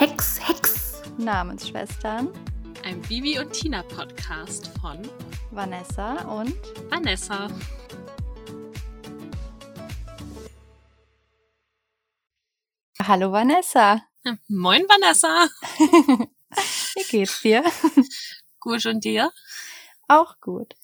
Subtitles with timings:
[0.00, 1.02] Hex, Hex.
[1.18, 2.32] Namensschwestern.
[2.84, 5.06] Ein Bibi und Tina Podcast von
[5.50, 6.56] Vanessa und
[6.88, 7.50] Vanessa.
[13.02, 14.02] Hallo Vanessa.
[14.48, 15.50] Moin Vanessa.
[16.94, 17.62] Wie geht's dir?
[18.58, 19.30] Gut und dir?
[20.08, 20.76] Auch gut.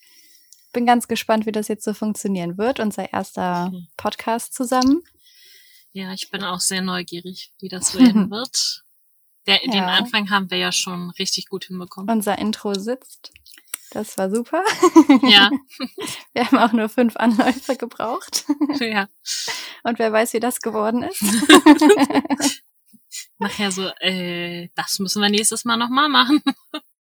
[0.74, 5.02] Bin ganz gespannt, wie das jetzt so funktionieren wird, unser erster Podcast zusammen.
[5.92, 8.85] Ja, ich bin auch sehr neugierig, wie das werden wird.
[9.46, 9.70] Der, ja.
[9.70, 12.10] Den Anfang haben wir ja schon richtig gut hinbekommen.
[12.10, 13.32] Unser Intro sitzt.
[13.90, 14.62] Das war super.
[15.22, 15.50] Ja.
[16.34, 18.44] Wir haben auch nur fünf Anläufe gebraucht.
[18.80, 19.08] Ja.
[19.84, 21.22] Und wer weiß, wie das geworden ist.
[23.38, 26.42] Nachher so, äh, das müssen wir nächstes Mal nochmal machen.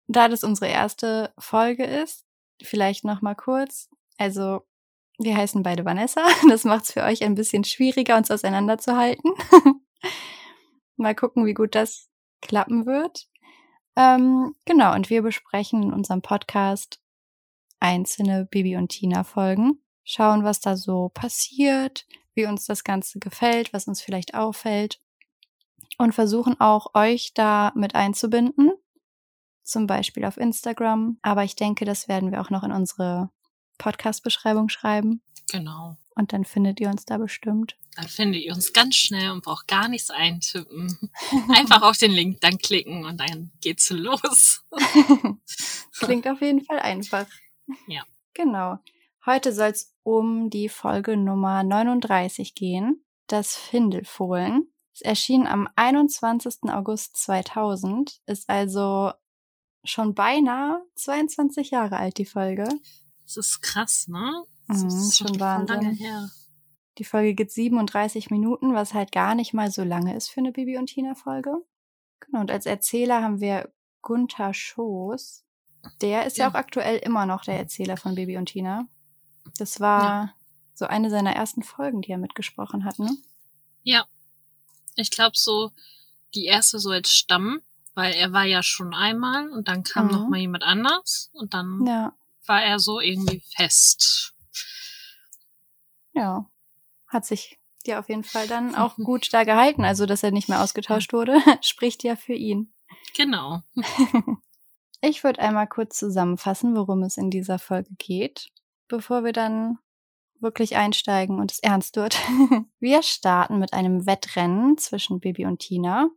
[0.07, 2.23] Da das unsere erste Folge ist,
[2.61, 3.89] vielleicht nochmal kurz.
[4.17, 4.67] Also,
[5.17, 6.27] wir heißen beide Vanessa.
[6.49, 9.31] Das macht es für euch ein bisschen schwieriger, uns auseinanderzuhalten.
[10.97, 12.09] Mal gucken, wie gut das
[12.47, 13.27] klappen wird.
[13.95, 16.99] Ähm, genau, und wir besprechen in unserem Podcast
[17.79, 23.73] einzelne Bibi und Tina Folgen, schauen, was da so passiert, wie uns das Ganze gefällt,
[23.73, 25.01] was uns vielleicht auffällt
[25.97, 28.71] und versuchen auch euch da mit einzubinden,
[29.63, 31.17] zum Beispiel auf Instagram.
[31.21, 33.29] Aber ich denke, das werden wir auch noch in unsere
[33.77, 35.21] Podcast-Beschreibung schreiben.
[35.51, 35.97] Genau.
[36.15, 37.77] Und dann findet ihr uns da bestimmt.
[37.95, 40.97] Dann findet ihr uns ganz schnell und braucht gar nichts eintippen.
[41.49, 44.63] Einfach auf den Link dann klicken und dann geht's los.
[45.99, 47.25] Klingt auf jeden Fall einfach.
[47.87, 48.03] Ja.
[48.33, 48.79] Genau.
[49.25, 54.71] Heute soll es um die Folge Nummer 39 gehen, das Findelfohlen.
[54.93, 56.69] Es erschien am 21.
[56.69, 59.11] August 2000, ist also
[59.83, 62.67] schon beinahe 22 Jahre alt, die Folge.
[63.23, 64.45] Das ist krass, ne?
[64.67, 65.75] Das mhm, ist schon Wahnsinn.
[65.75, 66.29] Lange her.
[66.97, 70.51] Die Folge geht 37 Minuten, was halt gar nicht mal so lange ist für eine
[70.51, 71.53] Bibi und Tina Folge.
[72.21, 73.71] Genau, und als Erzähler haben wir
[74.01, 75.43] Gunther Schoß.
[76.01, 76.45] Der ist ja.
[76.45, 78.87] ja auch aktuell immer noch der Erzähler von Bibi und Tina.
[79.57, 80.33] Das war ja.
[80.73, 83.15] so eine seiner ersten Folgen, die er mitgesprochen hat, ne?
[83.83, 84.05] Ja.
[84.95, 85.71] Ich glaube so
[86.33, 87.61] die erste so als Stamm,
[87.93, 90.11] weil er war ja schon einmal und dann kam mhm.
[90.11, 92.13] noch mal jemand anders und dann ja.
[92.45, 94.34] war er so irgendwie fest.
[96.15, 96.49] Ja
[97.07, 99.83] hat sich dir auf jeden Fall dann auch gut da gehalten.
[99.83, 102.73] Also, dass er nicht mehr ausgetauscht wurde, spricht ja für ihn.
[103.15, 103.61] Genau.
[105.01, 108.49] Ich würde einmal kurz zusammenfassen, worum es in dieser Folge geht,
[108.87, 109.77] bevor wir dann
[110.39, 112.17] wirklich einsteigen und es ernst wird.
[112.79, 116.09] Wir starten mit einem Wettrennen zwischen Bibi und Tina.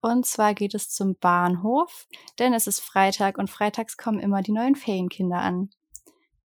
[0.00, 2.08] Und zwar geht es zum Bahnhof,
[2.40, 5.70] denn es ist Freitag und freitags kommen immer die neuen Ferienkinder an.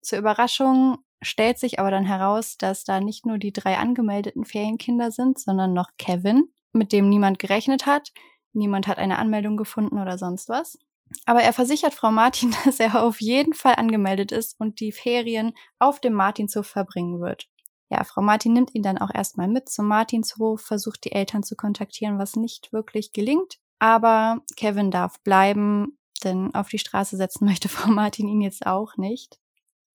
[0.01, 5.11] Zur Überraschung stellt sich aber dann heraus, dass da nicht nur die drei angemeldeten Ferienkinder
[5.11, 8.13] sind, sondern noch Kevin, mit dem niemand gerechnet hat.
[8.53, 10.79] Niemand hat eine Anmeldung gefunden oder sonst was.
[11.27, 15.53] Aber er versichert Frau Martin, dass er auf jeden Fall angemeldet ist und die Ferien
[15.79, 17.49] auf dem Martinshof verbringen wird.
[17.89, 21.57] Ja, Frau Martin nimmt ihn dann auch erstmal mit zum Martinshof, versucht die Eltern zu
[21.57, 23.59] kontaktieren, was nicht wirklich gelingt.
[23.79, 28.97] Aber Kevin darf bleiben, denn auf die Straße setzen möchte Frau Martin ihn jetzt auch
[28.97, 29.39] nicht.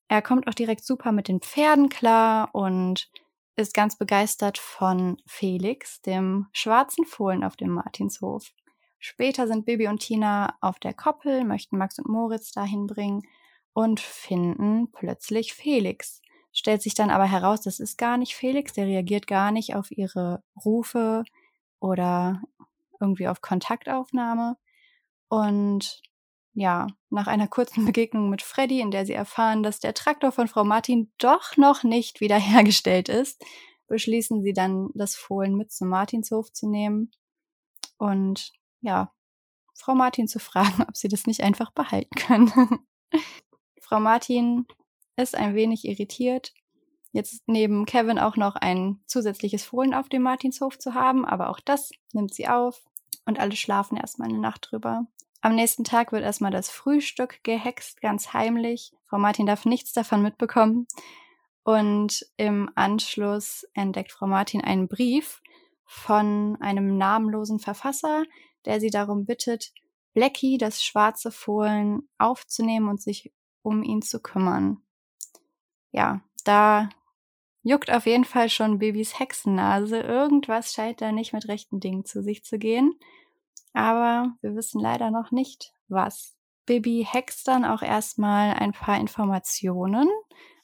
[0.07, 3.09] Er kommt auch direkt super mit den Pferden klar und
[3.55, 8.53] ist ganz begeistert von Felix, dem schwarzen Fohlen auf dem Martinshof.
[8.99, 13.23] Später sind Bibi und Tina auf der Koppel, möchten Max und Moritz dahin bringen
[13.73, 16.21] und finden plötzlich Felix.
[16.51, 19.91] Stellt sich dann aber heraus, das ist gar nicht Felix, der reagiert gar nicht auf
[19.91, 21.23] ihre Rufe
[21.79, 22.41] oder
[22.99, 24.57] irgendwie auf Kontaktaufnahme.
[25.29, 26.01] Und
[26.57, 30.47] ja, nach einer kurzen Begegnung mit Freddy, in der sie erfahren, dass der Traktor von
[30.47, 33.43] Frau Martin doch noch nicht wiederhergestellt ist,
[33.87, 37.11] beschließen sie dann, das Fohlen mit zum Martinshof zu nehmen
[37.97, 38.51] und
[38.81, 39.13] ja,
[39.75, 42.79] Frau Martin zu fragen, ob sie das nicht einfach behalten können.
[43.79, 44.65] Frau Martin
[45.15, 46.53] ist ein wenig irritiert,
[47.11, 51.59] jetzt neben Kevin auch noch ein zusätzliches Fohlen auf dem Martinshof zu haben, aber auch
[51.59, 52.83] das nimmt sie auf
[53.25, 55.05] und alle schlafen erstmal eine Nacht drüber.
[55.41, 58.91] Am nächsten Tag wird erstmal das Frühstück gehext, ganz heimlich.
[59.05, 60.87] Frau Martin darf nichts davon mitbekommen.
[61.63, 65.41] Und im Anschluss entdeckt Frau Martin einen Brief
[65.85, 68.23] von einem namenlosen Verfasser,
[68.65, 69.73] der sie darum bittet,
[70.13, 73.31] Blackie, das schwarze Fohlen, aufzunehmen und sich
[73.61, 74.81] um ihn zu kümmern.
[75.91, 76.89] Ja, da
[77.61, 79.99] juckt auf jeden Fall schon Babys Hexennase.
[79.99, 82.97] Irgendwas scheint da nicht mit rechten Dingen zu sich zu gehen
[83.73, 86.35] aber wir wissen leider noch nicht, was.
[86.65, 90.09] Bibi hext dann auch erstmal ein paar Informationen,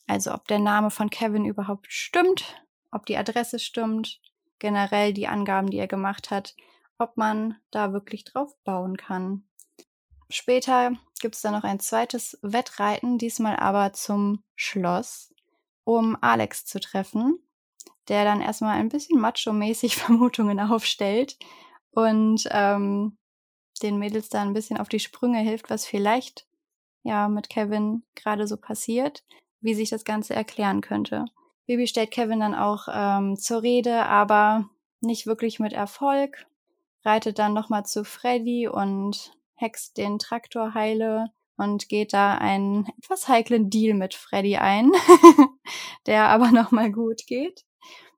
[0.07, 4.19] also ob der Name von Kevin überhaupt stimmt, ob die Adresse stimmt,
[4.59, 6.55] generell die Angaben, die er gemacht hat,
[6.97, 9.45] ob man da wirklich drauf bauen kann.
[10.29, 15.33] Später gibt es dann noch ein zweites Wettreiten, diesmal aber zum Schloss,
[15.83, 17.39] um Alex zu treffen,
[18.07, 21.37] der dann erstmal ein bisschen macho-mäßig Vermutungen aufstellt
[21.93, 23.17] und ähm,
[23.81, 26.47] den Mädels da ein bisschen auf die Sprünge hilft, was vielleicht
[27.03, 29.23] ja mit Kevin gerade so passiert,
[29.61, 31.25] wie sich das Ganze erklären könnte.
[31.65, 34.69] Bibi stellt Kevin dann auch ähm, zur Rede, aber
[35.01, 36.45] nicht wirklich mit Erfolg.
[37.03, 43.27] Reitet dann nochmal zu Freddy und hext den Traktor heile und geht da einen etwas
[43.27, 44.91] heiklen Deal mit Freddy ein,
[46.05, 47.63] der aber nochmal gut geht.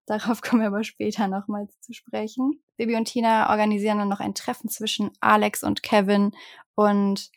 [0.05, 2.61] Darauf kommen wir aber später nochmal zu sprechen.
[2.77, 6.31] Bibi und Tina organisieren dann noch ein Treffen zwischen Alex und Kevin
[6.75, 7.31] und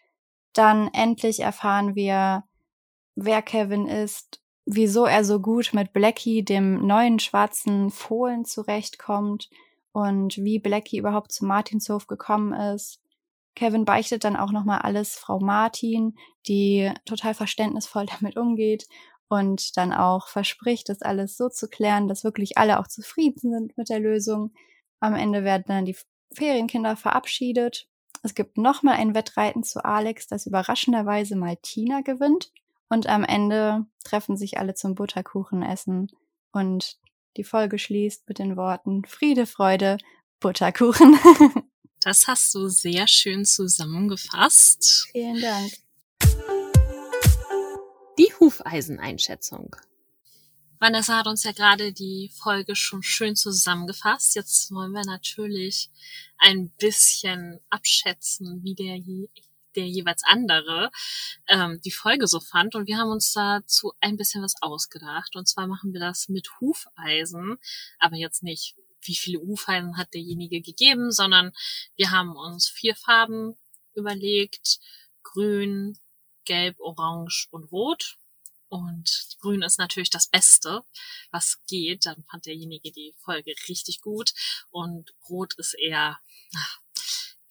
[0.52, 2.44] dann endlich erfahren wir,
[3.14, 9.48] wer Kevin ist, wieso er so gut mit Blackie, dem neuen schwarzen Fohlen, zurechtkommt
[9.92, 13.00] und wie Blackie überhaupt zu Martinshof gekommen ist.
[13.54, 16.16] Kevin beichtet dann auch nochmal alles Frau Martin,
[16.46, 18.86] die total verständnisvoll damit umgeht
[19.28, 23.76] und dann auch verspricht, das alles so zu klären, dass wirklich alle auch zufrieden sind
[23.76, 24.52] mit der Lösung.
[25.00, 25.96] Am Ende werden dann die
[26.32, 27.88] Ferienkinder verabschiedet.
[28.22, 32.50] Es gibt nochmal ein Wettreiten zu Alex, das überraschenderweise mal Tina gewinnt.
[32.88, 36.10] Und am Ende treffen sich alle zum Butterkuchenessen
[36.52, 36.98] und
[37.36, 39.98] die Folge schließt mit den Worten Friede, Freude,
[40.40, 41.18] Butterkuchen.
[42.00, 45.08] das hast du sehr schön zusammengefasst.
[45.12, 45.72] Vielen Dank.
[48.18, 49.76] Die Hufeiseneinschätzung.
[50.80, 54.34] Vanessa hat uns ja gerade die Folge schon schön zusammengefasst.
[54.34, 55.88] Jetzt wollen wir natürlich
[56.36, 58.98] ein bisschen abschätzen, wie der,
[59.76, 60.90] der jeweils andere
[61.46, 62.74] ähm, die Folge so fand.
[62.74, 65.36] Und wir haben uns dazu ein bisschen was ausgedacht.
[65.36, 67.58] Und zwar machen wir das mit Hufeisen,
[68.00, 71.52] aber jetzt nicht, wie viele Hufeisen hat derjenige gegeben, sondern
[71.94, 73.56] wir haben uns vier Farben
[73.94, 74.80] überlegt.
[75.22, 75.98] Grün,
[76.48, 78.18] Gelb, Orange und Rot.
[78.68, 80.82] Und Grün ist natürlich das Beste,
[81.30, 82.06] was geht.
[82.06, 84.32] Dann fand derjenige die Folge richtig gut.
[84.70, 86.18] Und Rot ist eher,
[86.56, 86.78] ach,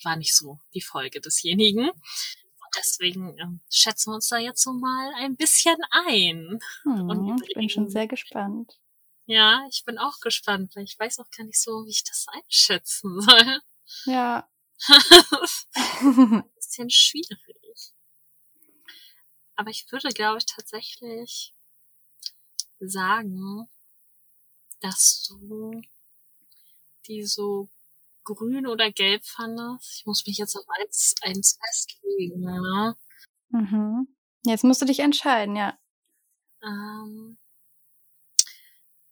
[0.03, 1.89] war nicht so die Folge desjenigen.
[1.89, 6.59] Und deswegen ähm, schätzen wir uns da jetzt so mal ein bisschen ein.
[6.83, 8.79] Hm, ich bin schon sehr gespannt.
[9.25, 12.25] Ja, ich bin auch gespannt, weil ich weiß auch gar nicht so, wie ich das
[12.29, 13.61] einschätzen soll.
[14.05, 14.49] Ja.
[16.01, 17.66] ein bisschen schwierig.
[19.57, 21.53] Aber ich würde, glaube ich, tatsächlich
[22.79, 23.67] sagen,
[24.81, 25.81] dass du
[27.07, 27.67] die so
[28.23, 29.99] grün oder gelb fandest.
[29.99, 32.95] Ich muss mich jetzt auf eins, eins festlegen, ne?
[33.49, 34.07] Mhm.
[34.45, 35.77] Jetzt musst du dich entscheiden, ja.
[36.61, 37.37] Ähm,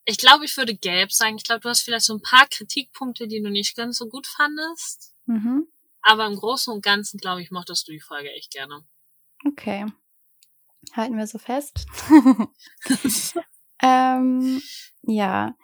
[0.06, 1.38] ich glaube, ich würde gelb sagen.
[1.38, 4.28] Ich glaube, du hast vielleicht so ein paar Kritikpunkte, die du nicht ganz so gut
[4.28, 5.16] fandest.
[5.26, 5.68] Mhm.
[6.02, 8.86] Aber im Großen und Ganzen, glaube ich, mochtest du die Folge echt gerne.
[9.44, 9.92] Okay.
[10.96, 11.86] Halten wir so fest.
[13.82, 14.62] ähm,
[15.04, 15.56] ja.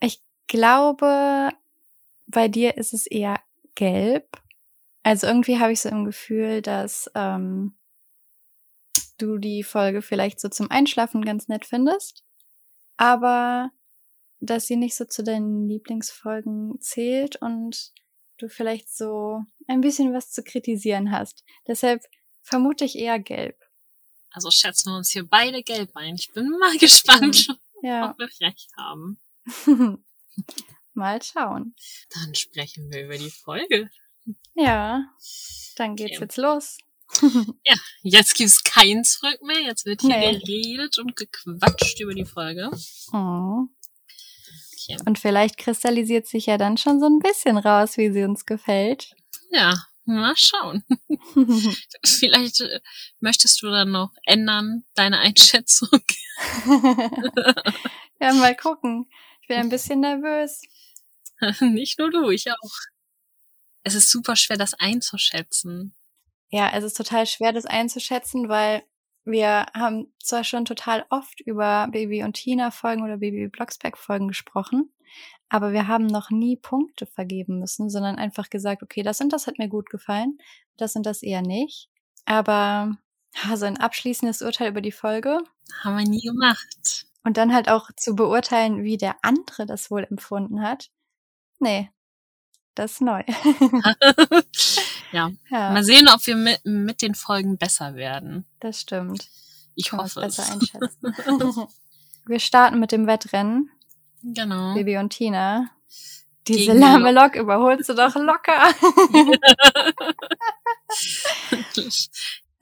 [0.00, 1.50] Ich glaube,
[2.26, 3.40] bei dir ist es eher
[3.74, 4.40] gelb.
[5.02, 7.76] Also irgendwie habe ich so im Gefühl, dass ähm,
[9.18, 12.24] du die Folge vielleicht so zum Einschlafen ganz nett findest,
[12.96, 13.70] aber
[14.40, 17.92] dass sie nicht so zu deinen Lieblingsfolgen zählt und
[18.38, 21.44] du vielleicht so ein bisschen was zu kritisieren hast.
[21.66, 22.02] Deshalb
[22.44, 23.58] vermute ich eher gelb.
[24.30, 26.16] Also schätzen wir uns hier beide gelb ein.
[26.16, 27.48] Ich bin mal gespannt,
[27.82, 28.10] ja.
[28.10, 29.18] ob wir recht haben.
[30.94, 31.74] mal schauen.
[32.10, 33.90] Dann sprechen wir über die Folge.
[34.54, 35.04] Ja,
[35.76, 36.24] dann geht's okay.
[36.24, 36.78] jetzt los.
[37.64, 39.60] ja, jetzt gibt's kein Zurück mehr.
[39.60, 40.38] Jetzt wird hier nee.
[40.38, 42.70] geredet und gequatscht über die Folge.
[43.12, 43.66] Oh.
[44.72, 44.98] Okay.
[45.06, 49.14] Und vielleicht kristallisiert sich ja dann schon so ein bisschen raus, wie sie uns gefällt.
[49.50, 49.74] Ja,
[50.04, 50.84] Mal schauen.
[52.04, 52.80] Vielleicht äh,
[53.20, 56.00] möchtest du dann noch ändern, deine Einschätzung.
[58.20, 59.08] ja, mal gucken.
[59.42, 60.62] Ich bin ein bisschen nervös.
[61.60, 62.72] Nicht nur du, ich auch.
[63.82, 65.94] Es ist super schwer, das einzuschätzen.
[66.50, 68.82] Ja, es ist total schwer, das einzuschätzen, weil
[69.24, 74.28] wir haben zwar schon total oft über Baby und Tina Folgen oder Baby Blocksberg Folgen
[74.28, 74.94] gesprochen,
[75.48, 79.46] aber wir haben noch nie Punkte vergeben müssen, sondern einfach gesagt, okay, das und das
[79.46, 80.38] hat mir gut gefallen,
[80.76, 81.88] das und das eher nicht.
[82.24, 82.96] Aber
[83.54, 85.38] so ein abschließendes Urteil über die Folge.
[85.82, 87.06] Haben wir nie gemacht.
[87.24, 90.90] Und dann halt auch zu beurteilen, wie der andere das wohl empfunden hat.
[91.58, 91.90] Nee,
[92.74, 93.22] das ist neu.
[95.12, 95.30] ja.
[95.50, 95.70] ja.
[95.70, 98.44] Mal sehen, ob wir mit, mit den Folgen besser werden.
[98.60, 99.28] Das stimmt.
[99.74, 100.36] Ich Kann hoffe es.
[100.36, 101.68] Besser einschätzen.
[102.26, 103.70] wir starten mit dem Wettrennen.
[104.24, 104.74] Genau.
[104.74, 105.70] Bibi und Tina.
[106.48, 108.60] Diese Gegen lahme Lok überholst du doch locker.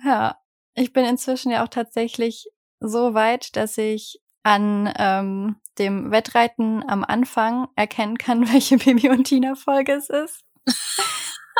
[0.04, 0.36] ja,
[0.74, 2.48] ich bin inzwischen ja auch tatsächlich
[2.80, 9.24] so weit, dass ich an ähm, dem Wettreiten am Anfang erkennen kann, welche Bibi und
[9.24, 10.44] Tina Folge es ist.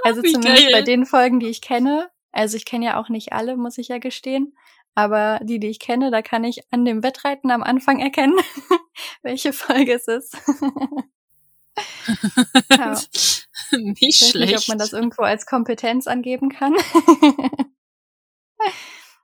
[0.04, 0.72] Also Wie zumindest geil.
[0.72, 2.10] bei den Folgen, die ich kenne.
[2.32, 4.56] Also ich kenne ja auch nicht alle, muss ich ja gestehen.
[4.94, 8.36] Aber die, die ich kenne, da kann ich an dem Wettreiten am Anfang erkennen,
[9.22, 10.36] welche Folge es ist.
[12.76, 13.00] ja.
[13.72, 14.52] Nicht Ich weiß schlecht.
[14.52, 16.74] nicht, ob man das irgendwo als Kompetenz angeben kann.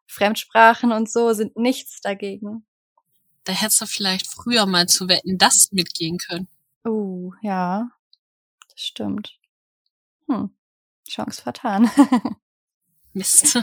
[0.06, 2.66] Fremdsprachen und so sind nichts dagegen.
[3.44, 6.48] da hättest du vielleicht früher mal zu wetten, das mitgehen können.
[6.86, 7.90] Uh, ja.
[8.70, 9.38] Das stimmt.
[10.28, 10.50] Hm.
[11.08, 11.90] Chance vertan.
[13.12, 13.58] Mist.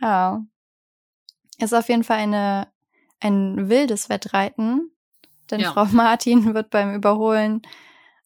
[0.00, 0.44] ja.
[1.60, 2.68] Ist auf jeden Fall eine,
[3.20, 4.90] ein wildes Wettreiten.
[5.50, 5.72] Denn Ja.
[5.72, 7.62] Frau Martin wird beim Überholen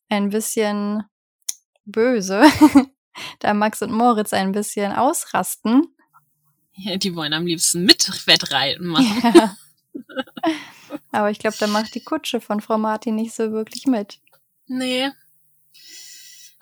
[0.09, 1.03] ein bisschen
[1.85, 2.45] böse.
[3.41, 5.87] da Max und Moritz ein bisschen ausrasten.
[6.77, 9.33] Ja, die wollen am liebsten mit Wettreiten machen.
[9.35, 9.57] Ja.
[11.13, 14.21] Aber ich glaube, da macht die Kutsche von Frau Martin nicht so wirklich mit.
[14.67, 15.11] Nee.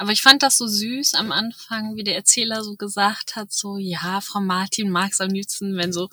[0.03, 3.77] Aber ich fand das so süß am Anfang, wie der Erzähler so gesagt hat, so,
[3.77, 6.09] ja, Frau Martin mag es am liebsten, wenn so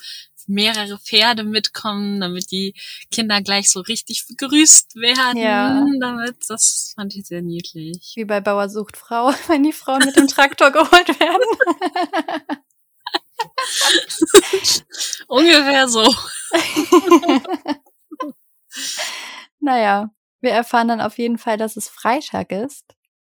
[0.45, 2.75] mehrere Pferde mitkommen, damit die
[3.09, 5.37] Kinder gleich so richtig begrüßt werden.
[5.37, 5.83] Ja.
[5.99, 8.13] Damit, das fand ich sehr niedlich.
[8.15, 11.49] Wie bei Bauer sucht Frau, wenn die Frauen mit dem Traktor geholt werden.
[15.27, 16.15] Ungefähr so.
[19.59, 22.85] naja, wir erfahren dann auf jeden Fall, dass es Freitag ist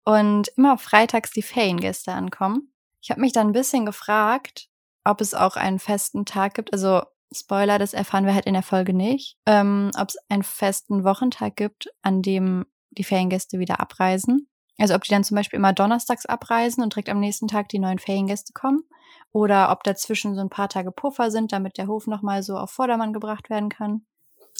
[0.04, 2.72] und immer freitags die Feriengäste ankommen.
[3.00, 4.68] Ich habe mich dann ein bisschen gefragt,
[5.04, 6.72] ob es auch einen festen Tag gibt.
[6.72, 7.02] Also
[7.34, 9.36] Spoiler, das erfahren wir halt in der Folge nicht.
[9.46, 14.48] Ähm, ob es einen festen Wochentag gibt, an dem die Feriengäste wieder abreisen.
[14.78, 17.78] Also ob die dann zum Beispiel immer donnerstags abreisen und direkt am nächsten Tag die
[17.78, 18.84] neuen Feriengäste kommen.
[19.32, 22.70] Oder ob dazwischen so ein paar Tage Puffer sind, damit der Hof nochmal so auf
[22.70, 24.06] Vordermann gebracht werden kann.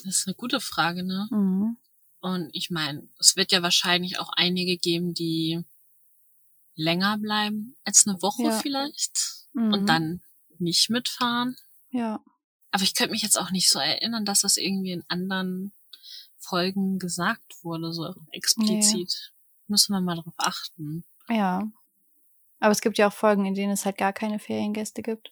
[0.05, 1.29] Das ist eine gute Frage, ne?
[1.31, 1.77] Mhm.
[2.25, 5.63] Und ich meine, es wird ja wahrscheinlich auch einige geben, die
[6.75, 8.59] länger bleiben als eine Woche Ja.
[8.61, 9.73] vielleicht Mhm.
[9.75, 10.23] und dann
[10.59, 11.55] nicht mitfahren.
[11.91, 12.25] Ja.
[12.71, 15.75] Aber ich könnte mich jetzt auch nicht so erinnern, dass das irgendwie in anderen
[16.39, 19.35] Folgen gesagt wurde, so explizit.
[19.69, 21.05] Müssen wir mal drauf achten.
[21.29, 21.71] Ja.
[22.59, 25.31] Aber es gibt ja auch Folgen, in denen es halt gar keine Feriengäste gibt.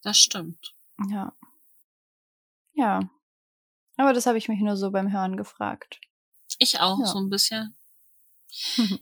[0.00, 0.72] Das stimmt.
[1.10, 1.34] Ja.
[2.72, 3.10] Ja.
[3.98, 6.00] Aber das habe ich mich nur so beim Hören gefragt.
[6.60, 7.06] Ich auch, Ja.
[7.06, 7.74] so ein bisschen.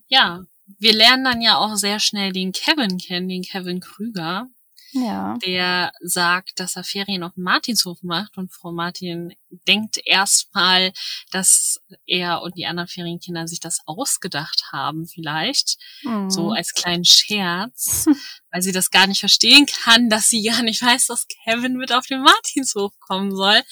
[0.08, 0.44] Ja,
[0.78, 4.46] wir lernen dann ja auch sehr schnell den Kevin kennen, den Kevin Krüger,
[4.92, 5.36] ja.
[5.44, 9.34] der sagt, dass er Ferien auf Martinshof macht und Frau Martin
[9.66, 10.92] denkt erstmal,
[11.30, 16.30] dass er und die anderen Ferienkinder sich das ausgedacht haben vielleicht, Mhm.
[16.30, 18.06] so als kleinen Scherz,
[18.52, 21.92] weil sie das gar nicht verstehen kann, dass sie gar nicht weiß, dass Kevin mit
[21.92, 23.62] auf den Martinshof kommen soll.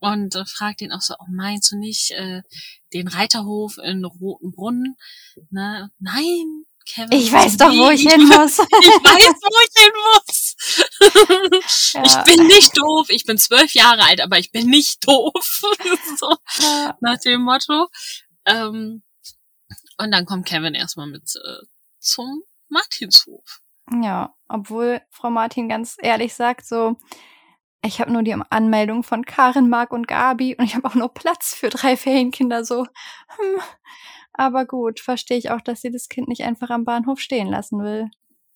[0.00, 2.42] Und äh, fragt ihn auch so, oh, meinst du nicht äh,
[2.92, 4.96] den Reiterhof in Rotenbrunn?
[5.50, 5.90] Ne?
[5.98, 7.18] Nein, Kevin.
[7.18, 8.58] ich weiß doch, wo ich hin muss.
[8.80, 11.92] Ich weiß, wo ich hin muss.
[11.92, 12.02] Ja.
[12.04, 13.06] Ich bin nicht doof.
[13.10, 15.32] Ich bin zwölf Jahre alt, aber ich bin nicht doof.
[16.18, 16.96] so, Ja.
[17.00, 17.88] nach dem Motto.
[18.46, 19.02] Ähm,
[19.98, 21.66] und dann kommt Kevin erstmal mit äh,
[21.98, 23.60] zum Martinshof.
[24.02, 26.96] Ja, obwohl Frau Martin ganz ehrlich sagt, so,
[27.84, 31.12] ich habe nur die Anmeldung von Karin, Marc und Gabi und ich habe auch nur
[31.12, 32.84] Platz für drei Ferienkinder, so.
[32.84, 33.60] Hm.
[34.32, 37.82] Aber gut, verstehe ich auch, dass sie das Kind nicht einfach am Bahnhof stehen lassen
[37.82, 38.08] will.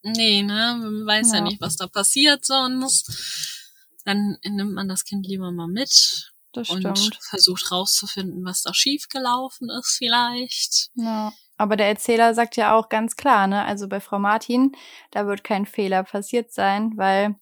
[0.03, 1.39] Nee, ne, man weiß ja.
[1.39, 1.45] Ja.
[1.45, 3.59] nicht, was da passiert sonst.
[4.05, 7.19] Dann nimmt man das Kind lieber mal mit Das und stimmt.
[7.23, 10.91] versucht rauszufinden, was da schiefgelaufen ist vielleicht.
[10.95, 11.33] Ja.
[11.57, 14.73] Aber der Erzähler sagt ja auch ganz klar, ne, also bei Frau Martin,
[15.13, 17.37] da wird kein Fehler passiert sein, weil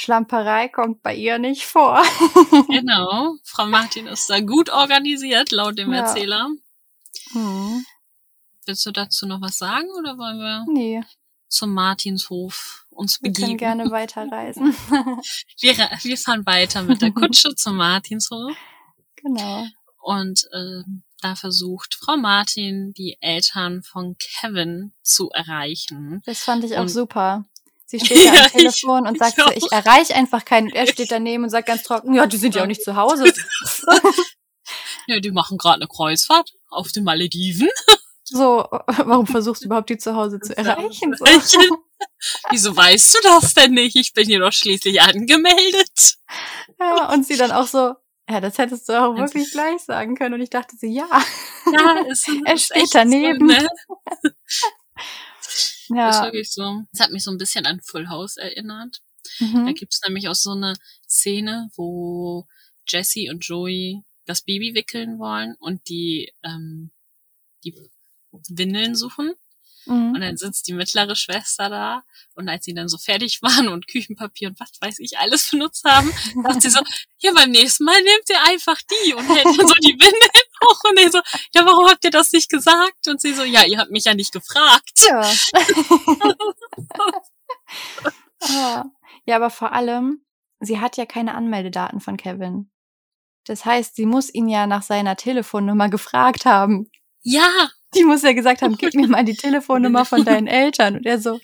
[0.00, 2.00] Schlamperei kommt bei ihr nicht vor.
[2.68, 3.34] Genau.
[3.42, 6.00] Frau Martin ist da gut organisiert, laut dem Ja.
[6.02, 6.48] Erzähler.
[7.32, 7.84] hm.
[8.66, 11.02] Willst du dazu noch was sagen oder wollen wir Nee,
[11.48, 13.58] zum Martinshof uns wir können begeben?
[13.58, 14.74] gerne weiterreisen.
[15.60, 18.52] Wir, wir fahren weiter mit der Kutsche zum Martinshof
[19.16, 19.66] genau.
[20.02, 20.82] und äh,
[21.22, 26.22] da versucht Frau Martin die Eltern von Kevin zu erreichen.
[26.26, 27.44] Das fand ich auch Und- super.
[27.90, 30.66] Sie steht ja Ja, am Telefon und sagt ich so, ich erreiche einfach keinen.
[30.66, 32.94] Und er steht daneben und sagt ganz trocken, ja, die sind ja auch nicht zu
[32.96, 33.32] Hause.
[35.06, 37.70] Ja, die machen gerade eine Kreuzfahrt auf den Malediven.
[38.24, 41.16] So, warum versuchst du überhaupt die zu Hause zu erreichen?
[41.16, 41.24] So.
[42.50, 43.96] Wieso weißt du das denn nicht?
[43.96, 46.18] Ich bin hier doch schließlich angemeldet.
[46.78, 47.94] Ja, und sie dann auch so,
[48.28, 50.34] Ja, das hättest du auch wirklich gleich sagen können.
[50.34, 51.08] Und ich dachte so, ja.
[51.72, 53.48] Ja, es, er steht daneben.
[53.48, 53.68] So, ne?
[55.90, 56.24] Das ist Ja.
[56.24, 56.84] wirklich so.
[56.92, 59.00] Es hat mich so ein bisschen an Full House erinnert.
[59.40, 59.74] Da Mhm.
[59.74, 60.74] gibt's nämlich auch so eine
[61.08, 62.46] Szene, wo
[62.88, 66.90] Jesse und Joey das Baby wickeln wollen und die, ähm,
[67.64, 67.74] die
[68.48, 69.34] Windeln suchen.
[69.88, 70.20] Und Mhm.
[70.20, 72.02] dann sitzt die mittlere Schwester da
[72.34, 75.84] und als sie dann so fertig waren und Küchenpapier und was weiß ich alles benutzt
[75.84, 76.80] haben, sagt sie so,
[77.18, 80.30] ja, beim nächsten Mal nehmt ihr einfach die und hält dann so die Windeln
[80.64, 81.18] hoch und er so,
[81.54, 83.08] ja, warum habt ihr das nicht gesagt?
[83.08, 85.00] Und sie so, ja, ihr habt mich ja nicht gefragt.
[85.08, 85.30] Ja.
[88.40, 88.84] Ah.
[89.24, 90.24] ja, aber vor allem,
[90.60, 92.70] sie hat ja keine Anmeldedaten von Kevin.
[93.46, 96.90] Das heißt, sie muss ihn ja nach seiner Telefonnummer gefragt haben.
[97.22, 100.96] Ja, Die muss ja gesagt haben, gib mir mal die Telefonnummer von deinen Eltern.
[100.96, 101.40] Und er so,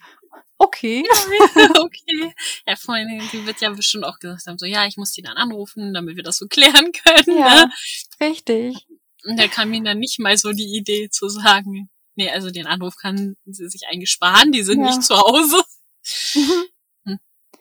[0.59, 1.05] okay.
[1.81, 2.35] okay.
[2.67, 2.97] Ja, vor
[3.31, 6.17] sie wird ja bestimmt auch gesagt haben, so, ja, ich muss die dann anrufen, damit
[6.17, 7.39] wir das so klären können.
[7.39, 7.73] Ja, Ne?
[8.21, 8.87] richtig.
[9.25, 12.67] Und da kam ihnen dann nicht mal so die Idee zu sagen, nee, also den
[12.67, 14.87] Anruf kann sie sich eigentlich sparen, die sind Ja.
[14.89, 15.63] nicht zu Hause.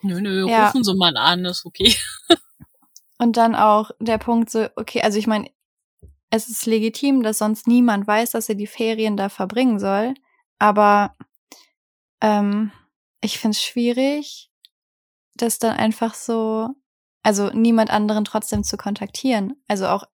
[0.02, 0.66] Nö, nö, Ja.
[0.68, 1.96] rufen Sie mal an, ist okay.
[3.18, 5.50] Und dann auch der Punkt so, okay, also ich meine,
[6.36, 10.16] es ist legitim, dass sonst niemand weiß, dass er die Ferien da verbringen soll.
[10.58, 11.16] Aber
[12.22, 12.72] ähm,
[13.22, 14.50] ich finde es schwierig,
[15.36, 16.70] das dann einfach so,
[17.22, 19.62] also niemand anderen trotzdem zu kontaktieren.
[19.68, 20.06] Also auch,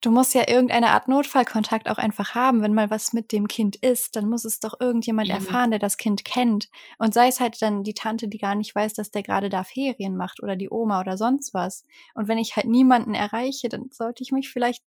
[0.00, 2.62] du musst ja irgendeine Art Notfallkontakt auch einfach haben.
[2.62, 5.38] Wenn mal was mit dem Kind ist, dann muss es doch irgendjemand Eben.
[5.38, 6.68] erfahren, der das Kind kennt.
[6.98, 9.64] Und sei es halt dann die Tante, die gar nicht weiß, dass der gerade da
[9.64, 11.84] Ferien macht oder die Oma oder sonst was.
[12.14, 14.84] Und wenn ich halt niemanden erreiche, dann sollte ich mich vielleicht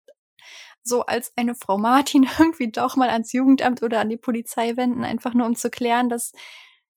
[0.83, 5.03] so als eine Frau Martin irgendwie doch mal ans Jugendamt oder an die Polizei wenden,
[5.03, 6.31] einfach nur um zu klären, dass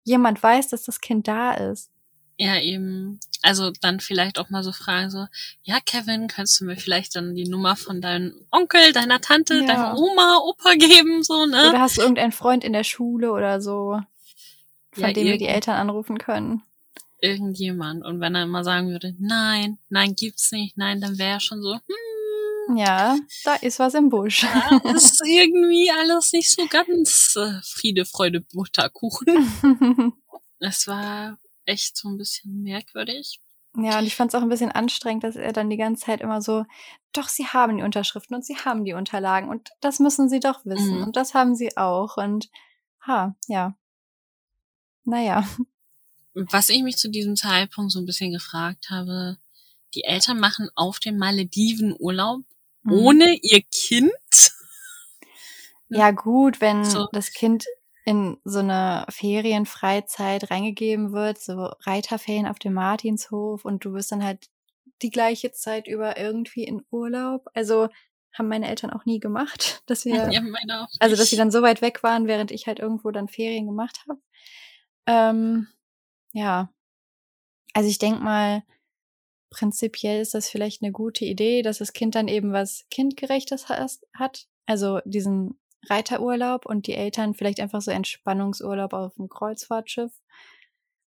[0.04, 1.90] jemand weiß, dass das Kind da ist.
[2.36, 3.20] Ja, eben.
[3.42, 5.26] Also dann vielleicht auch mal so fragen, so,
[5.62, 9.66] ja, Kevin, kannst du mir vielleicht dann die Nummer von deinem Onkel, deiner Tante, Ja.
[9.66, 11.68] deiner Oma, Opa geben, so, ne?
[11.70, 14.00] Oder hast du irgendeinen Freund in der Schule oder so,
[14.92, 16.62] von Ja, dem wir die Eltern anrufen können?
[17.20, 18.04] Irgendjemand.
[18.04, 21.62] Und wenn er immer sagen würde, nein, nein, gibt's nicht, nein, dann wäre er schon
[21.62, 24.42] so, hm, Ja, da ist was im Busch.
[24.42, 29.52] ja, ist irgendwie alles nicht so ganz äh, Friede, Freude, Butterkuchen.
[30.60, 33.40] Es war echt so ein bisschen merkwürdig.
[33.76, 36.20] Ja, und ich fand es auch ein bisschen anstrengend, dass er dann die ganze Zeit
[36.20, 36.64] immer so,
[37.12, 40.64] doch, sie haben die Unterschriften und sie haben die Unterlagen und das müssen sie doch
[40.64, 41.02] wissen Mhm.
[41.04, 42.48] und das haben sie auch und
[43.04, 43.76] ha, ja.
[45.04, 45.46] Naja.
[46.34, 49.38] Was ich mich zu diesem Zeitpunkt so ein bisschen gefragt habe,
[49.94, 52.42] die Eltern machen auf den Malediven Urlaub
[52.82, 52.92] Mhm.
[52.92, 54.12] ohne ihr Kind.
[55.88, 57.08] Ja, gut, wenn So.
[57.12, 57.64] das Kind
[58.04, 64.22] in so eine Ferienfreizeit reingegeben wird, so Reiterferien auf dem Martinshof und du bist dann
[64.22, 64.48] halt
[65.02, 67.48] die gleiche Zeit über irgendwie in Urlaub.
[67.54, 67.88] Also
[68.32, 70.42] haben meine Eltern auch nie gemacht, dass wir Ja,
[71.00, 74.00] Also, dass sie dann so weit weg waren, während ich halt irgendwo dann Ferien gemacht
[74.06, 74.20] habe.
[75.06, 75.68] Ähm,
[76.32, 76.70] ja.
[77.72, 78.62] Also ich denk mal,
[79.50, 84.46] prinzipiell ist das vielleicht eine gute Idee, dass das Kind dann eben was Kindgerechtes hat.
[84.66, 90.12] Also diesen Reiterurlaub und die Eltern vielleicht einfach so Entspannungsurlaub auf dem Kreuzfahrtschiff.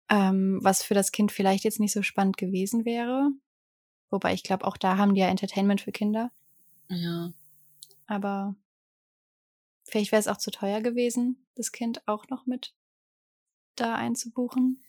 [0.08, 3.30] Ähm, was für das Kind vielleicht jetzt nicht so spannend gewesen wäre.
[4.10, 6.30] Wobei ich glaube, auch da haben die ja Entertainment für Kinder.
[6.88, 7.32] Ja.
[8.06, 8.54] Aber
[9.84, 12.72] vielleicht wäre es auch zu teuer gewesen, das Kind auch noch mit
[13.74, 14.80] da einzubuchen.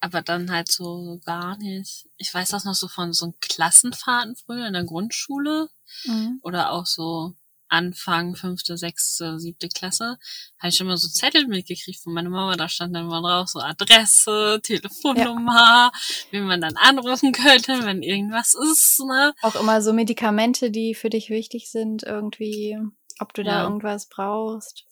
[0.00, 2.08] Aber dann halt so gar nicht.
[2.16, 5.70] Ich weiß das noch so von so Klassenfahrten früher in der Grundschule
[6.04, 6.40] Mhm.
[6.42, 7.34] oder auch so
[7.68, 10.18] Anfang fünfte, sechste, siebte Klasse,
[10.58, 12.56] habe ich mal so Zettel mitgekriegt von meiner Mama.
[12.56, 15.90] Da stand dann mal drauf so Adresse, Telefonnummer,
[16.30, 19.00] wie man dann anrufen könnte, wenn irgendwas ist.
[19.00, 19.34] Ne?
[19.42, 22.78] Auch immer so Medikamente, die für dich wichtig sind, irgendwie,
[23.18, 23.62] ob du da Ja.
[23.64, 24.84] irgendwas brauchst.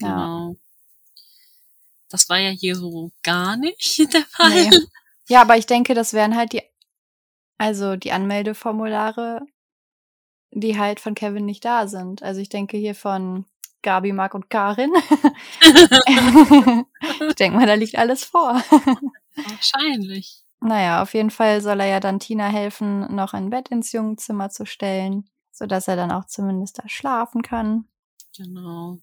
[0.00, 0.08] Ja.
[0.08, 0.56] Genau.
[2.10, 4.68] Das war ja hier so gar nicht der Fall.
[4.70, 4.78] Nee.
[5.28, 6.62] Ja, aber ich denke, das wären halt die,
[7.58, 9.40] also die Anmeldeformulare,
[10.50, 12.22] die halt von Kevin nicht da sind.
[12.22, 13.44] Also ich denke hier von
[13.82, 14.90] Gabi, Marc und Karin.
[17.28, 18.62] ich denke mal, da liegt alles vor.
[19.36, 20.42] Wahrscheinlich.
[20.60, 24.50] Naja, auf jeden Fall soll er ja dann Tina helfen, noch ein Bett ins Jungenzimmer
[24.50, 27.84] zu stellen, sodass er dann auch zumindest da schlafen kann.
[28.36, 28.98] Genau.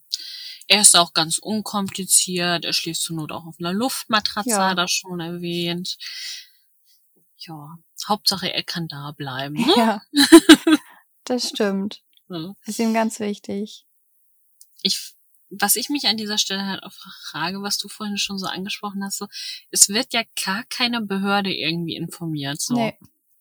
[0.67, 2.65] Er ist auch ganz unkompliziert.
[2.65, 4.69] Er schläft zur Not auch auf einer Luftmatratze, Ja.
[4.69, 5.97] hat er schon erwähnt.
[7.37, 7.77] Ja,
[8.07, 9.55] Hauptsache er kann da bleiben.
[9.55, 9.73] Ne?
[9.77, 10.01] Ja,
[11.25, 12.01] das stimmt.
[12.29, 12.55] Ja.
[12.65, 13.85] Ist ihm ganz wichtig.
[14.81, 15.13] Ich,
[15.49, 16.93] was ich mich an dieser Stelle halt auch
[17.31, 19.27] frage, was du vorhin schon so angesprochen hast, so,
[19.71, 22.61] es wird ja gar keine Behörde irgendwie informiert.
[22.61, 22.75] So.
[22.75, 22.97] Nee,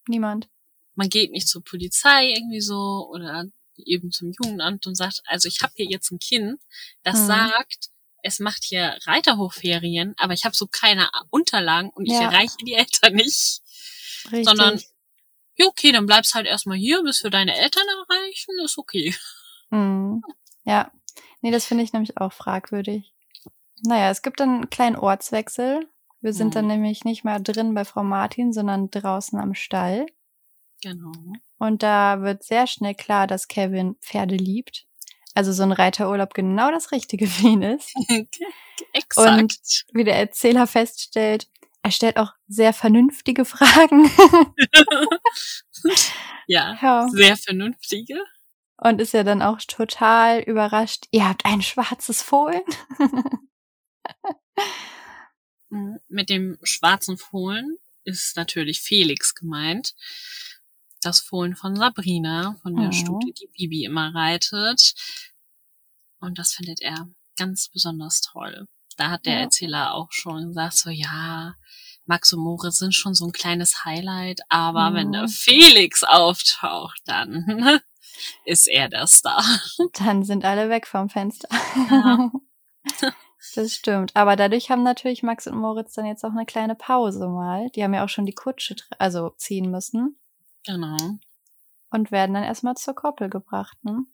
[0.08, 0.48] niemand.
[0.94, 3.44] man geht nicht zur Polizei irgendwie so oder
[3.76, 6.60] eben zum Jugendamt und sagt, also ich habe hier jetzt ein Kind,
[7.02, 7.26] das mhm.
[7.26, 7.90] sagt,
[8.22, 12.22] es macht hier Reiterhochferien, aber ich habe so keine Unterlagen und ich ja.
[12.22, 13.60] erreiche die Eltern nicht.
[14.26, 14.44] Richtig.
[14.46, 14.80] Sondern,
[15.56, 19.14] ja, okay, dann bleibst halt erstmal hier, bis wir deine Eltern erreichen, ist okay.
[19.70, 20.22] Mhm.
[20.64, 20.90] Ja,
[21.40, 23.12] nee, das finde ich nämlich auch fragwürdig.
[23.82, 25.88] Naja, es gibt dann einen kleinen Ortswechsel.
[26.20, 26.52] Wir sind mhm.
[26.52, 30.06] dann nämlich nicht mehr drin bei Frau Martin, sondern draußen am Stall.
[30.82, 31.12] Genau.
[31.58, 34.86] Und da wird sehr schnell klar, dass Kevin Pferde liebt.
[35.34, 37.92] Also so ein Reiterurlaub genau das Richtige für ihn ist.
[38.92, 39.40] Exakt.
[39.40, 41.48] Und wie der Erzähler feststellt,
[41.84, 44.10] er stellt auch sehr vernünftige Fragen.
[46.46, 48.24] ja, ja, sehr vernünftige.
[48.78, 51.04] Und ist ja dann auch total überrascht.
[51.10, 52.62] Ihr habt ein schwarzes Fohlen?
[55.68, 55.98] Mhm.
[56.08, 59.94] Mit dem schwarzen Fohlen ist natürlich Felix gemeint.
[61.02, 62.92] Das Fohlen von Sabrina, von der oh.
[62.92, 64.94] Stute, die Bibi immer reitet.
[66.18, 68.66] Und das findet er ganz besonders toll.
[68.96, 69.40] Da hat der ja.
[69.40, 71.54] Erzähler auch schon gesagt, so ja,
[72.06, 74.94] Max und Moritz sind schon so ein kleines Highlight, aber mhm.
[74.94, 77.80] wenn der Felix auftaucht, dann
[78.44, 79.44] ist er der Star.
[79.94, 81.48] Dann sind alle weg vom Fenster.
[81.90, 82.30] Ja.
[83.54, 84.16] Das stimmt.
[84.16, 87.68] Aber dadurch haben natürlich Max und Moritz dann jetzt auch eine kleine Pause mal.
[87.70, 90.18] Die haben ja auch schon die Kutsche, also ziehen müssen.
[90.66, 90.96] Genau.
[91.90, 94.04] Und werden dann erstmal zur Koppel gebracht, ne?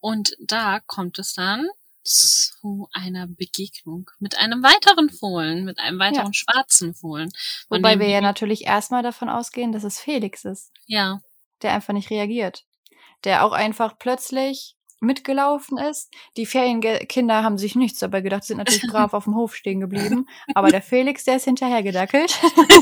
[0.00, 1.68] Und da kommt es dann
[2.08, 6.32] zu einer Begegnung mit einem weiteren Fohlen, mit einem weiteren ja.
[6.32, 7.30] schwarzen Fohlen.
[7.68, 10.72] Wobei wir ja natürlich erstmal davon ausgehen, dass es Felix ist.
[10.86, 11.20] Ja.
[11.62, 12.64] Der einfach nicht reagiert.
[13.24, 16.12] Der auch einfach plötzlich mitgelaufen ist.
[16.36, 20.28] Die Ferienkinder haben sich nichts dabei gedacht, sind natürlich brav auf dem Hof stehen geblieben.
[20.54, 22.38] Aber der Felix, der ist hinterhergedackelt.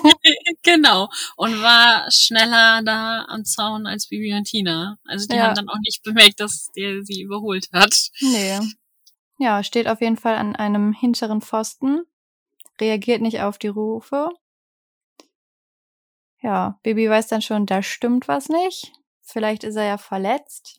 [0.62, 1.08] genau.
[1.36, 4.98] Und war schneller da am Zaun als Bibi und Tina.
[5.06, 5.44] Also die ja.
[5.44, 8.10] haben dann auch nicht bemerkt, dass der sie überholt hat.
[8.20, 8.60] Nee.
[9.38, 12.02] Ja, steht auf jeden Fall an einem hinteren Pfosten,
[12.80, 14.30] reagiert nicht auf die Rufe.
[16.40, 18.92] Ja, Bibi weiß dann schon, da stimmt was nicht.
[19.22, 20.78] Vielleicht ist er ja verletzt.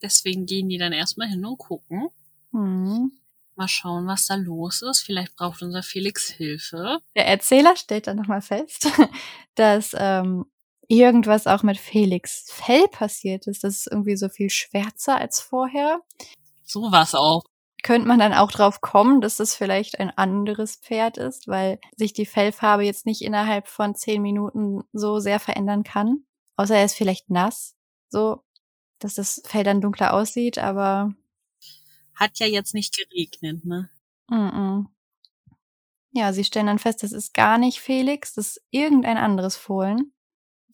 [0.00, 2.08] Deswegen gehen die dann erstmal hin und gucken.
[2.52, 3.12] Mhm.
[3.56, 5.00] Mal schauen, was da los ist.
[5.00, 6.98] Vielleicht braucht unser Felix Hilfe.
[7.16, 8.88] Der Erzähler stellt dann nochmal fest,
[9.56, 10.46] dass ähm,
[10.86, 13.64] irgendwas auch mit Felix Fell passiert ist.
[13.64, 16.00] Das ist irgendwie so viel schwärzer als vorher.
[16.64, 17.42] So was auch.
[17.82, 22.12] Könnte man dann auch drauf kommen, dass das vielleicht ein anderes Pferd ist, weil sich
[22.12, 26.24] die Fellfarbe jetzt nicht innerhalb von zehn Minuten so sehr verändern kann.
[26.56, 27.76] Außer er ist vielleicht nass.
[28.08, 28.42] So,
[28.98, 31.14] dass das Fell dann dunkler aussieht, aber.
[32.14, 33.90] Hat ja jetzt nicht geregnet, ne?
[34.28, 34.86] Mm, -mm.
[36.10, 40.12] Ja, sie stellen dann fest, das ist gar nicht Felix, das ist irgendein anderes Fohlen.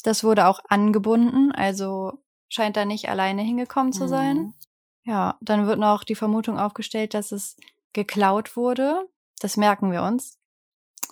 [0.02, 2.12] Das wurde auch angebunden, also
[2.48, 4.36] scheint da nicht alleine hingekommen zu sein.
[4.36, 4.54] Mhm.
[5.04, 7.56] Ja, dann wird noch die Vermutung aufgestellt, dass es
[7.92, 9.06] geklaut wurde.
[9.40, 10.38] Das merken wir uns.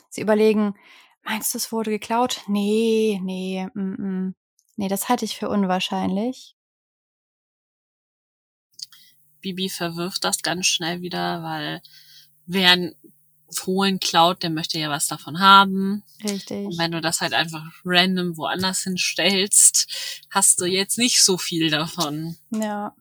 [0.08, 0.74] Sie überlegen,
[1.22, 2.42] meinst du, es wurde geklaut?
[2.46, 4.34] Nee, nee, mm, mm.
[4.76, 6.56] nee, das halte ich für unwahrscheinlich.
[9.40, 11.82] Bibi verwirft das ganz schnell wieder, weil
[12.46, 12.94] wer ein
[13.50, 16.02] Fohlen klaut, der möchte ja was davon haben.
[16.24, 16.66] Richtig.
[16.66, 21.70] Und wenn du das halt einfach random woanders hinstellst, hast du jetzt nicht so viel
[21.70, 22.36] davon.
[22.50, 22.94] Ja.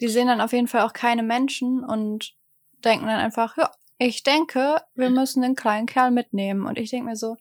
[0.00, 2.34] Die sehen dann auf jeden Fall auch keine Menschen und
[2.84, 6.66] denken dann einfach, ja, ich denke, wir müssen den kleinen Kerl mitnehmen.
[6.66, 7.36] Und ich denke mir so,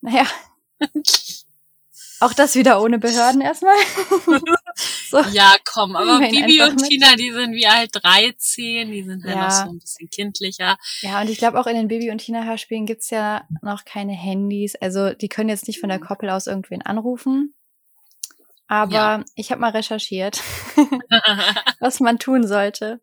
[0.00, 0.26] naja,
[2.20, 3.76] auch das wieder ohne Behörden erstmal.
[5.10, 5.20] so.
[5.32, 6.90] Ja, komm, aber Bibi und mit.
[6.90, 9.44] Tina, die sind wie alt 13, die sind halt ja.
[9.44, 10.76] noch so ein bisschen kindlicher.
[11.00, 14.12] Ja, und ich glaube auch in den Bibi und Tina Hörspielen gibt's ja noch keine
[14.12, 14.74] Handys.
[14.76, 17.54] Also die können jetzt nicht von der Koppel aus irgendwen anrufen.
[18.68, 19.24] Aber ja.
[19.34, 20.42] ich habe mal recherchiert,
[21.80, 23.00] was man tun sollte.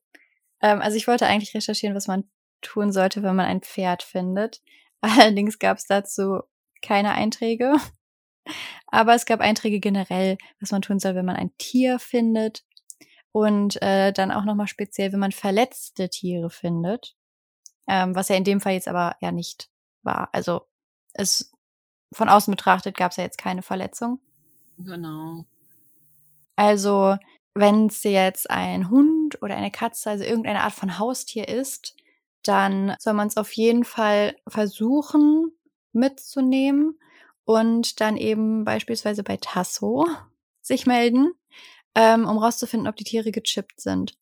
[0.62, 2.30] Ähm, also ich wollte eigentlich recherchieren, was man
[2.62, 4.62] tun sollte, wenn man ein Pferd findet.
[5.01, 6.41] Allerdings gab es dazu
[6.82, 7.75] keine Einträge.
[8.88, 12.63] Aber es gab Einträge generell, was man tun soll, wenn man ein Tier findet.
[13.32, 17.15] Und äh, dann auch nochmal speziell, wenn man verletzte Tiere findet.
[17.88, 19.69] Ähm, was ja in dem Fall jetzt aber ja nicht
[20.04, 20.30] war.
[20.32, 20.67] Also
[21.13, 21.51] es
[22.13, 24.21] von außen betrachtet gab es ja jetzt keine Verletzung.
[24.78, 25.45] Genau.
[26.56, 27.18] Also
[27.54, 31.96] wenn es jetzt ein Hund oder eine Katze, also irgendeine Art von Haustier ist,
[32.44, 35.52] dann soll man es auf jeden Fall versuchen
[35.94, 37.00] mitzunehmen
[37.46, 40.08] und dann eben beispielsweise bei Tasso
[40.62, 41.32] sich melden,
[41.96, 44.18] ähm, um rauszufinden, ob die Tiere gechippt sind.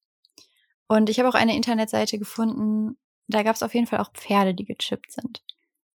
[0.88, 4.54] Und ich habe auch eine Internetseite gefunden, da gab es auf jeden Fall auch Pferde,
[4.54, 5.44] die gechippt sind.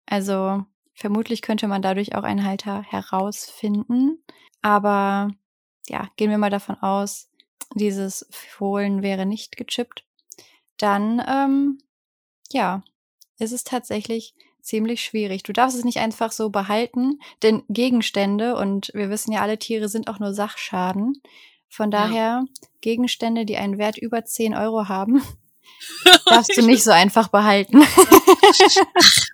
[0.06, 0.64] Also
[0.98, 4.18] Vermutlich könnte man dadurch auch einen Halter herausfinden.
[4.62, 5.30] Aber
[5.88, 7.28] ja, gehen wir mal davon aus,
[7.74, 10.04] dieses Fohlen wäre nicht gechippt.
[10.76, 11.78] Dann, ähm,
[12.50, 12.82] ja,
[13.38, 15.42] ist es tatsächlich ziemlich schwierig.
[15.42, 19.88] Du darfst es nicht einfach so behalten, denn Gegenstände, und wir wissen ja, alle Tiere
[19.88, 21.20] sind auch nur Sachschaden.
[21.68, 22.44] Von daher, ja.
[22.80, 25.22] Gegenstände, die einen Wert über 10 Euro haben,
[26.26, 27.82] darfst du nicht so einfach behalten.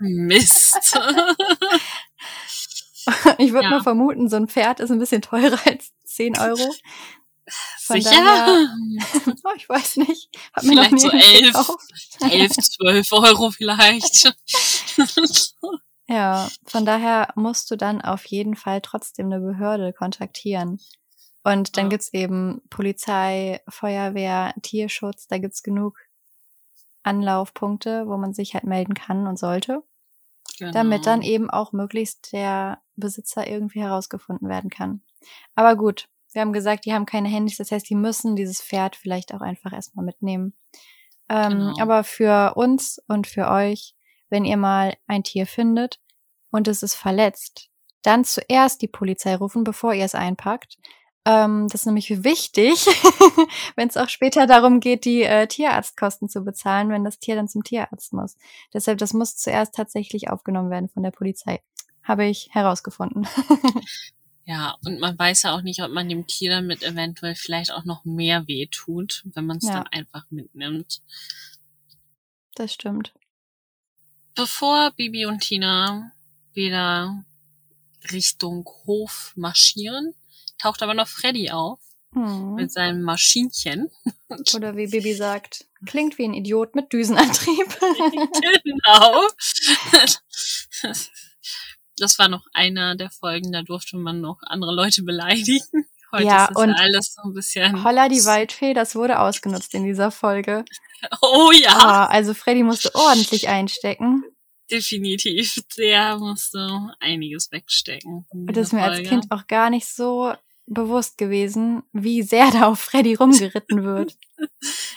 [0.01, 0.99] Mist.
[3.39, 3.71] ich würde ja.
[3.71, 6.75] mal vermuten, so ein Pferd ist ein bisschen teurer als 10 Euro.
[7.79, 8.11] Von Sicher?
[8.11, 8.69] Daher,
[9.45, 10.31] oh, ich weiß nicht.
[10.55, 14.35] Hab mir vielleicht noch so elf, elf, zwölf Euro vielleicht.
[16.09, 20.81] ja, von daher musst du dann auf jeden Fall trotzdem eine Behörde kontaktieren.
[21.43, 21.91] Und dann ja.
[21.91, 25.99] gibt's eben Polizei, Feuerwehr, Tierschutz, da gibt's genug
[27.03, 29.83] Anlaufpunkte, wo man sich halt melden kann und sollte.
[30.59, 30.73] Genau.
[30.73, 35.03] Damit dann eben auch möglichst der Besitzer irgendwie herausgefunden werden kann.
[35.55, 38.97] Aber gut, wir haben gesagt, die haben keine Handys, das heißt, die müssen dieses Pferd
[38.97, 40.55] vielleicht auch einfach erstmal mitnehmen.
[41.29, 41.75] Ähm, genau.
[41.81, 43.95] Aber für uns und für euch,
[44.31, 46.01] wenn ihr mal ein Tier findet
[46.51, 47.71] und es ist verletzt,
[48.03, 50.77] dann zuerst die Polizei rufen, bevor ihr es einpackt.
[51.27, 52.85] Ähm, das ist nämlich wichtig,
[53.77, 57.49] wenn es auch später darum geht, die äh, Tierarztkosten zu bezahlen, wenn das Tier dann
[57.49, 58.37] zum Tierarzt muss.
[58.75, 61.61] Deshalb, das muss zuerst tatsächlich aufgenommen werden von der Polizei.
[62.05, 63.27] Habe ich herausgefunden.
[64.47, 67.85] Ja, und man weiß ja auch nicht, ob man dem Tier damit eventuell vielleicht auch
[67.85, 69.73] noch mehr weh tut, wenn man es ja.
[69.73, 71.01] dann einfach mitnimmt.
[72.55, 73.15] Das stimmt.
[74.35, 76.13] Bevor Bibi und Tina
[76.53, 77.25] wieder
[78.13, 80.15] Richtung Hof marschieren,
[80.59, 82.55] taucht aber noch Freddy auf mhm.
[82.55, 83.91] mit seinem Maschinchen.
[84.55, 87.79] Oder wie Bibi sagt, klingt wie ein Idiot mit Düsenantrieb.
[88.65, 89.23] genau.
[91.99, 95.61] Das war noch einer der Folgen, da durfte man noch andere Leute beleidigen.
[96.13, 97.83] Heute ja, ist und ja alles so ein bisschen.
[97.83, 100.65] Holla die Waldfee, das wurde ausgenutzt in dieser Folge.
[101.21, 102.07] Oh ja.
[102.09, 104.25] Oh, also Freddy musste ordentlich einstecken.
[104.71, 105.63] Definitiv.
[105.77, 108.27] Der musste einiges wegstecken.
[108.33, 108.97] Das ist mir Folge.
[108.97, 110.33] als Kind auch gar nicht so
[110.67, 114.17] bewusst gewesen, wie sehr da auf Freddy rumgeritten wird.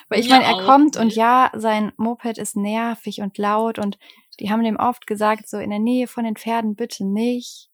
[0.10, 3.97] Weil ich meine, er kommt und ja, sein Moped ist nervig und laut und
[4.39, 7.69] die haben dem oft gesagt, so in der Nähe von den Pferden bitte nicht.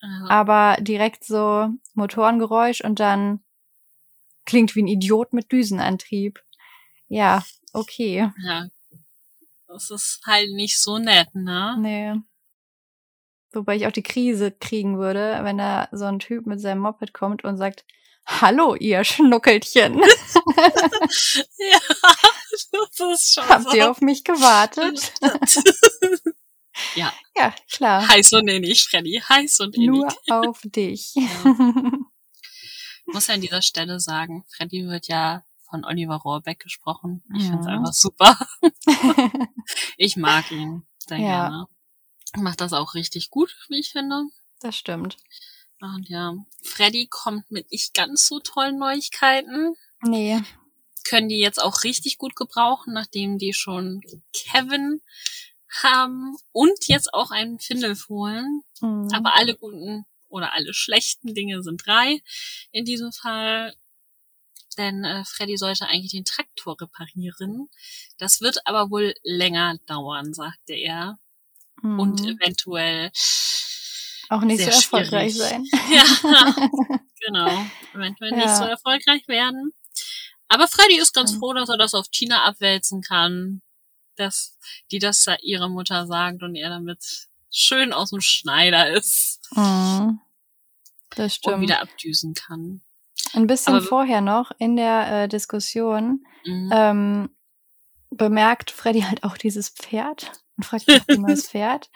[0.00, 0.28] Aha.
[0.28, 3.40] Aber direkt so Motorengeräusch und dann
[4.46, 6.42] klingt wie ein Idiot mit Düsenantrieb.
[7.08, 8.32] Ja, okay.
[8.42, 8.68] Ja.
[9.66, 11.76] Das ist halt nicht so nett, ne?
[11.78, 12.14] Nee.
[13.52, 17.12] Wobei ich auch die Krise kriegen würde, wenn da so ein Typ mit seinem Moped
[17.12, 17.84] kommt und sagt,
[18.38, 19.98] Hallo, ihr Schnuckelchen.
[19.98, 20.04] ja,
[22.72, 23.76] das ist schon Habt so.
[23.76, 25.12] ihr auf mich gewartet?
[26.94, 27.12] ja.
[27.36, 28.06] Ja, klar.
[28.08, 29.20] Heiß und innig, Freddy.
[29.28, 29.88] Heiß und innig.
[29.88, 31.14] Nur auf dich.
[31.14, 31.54] Ja.
[33.06, 37.24] Muss ja an dieser Stelle sagen, Freddy wird ja von Oliver Rohrbeck gesprochen.
[37.36, 37.50] Ich ja.
[37.50, 38.38] finde es einfach super.
[39.96, 41.26] ich mag ihn sehr ja.
[41.26, 41.66] gerne.
[42.36, 44.22] Macht das auch richtig gut, wie ich finde.
[44.60, 45.16] Das stimmt.
[45.80, 49.74] Und ja, Freddy kommt mit nicht ganz so tollen Neuigkeiten.
[50.02, 50.40] Nee.
[51.04, 55.00] Können die jetzt auch richtig gut gebrauchen, nachdem die schon Kevin
[55.82, 58.62] haben und jetzt auch einen Findel holen.
[58.80, 59.08] Mhm.
[59.12, 62.22] Aber alle guten oder alle schlechten Dinge sind drei
[62.72, 63.74] in diesem Fall.
[64.76, 67.68] Denn äh, Freddy sollte eigentlich den Traktor reparieren.
[68.18, 71.18] Das wird aber wohl länger dauern, sagte er.
[71.82, 71.98] Mhm.
[71.98, 73.10] Und eventuell
[74.30, 75.64] auch nicht so erfolgreich sein.
[75.90, 76.04] Ja,
[77.26, 77.66] genau.
[77.94, 78.36] Eventuell ja.
[78.36, 79.72] nicht so erfolgreich werden.
[80.48, 83.60] Aber Freddy ist ganz froh, dass er das auf Tina abwälzen kann.
[84.16, 84.56] Dass
[84.90, 89.40] die das da ihrer Mutter sagt und er damit schön aus dem Schneider ist.
[89.54, 90.20] Mhm.
[91.10, 91.56] Das stimmt.
[91.56, 92.82] Und wieder abdüsen kann.
[93.32, 96.70] Ein bisschen Aber, vorher noch in der äh, Diskussion mhm.
[96.72, 97.30] ähm,
[98.10, 101.90] bemerkt Freddy halt auch dieses Pferd und fragt nach dem neues Pferd.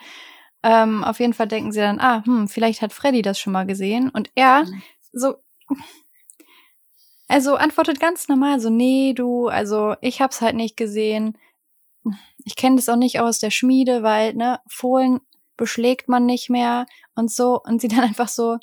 [0.65, 3.67] Ähm, auf jeden Fall denken sie dann, ah, hm, vielleicht hat Freddy das schon mal
[3.67, 4.09] gesehen.
[4.09, 4.65] Und er
[5.13, 5.35] so,
[7.27, 11.37] also antwortet ganz normal so, nee, du, also ich hab's halt nicht gesehen.
[12.45, 15.21] Ich kenne das auch nicht aus der Schmiede, weil, ne, Fohlen
[15.55, 17.61] beschlägt man nicht mehr und so.
[17.61, 18.57] Und sie dann einfach so,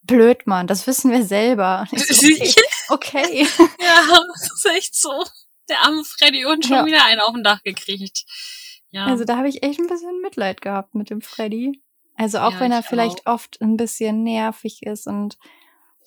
[0.00, 1.86] blöd, Mann, das wissen wir selber.
[1.94, 2.54] So, okay.
[2.88, 3.46] okay.
[3.80, 5.24] ja, das ist echt so.
[5.68, 6.86] Der arme Freddy und schon ja.
[6.86, 8.24] wieder einen auf dem Dach gekriegt.
[8.94, 9.06] Ja.
[9.06, 11.82] Also da habe ich echt ein bisschen Mitleid gehabt mit dem Freddy.
[12.14, 13.34] Also auch ja, wenn er vielleicht auch.
[13.34, 15.36] oft ein bisschen nervig ist und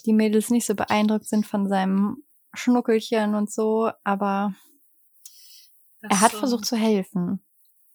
[0.05, 2.23] die Mädels nicht so beeindruckt sind von seinem
[2.53, 4.55] Schnuckelchen und so, aber
[6.01, 7.43] das er hat so versucht zu helfen.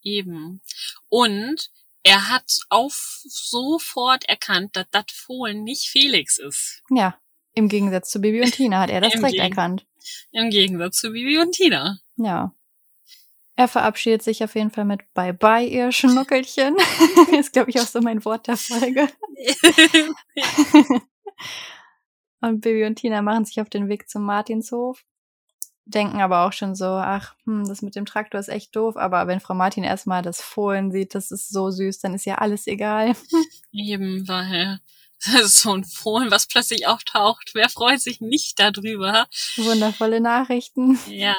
[0.02, 0.60] Eben.
[1.08, 1.70] Und
[2.02, 6.82] er hat auf sofort erkannt, dass das Fohlen nicht Felix ist.
[6.90, 7.18] Ja,
[7.54, 9.86] im Gegensatz zu Bibi und Tina hat er das direkt erkannt.
[10.32, 11.98] Im Gegensatz zu Bibi und Tina.
[12.16, 12.54] Ja.
[13.56, 16.76] Er verabschiedet sich auf jeden Fall mit Bye bye, ihr Schnuckelchen.
[17.38, 19.08] ist, glaube ich, auch so mein Wort der Folge.
[22.42, 25.04] Und Bibi und Tina machen sich auf den Weg zum Martinshof.
[25.84, 28.96] Denken aber auch schon so, ach, hm, das mit dem Traktor ist echt doof.
[28.96, 32.36] Aber wenn Frau Martin erstmal das Fohlen sieht, das ist so süß, dann ist ja
[32.36, 33.14] alles egal.
[33.72, 34.80] Eben, weil
[35.24, 37.52] das ist so ein Fohlen, was plötzlich auftaucht.
[37.54, 39.28] Wer freut sich nicht darüber?
[39.56, 40.98] Wundervolle Nachrichten.
[41.08, 41.36] Ja.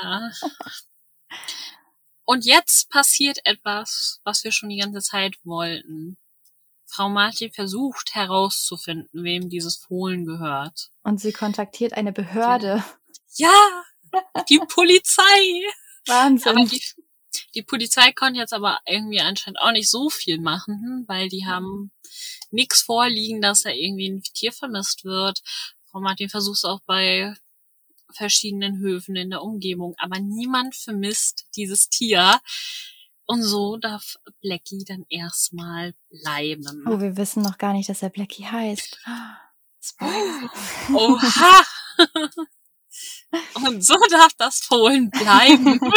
[2.26, 6.18] Und jetzt passiert etwas, was wir schon die ganze Zeit wollten.
[6.86, 10.92] Frau Martin versucht herauszufinden, wem dieses Fohlen gehört.
[11.02, 12.84] Und sie kontaktiert eine Behörde.
[13.36, 13.84] Ja,
[14.48, 15.24] die Polizei.
[16.06, 16.68] Wahnsinn.
[16.68, 16.84] Die,
[17.56, 21.92] die Polizei konnte jetzt aber irgendwie anscheinend auch nicht so viel machen, weil die haben
[22.52, 25.42] nichts vorliegen, dass da irgendwie ein Tier vermisst wird.
[25.90, 27.34] Frau Martin versucht es auch bei
[28.12, 32.40] verschiedenen Höfen in der Umgebung, aber niemand vermisst dieses Tier.
[33.26, 36.84] Und so darf Blackie dann erstmal bleiben.
[36.88, 39.00] oh, wir wissen noch gar nicht, dass er Blackie heißt.
[39.82, 40.50] Spoiler.
[40.94, 41.64] Oha!
[43.66, 45.80] Und so darf das Fohlen bleiben.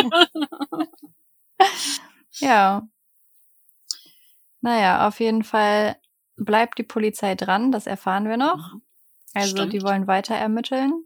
[2.39, 2.87] Ja.
[4.61, 5.97] Naja, auf jeden Fall
[6.37, 8.75] bleibt die Polizei dran, das erfahren wir noch.
[9.33, 9.73] Also Stimmt.
[9.73, 11.05] die wollen weiter ermitteln.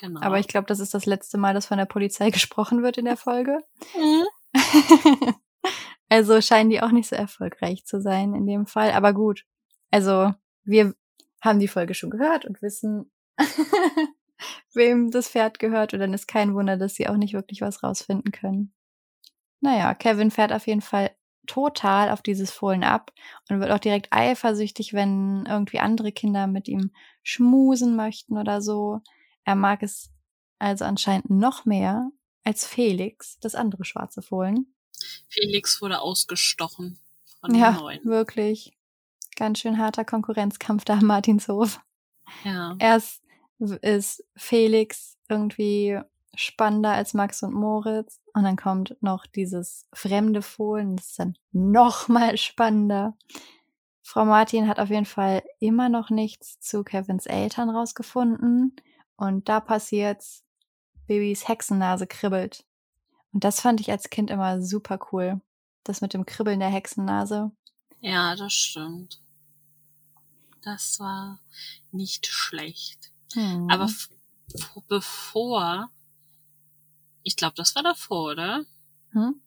[0.00, 0.20] Genau.
[0.22, 3.04] Aber ich glaube, das ist das letzte Mal, dass von der Polizei gesprochen wird in
[3.04, 3.58] der Folge.
[3.94, 4.24] Mhm.
[6.08, 8.92] also scheinen die auch nicht so erfolgreich zu sein in dem Fall.
[8.92, 9.44] Aber gut.
[9.90, 10.32] Also
[10.64, 10.94] wir
[11.42, 13.10] haben die Folge schon gehört und wissen,
[14.72, 15.92] wem das Pferd gehört.
[15.92, 18.72] Und dann ist kein Wunder, dass sie auch nicht wirklich was rausfinden können.
[19.60, 21.10] Naja, Kevin fährt auf jeden Fall
[21.46, 23.12] total auf dieses Fohlen ab
[23.50, 26.90] und wird auch direkt eifersüchtig, wenn irgendwie andere Kinder mit ihm
[27.22, 29.00] schmusen möchten oder so.
[29.50, 30.12] Er mag es
[30.60, 32.12] also anscheinend noch mehr
[32.44, 34.72] als Felix, das andere schwarze Fohlen.
[35.28, 37.00] Felix wurde ausgestochen
[37.40, 38.04] von Ja, den Neuen.
[38.04, 38.78] wirklich.
[39.34, 41.80] Ganz schön harter Konkurrenzkampf da am Martinshof.
[42.44, 42.76] Ja.
[42.78, 43.24] Erst
[43.58, 45.98] ist Felix irgendwie
[46.36, 51.36] spannender als Max und Moritz und dann kommt noch dieses fremde Fohlen, das ist dann
[51.50, 53.16] noch mal spannender.
[54.00, 58.76] Frau Martin hat auf jeden Fall immer noch nichts zu Kevins Eltern rausgefunden
[59.20, 60.42] und da passiert's,
[61.06, 62.64] Babys Hexennase kribbelt.
[63.32, 65.40] Und das fand ich als Kind immer super cool.
[65.84, 67.52] Das mit dem Kribbeln der Hexennase.
[68.00, 69.20] ja, das stimmt.
[70.62, 71.40] Das war
[71.92, 73.12] nicht schlecht.
[73.34, 73.68] Hm.
[73.70, 73.88] Aber
[74.88, 75.90] bevor,
[77.22, 78.64] ich glaube, das war davor, oder?
[79.12, 79.40] Hm?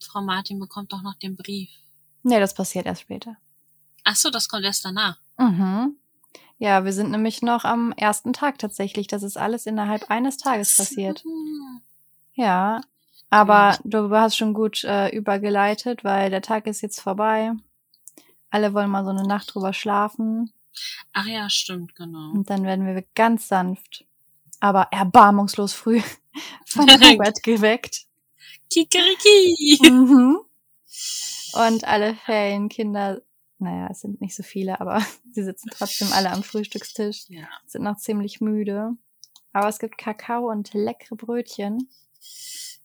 [0.00, 1.70] Frau Martin bekommt doch noch den Brief.
[2.22, 3.36] Nee, das passiert erst später.
[4.04, 5.18] Ach so, das kommt erst danach.
[5.38, 5.96] Mhm.
[6.58, 9.06] Ja, wir sind nämlich noch am ersten Tag tatsächlich.
[9.06, 11.24] Das ist alles innerhalb eines Tages passiert.
[12.34, 12.80] Ja.
[13.30, 17.52] Aber du hast schon gut äh, übergeleitet, weil der Tag ist jetzt vorbei.
[18.50, 20.52] Alle wollen mal so eine Nacht drüber schlafen.
[21.12, 22.30] Ach ja, stimmt, genau.
[22.30, 24.04] Und dann werden wir ganz sanft,
[24.60, 26.00] aber erbarmungslos früh
[26.66, 28.06] von Hubert geweckt.
[28.70, 29.78] Kikeriki!
[29.82, 30.38] Mhm.
[31.54, 33.20] Und alle Ferienkinder,
[33.58, 35.00] naja, es sind nicht so viele, aber
[35.32, 37.48] sie sitzen trotzdem alle am Frühstückstisch, Ja.
[37.66, 38.92] sind noch ziemlich müde.
[39.52, 41.88] Aber es gibt Kakao und leckere Brötchen.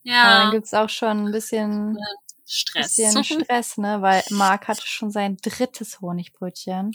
[0.08, 1.98] Aber dann Ja, gibt's auch schon ein bisschen,
[2.46, 2.96] Stress.
[2.96, 4.02] bisschen Stress, ne?
[4.02, 6.92] Weil Marc hatte schon sein drittes Honigbrötchen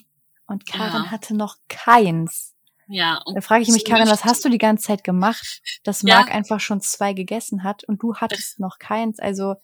[0.46, 1.10] und Karin Ja.
[1.10, 2.54] hatte noch keins.
[2.86, 6.02] Ja, und Da frage ich mich, Karin, was hast du die ganze Zeit gemacht, dass
[6.02, 6.16] Ja.
[6.16, 9.18] Marc einfach schon zwei gegessen hat und du hattest noch keins?
[9.18, 9.54] Also,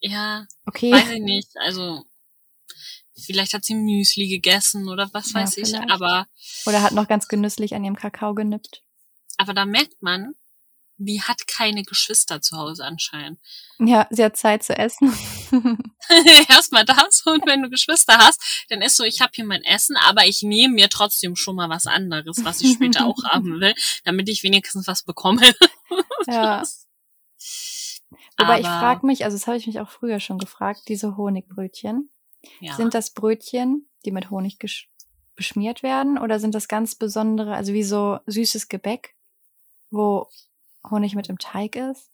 [0.00, 0.92] Ja, okay.
[0.92, 1.50] weiß ich nicht.
[1.58, 2.04] Also,
[3.20, 5.68] vielleicht hat sie Müsli gegessen oder was Ja, weiß ich.
[5.68, 5.90] vielleicht.
[5.90, 6.26] Aber,
[6.66, 8.82] Oder hat noch ganz genüsslich an ihrem Kakao genippt.
[9.38, 10.34] aber da merkt man,
[11.02, 13.38] die hat keine Geschwister zu Hause anscheinend.
[13.82, 15.10] Ja, sie hat Zeit zu essen.
[16.50, 19.96] Erstmal das und wenn du Geschwister hast, dann ist so, ich habe hier mein Essen,
[19.96, 23.74] aber ich nehme mir trotzdem schon mal was anderes, was ich später auch haben will,
[24.04, 25.40] damit ich wenigstens was bekomme.
[26.26, 26.62] ja.
[28.36, 31.16] Wobei ich Aber, frage mich, also das habe ich mich auch früher schon gefragt, diese
[31.16, 32.10] Honigbrötchen.
[32.60, 32.74] Ja.
[32.74, 34.58] Sind das Brötchen, die mit Honig
[35.34, 36.18] beschmiert werden?
[36.18, 39.14] Oder sind das ganz besondere, also wie so süßes Gebäck,
[39.90, 40.28] wo
[40.90, 42.10] Honig mit im Teig ist?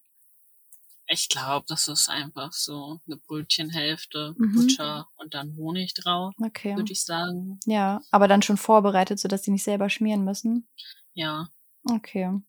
[1.09, 4.55] Ich glaube, das ist einfach so eine Brötchenhälfte, Mhm.
[4.55, 6.74] Butter und dann Honig drauf, Okay.
[6.77, 7.61] würde ich sagen.
[7.64, 10.68] Ja, aber dann schon vorbereitet, sodass sie nicht selber schmieren müssen.
[11.14, 11.49] Ja.
[11.89, 12.41] Okay.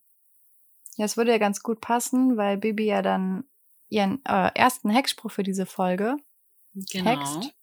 [0.95, 3.43] Ja, es würde ja ganz gut passen, weil Bibi ja dann
[3.89, 6.17] ihren äh, ersten Hexspruch für diese Folge
[6.73, 7.09] Genau.
[7.11, 7.53] hext.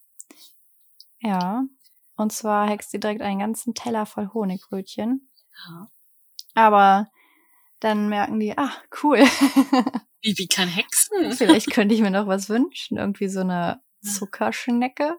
[1.25, 1.64] Ja.
[2.16, 5.31] Und zwar hext sie direkt einen ganzen Teller voll Honigbrötchen.
[5.66, 5.91] Ja.
[6.55, 7.11] Aber
[7.81, 8.72] dann merken die, ah,
[9.03, 9.18] cool.
[10.20, 11.33] Bibi kann hexen.
[11.33, 12.99] Vielleicht könnte ich mir noch was wünschen.
[12.99, 15.18] Irgendwie so eine Zuckerschnecke.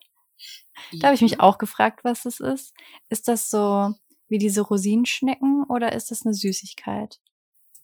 [0.94, 2.74] Da habe ich mich auch gefragt, was das ist.
[3.10, 3.94] Ist das so
[4.28, 7.20] wie diese Rosinenschnecken oder ist das eine Süßigkeit?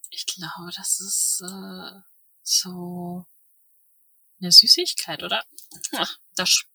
[0.10, 2.02] Ich glaube, das ist äh,
[2.42, 3.26] so
[4.40, 5.44] eine Süßigkeit, oder?
[5.94, 6.66] Ach, das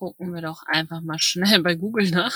[0.00, 2.34] gucken wir doch einfach mal schnell bei Google nach.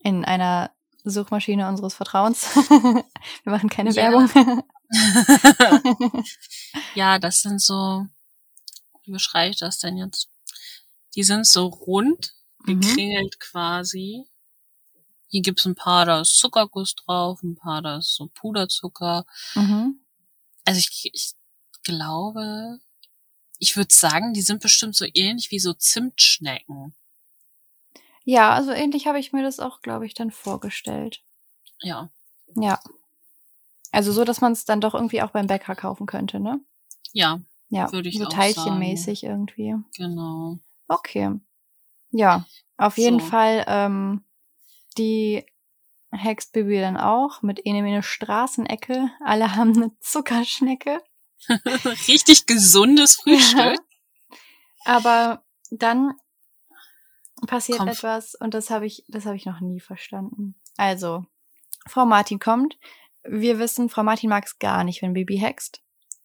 [0.00, 0.72] In einer
[1.04, 2.54] Suchmaschine unseres Vertrauens.
[2.56, 3.04] wir
[3.52, 4.10] machen keine Ja.
[4.10, 4.64] Werbung.
[6.96, 8.06] ja, das sind so,
[9.04, 10.28] wie beschreibe ich das denn jetzt?
[11.14, 12.34] Die sind so rund,
[12.64, 12.80] Mhm.
[12.80, 14.24] gekringelt quasi.
[15.28, 19.24] Hier gibt's ein paar, da ist Zuckerguss drauf, ein paar, da ist so Puderzucker.
[19.54, 20.00] mhm.
[20.64, 21.32] Also ich, ich
[21.84, 22.78] glaube,
[23.62, 26.96] ich würde sagen, die sind bestimmt so ähnlich wie so Zimtschnecken.
[28.24, 31.22] Ja, also ähnlich habe ich mir das auch, glaube ich, dann vorgestellt.
[31.80, 32.10] Ja,
[32.56, 32.80] Ja.
[33.92, 36.60] Also so, dass man es dann doch irgendwie auch beim Bäcker kaufen könnte, ne?
[37.12, 39.76] ja, Ja, Würde ich so auch teilchenmäßig irgendwie.
[39.96, 40.58] genau.
[40.88, 41.30] Okay.
[42.10, 42.44] Ja,
[42.78, 43.26] auf jeden So.
[43.26, 44.24] Fall, ähm,
[44.98, 45.46] die
[46.10, 49.10] hext Bibi dann auch mit eine Straßenecke.
[49.24, 51.00] Alle haben eine Zuckerschnecke.
[52.08, 53.78] Richtig gesundes Frühstück.
[54.84, 56.14] Aber dann
[57.46, 57.88] passiert Komm.
[57.88, 60.54] etwas und das habe ich, das habe ich noch nie verstanden.
[60.76, 61.24] Also,
[61.86, 62.78] Frau Martin kommt.
[63.24, 65.82] Wir wissen, Frau Martin mag es gar nicht, wenn Bibi hext.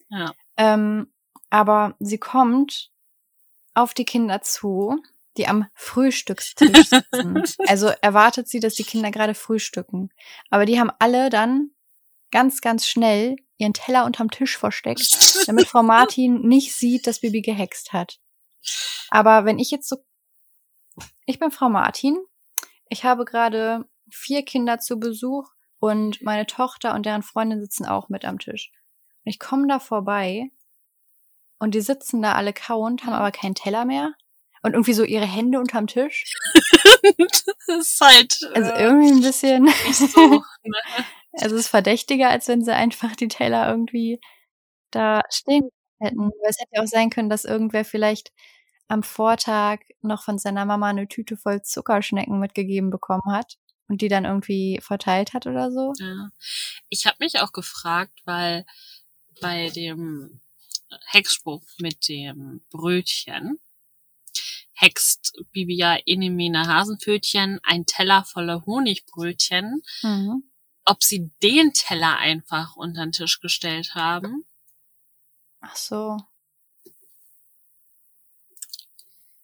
[0.09, 0.33] Ja.
[0.57, 1.11] Ähm,
[1.49, 2.91] aber sie kommt
[3.73, 5.01] auf die Kinder zu,
[5.37, 7.43] die am Frühstückstisch sitzen.
[7.67, 10.09] also erwartet sie, dass die Kinder gerade frühstücken.
[10.49, 11.71] Aber die haben alle dann
[12.31, 17.41] ganz, ganz schnell ihren Teller unterm Tisch versteckt, damit Frau Martin nicht sieht, dass Bibi
[17.41, 18.19] gehext hat.
[19.09, 19.97] Aber wenn ich jetzt so,
[21.25, 22.17] ich bin Frau Martin,
[22.89, 25.49] ich habe gerade vier Kinder zu Besuch
[25.79, 28.71] und meine Tochter und deren Freundin sitzen auch mit am Tisch.
[29.25, 30.51] Und ich komme da vorbei
[31.59, 34.13] und die sitzen da alle kauend, haben aber keinen Teller mehr
[34.61, 36.33] und irgendwie so ihre Hände unterm Tisch.
[37.17, 40.43] das ist halt Also äh, irgendwie ein bisschen, so.
[40.63, 40.77] ne?
[41.41, 44.19] Es ist verdächtiger, als wenn sie einfach die Teller irgendwie
[44.91, 45.69] da stehen
[45.99, 46.19] hätten.
[46.19, 48.31] Weil es hätte ja auch sein können, dass irgendwer vielleicht
[48.87, 53.57] am Vortag noch von seiner Mama eine Tüte voll Zuckerschnecken mitgegeben bekommen hat
[53.87, 55.93] und die dann irgendwie verteilt hat oder so.
[55.99, 56.29] Ja.
[56.89, 58.65] Ich habe mich auch gefragt, weil
[59.41, 60.41] bei dem
[61.07, 63.59] Hexspruch mit dem Brötchen
[64.73, 70.43] hext Bibi ja Enemene Hasenpfötchen ein Teller voller Honigbrötchen, Mhm.
[70.89, 74.45] Ob sie den Teller einfach unter den Tisch gestellt haben.
[75.61, 76.17] Ach so.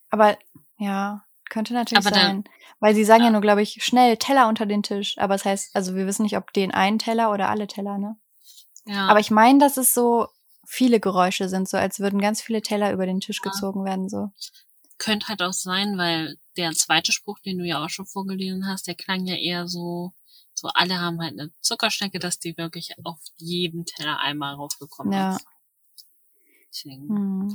[0.10, 0.38] Aber
[0.78, 2.50] ja, könnte natürlich Aber dann- sein.
[2.80, 3.28] Weil sie sagen ja.
[3.28, 3.32] Ja.
[3.32, 5.18] nur, glaube ich, schnell Teller unter den Tisch.
[5.18, 8.18] Aber es heißt, also wir wissen nicht, ob den einen Teller oder alle Teller, ne?
[8.86, 10.28] Ja, Aber ich meine, dass es so
[10.66, 13.52] viele Geräusche sind, so als würden ganz viele Teller über den Tisch Ja.
[13.52, 14.32] gezogen werden, so.
[15.00, 18.88] könnte halt auch sein, weil der zweite Spruch, den du ja auch schon vorgelesen hast,
[18.88, 20.14] der klang ja eher so,
[20.54, 25.36] so alle haben halt eine Zuckerschnecke, dass die wirklich auf jeden Teller einmal raufgekommen Ja.
[25.36, 25.46] ist.
[26.70, 27.54] Deswegen, Hm.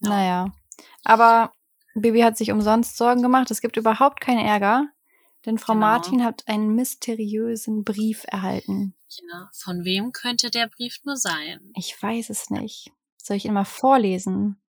[0.00, 0.08] Ja.
[0.10, 0.52] Naja.
[1.04, 1.52] Aber
[1.94, 3.50] Bibi hat sich umsonst Sorgen gemacht.
[3.50, 4.86] Es gibt überhaupt keinen Ärger,
[5.44, 5.86] denn Frau Genau.
[5.86, 8.94] Martin hat einen mysteriösen Brief erhalten.
[9.08, 11.72] ja, von wem könnte der Brief nur sein?
[11.76, 12.92] Ich weiß es nicht.
[13.16, 14.60] Soll ich ihn mal vorlesen?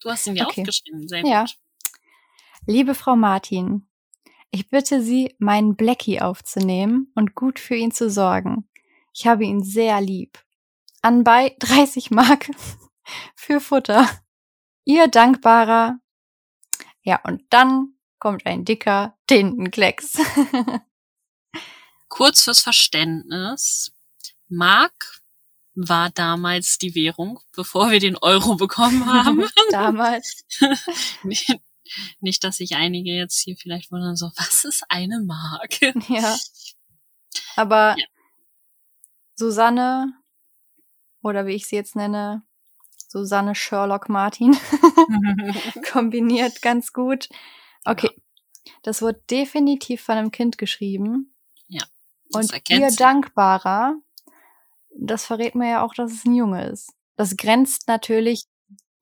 [0.00, 0.60] Du hast ihn ja Okay.
[0.60, 1.40] aufgeschrieben, sehr Ja.
[1.42, 1.56] gut.
[2.66, 3.88] Liebe Frau Martin,
[4.50, 8.68] ich bitte Sie, meinen Blackie aufzunehmen und gut für ihn zu sorgen.
[9.14, 10.38] Ich habe ihn sehr lieb.
[11.02, 12.50] Anbei 30 Mark
[13.36, 14.08] für Futter.
[14.84, 15.98] Ihr dankbarer.
[17.02, 20.18] Ja, und dann kommt ein dicker Tintenklecks.
[22.08, 23.92] Kurz fürs Verständnis.
[24.48, 25.20] Mark
[25.74, 29.46] war damals die Währung, bevor wir den Euro bekommen haben.
[29.70, 30.44] Damals.
[32.20, 35.80] Nicht, dass sich einige jetzt hier vielleicht wundern, so, was ist eine Mark?
[36.08, 36.36] Ja.
[37.56, 38.06] Aber Ja.
[39.34, 40.12] Susanne,
[41.22, 42.42] oder wie ich sie jetzt nenne,
[43.08, 44.56] Susanne Sherlock Martin,
[45.92, 47.28] kombiniert ganz gut.
[47.84, 48.10] Okay.
[48.82, 51.32] Das wird definitiv von einem Kind geschrieben.
[52.30, 52.90] Das Und ihr.
[52.90, 53.96] Dankbarer,
[54.94, 56.92] das verrät mir ja auch, dass es ein Junge ist.
[57.16, 58.44] Das grenzt natürlich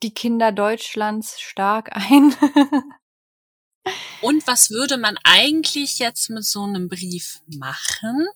[0.02, 2.34] die Kinder Deutschlands stark ein.
[4.20, 8.26] Und was würde man eigentlich jetzt mit so einem Brief machen?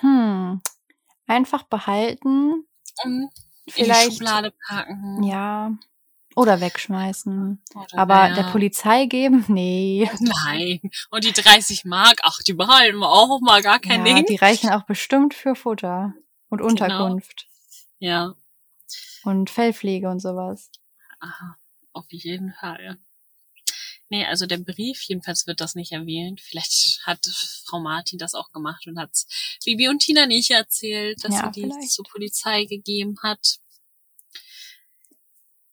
[0.00, 0.60] hm.
[1.26, 2.64] Einfach behalten.
[3.04, 3.30] Um in
[3.66, 5.22] die Vielleicht, Schublade packen.
[5.22, 5.72] ja.
[6.36, 7.60] Oder wegschmeißen.
[7.74, 8.34] Oder Aber ja.
[8.34, 9.44] der Polizei geben?
[9.48, 10.08] Nee.
[10.20, 10.80] Nein.
[11.10, 14.24] Und die 30 Mark, ach, die behalten wir auch mal gar kein ja, Ding.
[14.26, 16.14] die reichen auch bestimmt für Futter
[16.48, 16.70] und Genau.
[16.70, 17.48] Unterkunft
[17.98, 18.34] Ja.
[19.24, 20.70] Und Fellpflege und sowas.
[21.20, 21.56] Aha,
[21.92, 22.98] auf jeden Fall.
[24.10, 26.40] Nee, also der Brief, jedenfalls wird das nicht erwähnt.
[26.40, 27.26] Vielleicht hat
[27.66, 29.26] Frau Martin das auch gemacht und hat's
[29.64, 31.90] Bibi und Tina nicht erzählt, dass Ja, sie die vielleicht.
[31.90, 33.58] zur Polizei gegeben hat.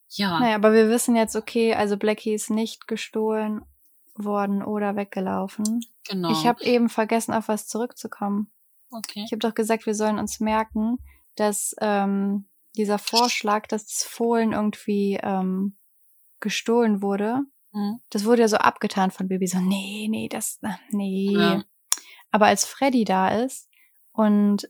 [0.10, 3.62] Ja, Naja, aber wir wissen jetzt, okay, also Blackie ist nicht gestohlen
[4.16, 5.86] worden oder weggelaufen.
[6.08, 6.32] genau.
[6.32, 8.52] Ich habe eben vergessen, auf was zurückzukommen.
[8.92, 9.24] okay.
[9.26, 10.98] Ich habe doch gesagt, wir sollen uns merken,
[11.36, 15.78] dass ähm, dieser Vorschlag, dass das Fohlen irgendwie ähm,
[16.40, 17.42] gestohlen wurde,
[17.74, 18.00] Hm.
[18.10, 20.60] das wurde ja so abgetan von Bibi, so, nee, nee, das,
[20.92, 21.34] nee.
[21.34, 21.64] Ja.
[22.32, 23.70] Aber als Freddy da ist
[24.14, 24.70] und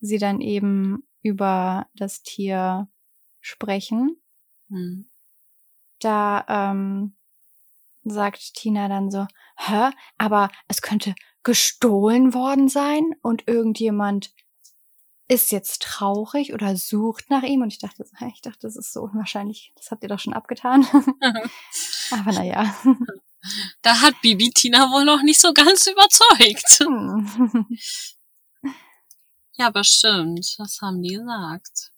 [0.00, 2.88] sie dann eben über das Tier
[3.40, 4.20] sprechen,
[4.68, 5.08] Hm.
[6.00, 7.16] da ähm,
[8.04, 9.26] sagt Tina dann so,
[9.56, 14.32] hä, aber es könnte gestohlen worden sein und irgendjemand
[15.28, 18.04] ist jetzt traurig oder sucht nach ihm und ich dachte,
[18.34, 20.86] ich dachte, das ist so unwahrscheinlich, das habt ihr doch schon abgetan.
[22.10, 22.74] aber naja.
[23.82, 26.80] Da hat Bibi Tina wohl noch nicht so ganz überzeugt.
[29.52, 31.92] Ja, aber stimmt, das haben die gesagt.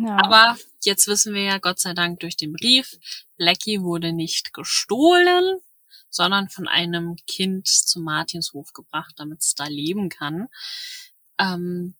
[0.00, 0.16] ja.
[0.22, 2.96] Aber jetzt wissen wir ja Gott sei Dank durch den Brief,
[3.36, 5.58] Blackie wurde nicht gestohlen,
[6.10, 10.46] sondern von einem Kind zum Martinshof gebracht, damit es da leben kann.
[11.38, 11.96] Ähm,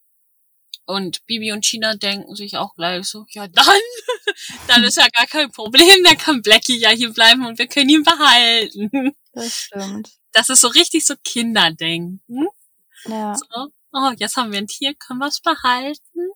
[0.87, 3.65] und Bibi und Tina denken sich auch gleich so, ja dann,
[4.69, 7.89] dann ist ja gar kein Problem, dann kann Blackie ja hier bleiben und wir können
[7.89, 9.15] ihn behalten.
[9.33, 10.11] das stimmt.
[10.33, 12.49] Das ist so richtig so Kinderdenken.
[13.07, 13.35] Ja.
[13.35, 16.33] So, oh, jetzt haben wir ein Tier, können wir es behalten?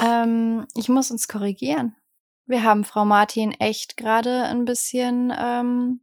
[0.00, 1.94] Ähm, ich muss uns korrigieren.
[2.46, 6.00] Wir haben Frau Martin echt gerade ein bisschen, ähm,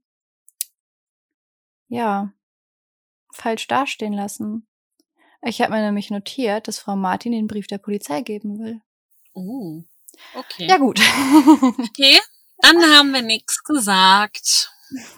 [1.89, 2.31] ja,
[3.33, 4.67] falsch dastehen lassen.
[5.43, 8.81] Ich habe mir nämlich notiert, dass Frau Martin den Brief der Polizei geben will.
[9.33, 9.83] Oh,
[10.33, 10.67] okay.
[10.67, 10.99] Ja gut.
[11.77, 12.19] Okay,
[12.59, 14.71] dann haben wir nichts gesagt.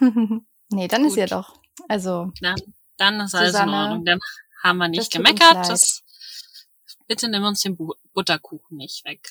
[0.70, 1.18] nee, dann ist Gut.
[1.18, 1.60] ja doch.
[1.88, 2.56] Also, Dann,
[2.98, 4.04] dann ist alles in Susanne, Ordnung.
[4.04, 4.18] Dann
[4.62, 5.68] haben wir das nicht uns gemeckert.
[5.68, 6.02] Das,
[7.06, 9.30] bitte nimm uns den Bu Butterkuchen nicht weg.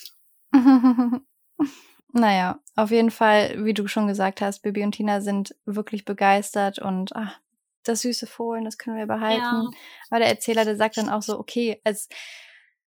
[2.12, 6.78] naja, auf jeden Fall, wie du schon gesagt hast, Bibi und Tina sind wirklich begeistert
[6.80, 7.38] und ach,
[7.90, 9.40] das süße Fohlen, das können wir behalten.
[9.40, 9.70] Ja.
[10.10, 12.08] Aber der Erzähler, der sagt dann auch so, okay, es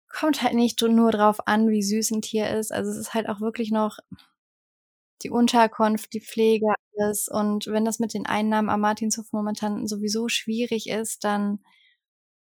[0.08, 2.72] kommt halt nicht nur drauf an, wie süß ein Tier ist.
[2.72, 3.98] Also es ist halt auch wirklich noch
[5.24, 6.68] die Unterkunft, die Pflege,
[6.98, 7.28] alles.
[7.28, 11.60] Und wenn das mit den Einnahmen am Martinshof momentan sowieso schwierig ist, dann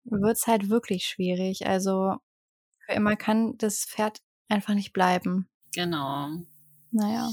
[0.03, 1.65] wird's halt wirklich schwierig.
[1.65, 2.15] Also
[2.85, 5.49] für immer kann das Pferd einfach nicht bleiben.
[5.73, 6.29] Genau.
[6.91, 7.29] Naja.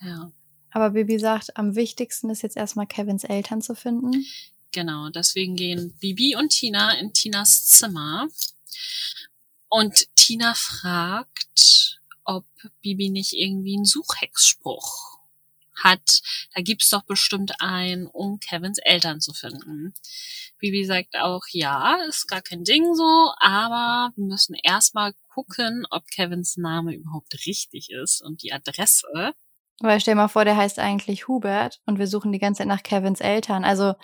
[0.00, 0.30] Ja,
[0.70, 4.24] Aber Bibi sagt, am wichtigsten ist jetzt erstmal Kevins Eltern zu finden.
[4.72, 5.08] genau.
[5.10, 8.28] Deswegen gehen Bibi und Tina in Tinas Zimmer.
[9.68, 12.46] Und Tina fragt, ob
[12.82, 15.18] Bibi nicht irgendwie einen Suchhexspruch
[15.82, 16.20] hat.
[16.54, 19.94] Da gibt's doch bestimmt einen, um Kevins Eltern zu finden.
[20.58, 26.06] Bibi sagt auch, ja, ist gar kein Ding so, aber wir müssen erstmal gucken, ob
[26.08, 29.34] Kevins Name überhaupt richtig ist und die Adresse.
[29.80, 32.82] Weil stell mal vor, der heißt eigentlich Hubert und wir suchen die ganze Zeit nach
[32.82, 33.64] Kevins Eltern.
[33.64, 33.94] Also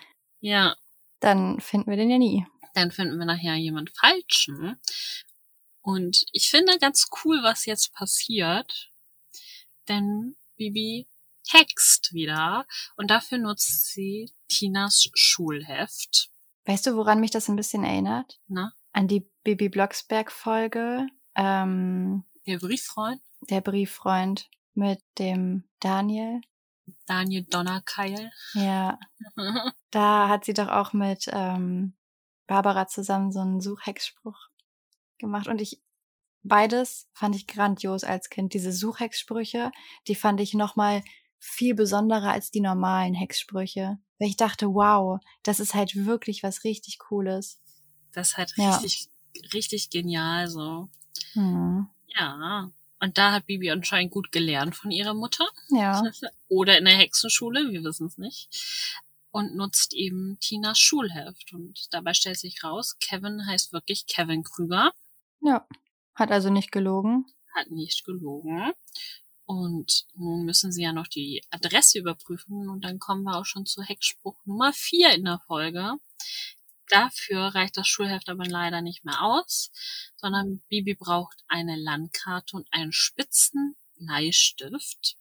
[0.40, 0.76] Ja,
[1.20, 2.46] dann finden wir den ja nie.
[2.74, 4.80] dann finden wir nachher jemand Falschen.
[5.82, 8.90] Und ich finde ganz cool, was jetzt passiert.
[9.88, 11.06] Denn Bibi
[11.50, 12.66] hext wieder
[12.96, 16.30] und dafür nutzt sie Tinas Schulheft.
[16.64, 18.38] Weißt du, woran mich das ein bisschen erinnert?
[18.48, 23.20] Na, An die Bibi Blocksberg-Folge, ähm, der Brieffreund
[23.50, 26.40] der Brieffreund mit dem Daniel.
[27.06, 28.30] Daniel Donnerkeil.
[28.54, 28.98] Ja,
[29.90, 31.94] da hat sie doch auch mit ähm,
[32.46, 34.38] Barbara zusammen so einen Suchhexspruch
[35.18, 35.48] gemacht.
[35.48, 35.80] Und ich,
[36.42, 38.52] beides fand ich grandios als Kind.
[38.54, 39.72] Diese Suchhexsprüche,
[40.08, 41.02] die fand ich nochmal
[41.38, 43.98] viel besonderer als die normalen Hexsprüche.
[44.18, 47.60] Weil ich dachte, wow, das ist halt wirklich was richtig Cooles.
[48.12, 48.76] Das ist halt Ja.
[48.76, 49.08] richtig,
[49.52, 50.88] richtig genial so.
[51.32, 51.88] Hm.
[52.08, 52.70] Ja.
[53.04, 55.46] Und da hat Bibi anscheinend gut gelernt von ihrer Mutter.
[55.68, 56.02] Ja,
[56.48, 58.48] Oder in der Hexenschule, wir wissen es nicht.
[59.30, 61.52] Und nutzt eben Tinas Schulheft.
[61.52, 64.92] Und dabei stellt sich raus, Kevin heißt wirklich Kevin Krüger.
[65.42, 65.66] ja.
[66.14, 67.26] Hat also nicht gelogen.
[67.54, 68.72] Hat nicht gelogen.
[69.44, 72.70] Und nun müssen sie ja noch die Adresse überprüfen.
[72.70, 75.94] Und dann kommen wir auch schon zu Hexspruch Nummer 4 in der Folge.
[76.88, 79.70] Dafür reicht das Schulheft aber leider nicht mehr aus,
[80.16, 85.16] sondern Bibi braucht eine Landkarte und einen spitzen Bleistift.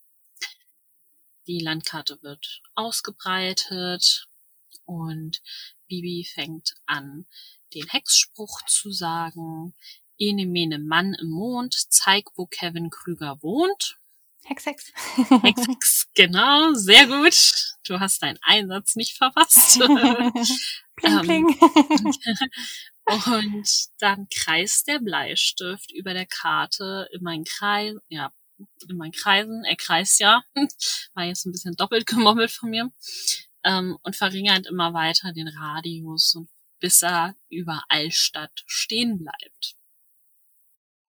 [1.48, 4.28] Die Landkarte wird ausgebreitet
[4.86, 5.42] und
[5.88, 7.26] Bibi fängt an,
[7.74, 9.74] den Hexspruch zu sagen.
[10.18, 13.98] Ene mene Mann im Mond, zeig, wo Kevin Krüger wohnt.
[14.46, 14.92] Hex, Hex.
[15.42, 17.36] Hex, Hex, genau, sehr gut.
[17.86, 19.80] Du hast deinen Einsatz nicht verpasst.
[20.96, 21.48] pling, pling.
[23.06, 23.68] und
[24.00, 28.32] dann kreist der Bleistift über der Karte in meinen Kreis, ja,
[28.88, 30.44] in meinen Kreisen, er kreist ja,
[31.14, 32.92] war jetzt ein bisschen doppelt gemommelt von mir,
[33.64, 36.38] ähm, und verringert immer weiter den Radius
[36.84, 39.78] bis er über Allstadt stehen bleibt.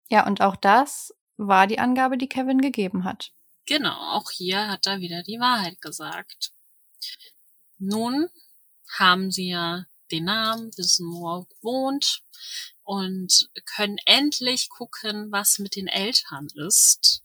[0.09, 1.15] Ja, und auch das
[1.47, 3.31] war die Angabe, die Kevin gegeben hat.
[3.65, 6.51] Genau, auch hier hat er wieder die Wahrheit gesagt.
[7.77, 8.29] Nun
[8.97, 12.23] haben sie ja den Namen, wissen, wo er wohnt
[12.83, 17.23] und können endlich gucken, was mit den Eltern ist.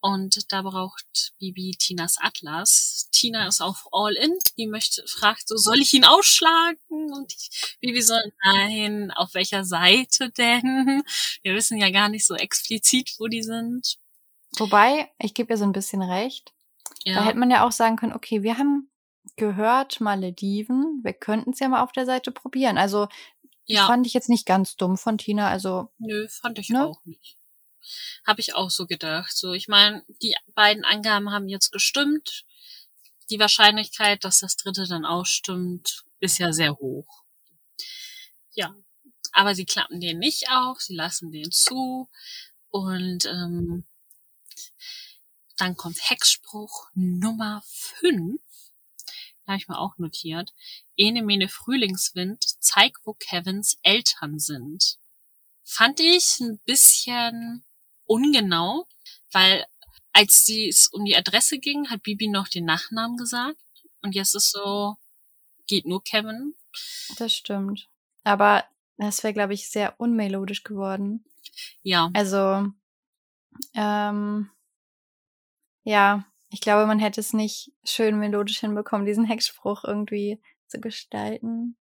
[0.00, 3.08] Und da braucht Bibi Tinas Atlas.
[3.10, 4.38] Tina ist auf All In.
[4.56, 6.78] Die möchte, fragt so, soll ich ihn ausschlagen?
[6.88, 11.02] Und ich, Bibi so, nein, auf welcher Seite denn?
[11.42, 13.98] Wir wissen ja gar nicht so explizit, wo die sind.
[14.58, 16.52] Wobei, ich gebe ihr so ein bisschen recht.
[17.04, 17.16] Ja.
[17.16, 18.90] Da hätte man ja auch sagen können, okay, wir haben
[19.36, 22.78] gehört Malediven, wir könnten es ja mal auf der Seite probieren.
[22.78, 23.08] Also
[23.66, 23.86] ja.
[23.86, 25.48] fand ich jetzt nicht ganz dumm von Tina.
[25.48, 26.86] Also nö, fand ich ne?
[26.86, 27.36] auch nicht.
[28.26, 29.36] Habe ich auch so gedacht.
[29.36, 32.44] So, ich meine, die beiden Angaben haben jetzt gestimmt.
[33.30, 37.24] Die Wahrscheinlichkeit, dass das dritte dann auch stimmt, ist ja sehr hoch.
[38.52, 38.74] Ja,
[39.32, 42.10] aber sie klappen den nicht auf, sie lassen den zu
[42.70, 43.86] und ähm,
[45.56, 48.40] dann kommt Hexspruch Nummer 5.
[49.44, 50.54] Da habe ich mir auch notiert.
[50.96, 54.98] Ene Frühlingswind, zeig, wo Kevins Eltern sind.
[55.64, 57.64] Fand ich ein bisschen
[58.08, 58.86] ungenau,
[59.32, 59.64] weil
[60.12, 63.62] als es um die Adresse ging, hat Bibi noch den Nachnamen gesagt.
[64.02, 64.96] Und jetzt ist so,
[65.66, 66.54] geht nur Kevin.
[67.16, 67.88] Das stimmt.
[68.24, 68.64] Aber
[68.96, 71.24] das wäre, glaube ich, sehr unmelodisch geworden.
[71.82, 72.10] Ja.
[72.14, 72.66] Also,
[73.74, 74.50] ähm,
[75.84, 81.76] ja, ich glaube, man hätte es nicht schön melodisch hinbekommen, diesen Hexspruch irgendwie zu gestalten.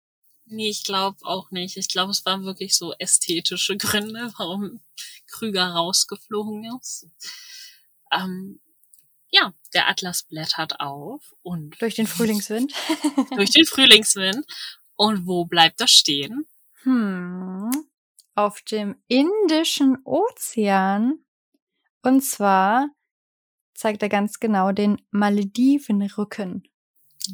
[0.52, 1.78] Nee, ich glaube auch nicht.
[1.78, 4.80] Ich glaube, es waren wirklich so ästhetische Gründe, warum
[5.26, 7.08] Krüger rausgeflogen ist.
[8.12, 8.60] Ähm,
[9.30, 11.80] ja, der Atlas blättert auf und.
[11.80, 12.72] Durch den Frühlingswind.
[13.34, 14.44] durch den Frühlingswind.
[14.94, 16.46] Und wo bleibt das stehen?
[16.82, 17.70] Hm.
[18.34, 21.24] Auf dem Indischen Ozean.
[22.02, 22.90] Und zwar
[23.74, 26.64] zeigt er ganz genau den Maledivenrücken.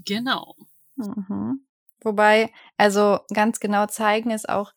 [0.04, 0.56] Genau.
[0.94, 1.67] Mhm.
[2.00, 4.72] Wobei, also ganz genau zeigen ist auch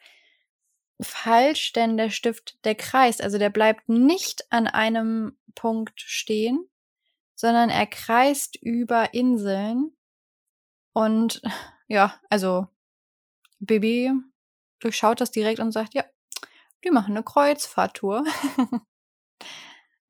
[0.99, 6.69] falsch, denn der Stift, der kreist, also der bleibt nicht an einem Punkt stehen,
[7.35, 9.95] sondern er kreist über Inseln.
[10.93, 11.41] Und
[11.87, 12.67] ja, also
[13.59, 14.11] Bibi
[14.79, 16.03] durchschaut das direkt und sagt, ja,
[16.83, 18.23] die machen eine Kreuzfahrttour.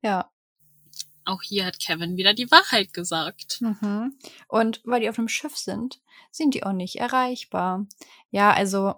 [0.02, 0.30] ja.
[1.24, 3.60] Auch hier hat Kevin wieder die Wahrheit gesagt.
[3.60, 4.16] Mhm.
[4.48, 6.00] Und weil die auf einem Schiff sind,
[6.30, 7.86] sind die auch nicht erreichbar.
[8.30, 8.94] Ja, also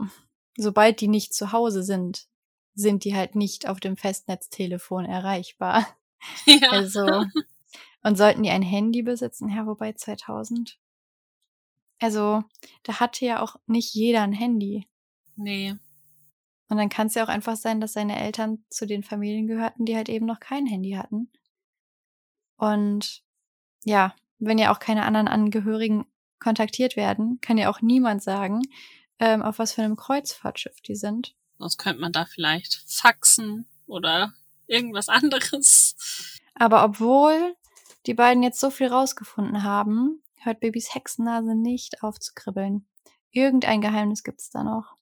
[0.56, 2.26] sobald die nicht zu Hause sind,
[2.74, 5.86] sind die halt nicht auf dem Festnetztelefon erreichbar.
[6.46, 6.70] Ja.
[6.70, 7.26] Also
[8.04, 10.78] und sollten die ein Handy besitzen, ja, wobei 2000.
[12.00, 12.44] Also,
[12.82, 14.86] da hatte ja auch nicht jeder ein Handy.
[15.36, 15.74] Nee.
[16.68, 19.86] Und dann kann es ja auch einfach sein, dass seine Eltern zu den Familien gehörten,
[19.86, 21.30] die halt eben noch kein Handy hatten.
[22.56, 23.22] Und
[23.84, 26.06] ja, wenn ja auch keine anderen Angehörigen
[26.38, 28.62] kontaktiert werden, kann ja auch niemand sagen,
[29.18, 31.34] ähm, auf was für einem Kreuzfahrtschiff die sind.
[31.58, 34.32] Sonst könnte man da vielleicht faxen oder
[34.66, 35.96] irgendwas anderes.
[36.54, 37.56] Aber obwohl
[38.06, 42.86] die beiden jetzt so viel rausgefunden haben, hört Babys Hexennase nicht auf zu kribbeln.
[43.30, 44.96] Irgendein Geheimnis gibt's da noch.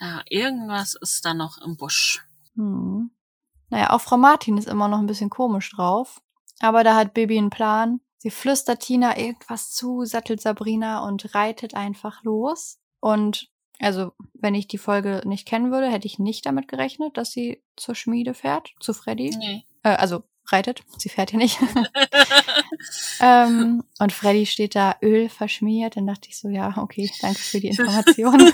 [0.00, 2.24] Ja, irgendwas ist da noch im Busch.
[2.54, 3.10] Hm.
[3.70, 6.20] Naja, auch Frau Martin ist immer noch ein bisschen komisch drauf.
[6.60, 8.00] Aber da hat Bibi einen Plan.
[8.18, 12.78] Sie flüstert Tina irgendwas zu, sattelt Sabrina und reitet einfach los.
[13.00, 13.48] Und
[13.80, 17.62] also, wenn ich die Folge nicht kennen würde, hätte ich nicht damit gerechnet, dass sie
[17.76, 19.36] zur Schmiede fährt, zu Freddy.
[19.38, 19.64] Nee.
[19.84, 21.58] Äh, also reitet, sie fährt ja nicht.
[23.20, 25.96] ähm, und Freddy steht da Öl verschmiert.
[25.96, 28.40] Dann dachte ich so, ja, okay, danke für die Information.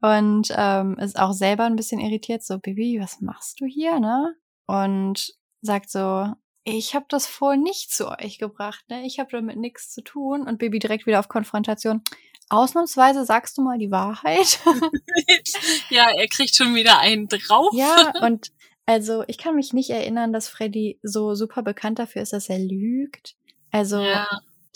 [0.00, 4.34] und ähm, ist auch selber ein bisschen irritiert, so, Bibi, was machst du hier, ne?
[4.66, 6.32] Und sagt so,
[6.76, 9.04] ich habe das wohl nicht zu euch gebracht, ne?
[9.06, 10.46] Ich habe damit nichts zu tun.
[10.46, 12.02] Und Baby direkt wieder auf Konfrontation.
[12.50, 14.60] Ausnahmsweise sagst du mal die Wahrheit.
[15.90, 17.72] ja, er kriegt schon wieder einen drauf.
[17.74, 18.52] Ja, und
[18.86, 22.58] Also, ich kann mich nicht erinnern, dass Freddy so super bekannt dafür ist, dass er
[22.58, 23.36] lügt.
[23.70, 24.26] Also, Ja,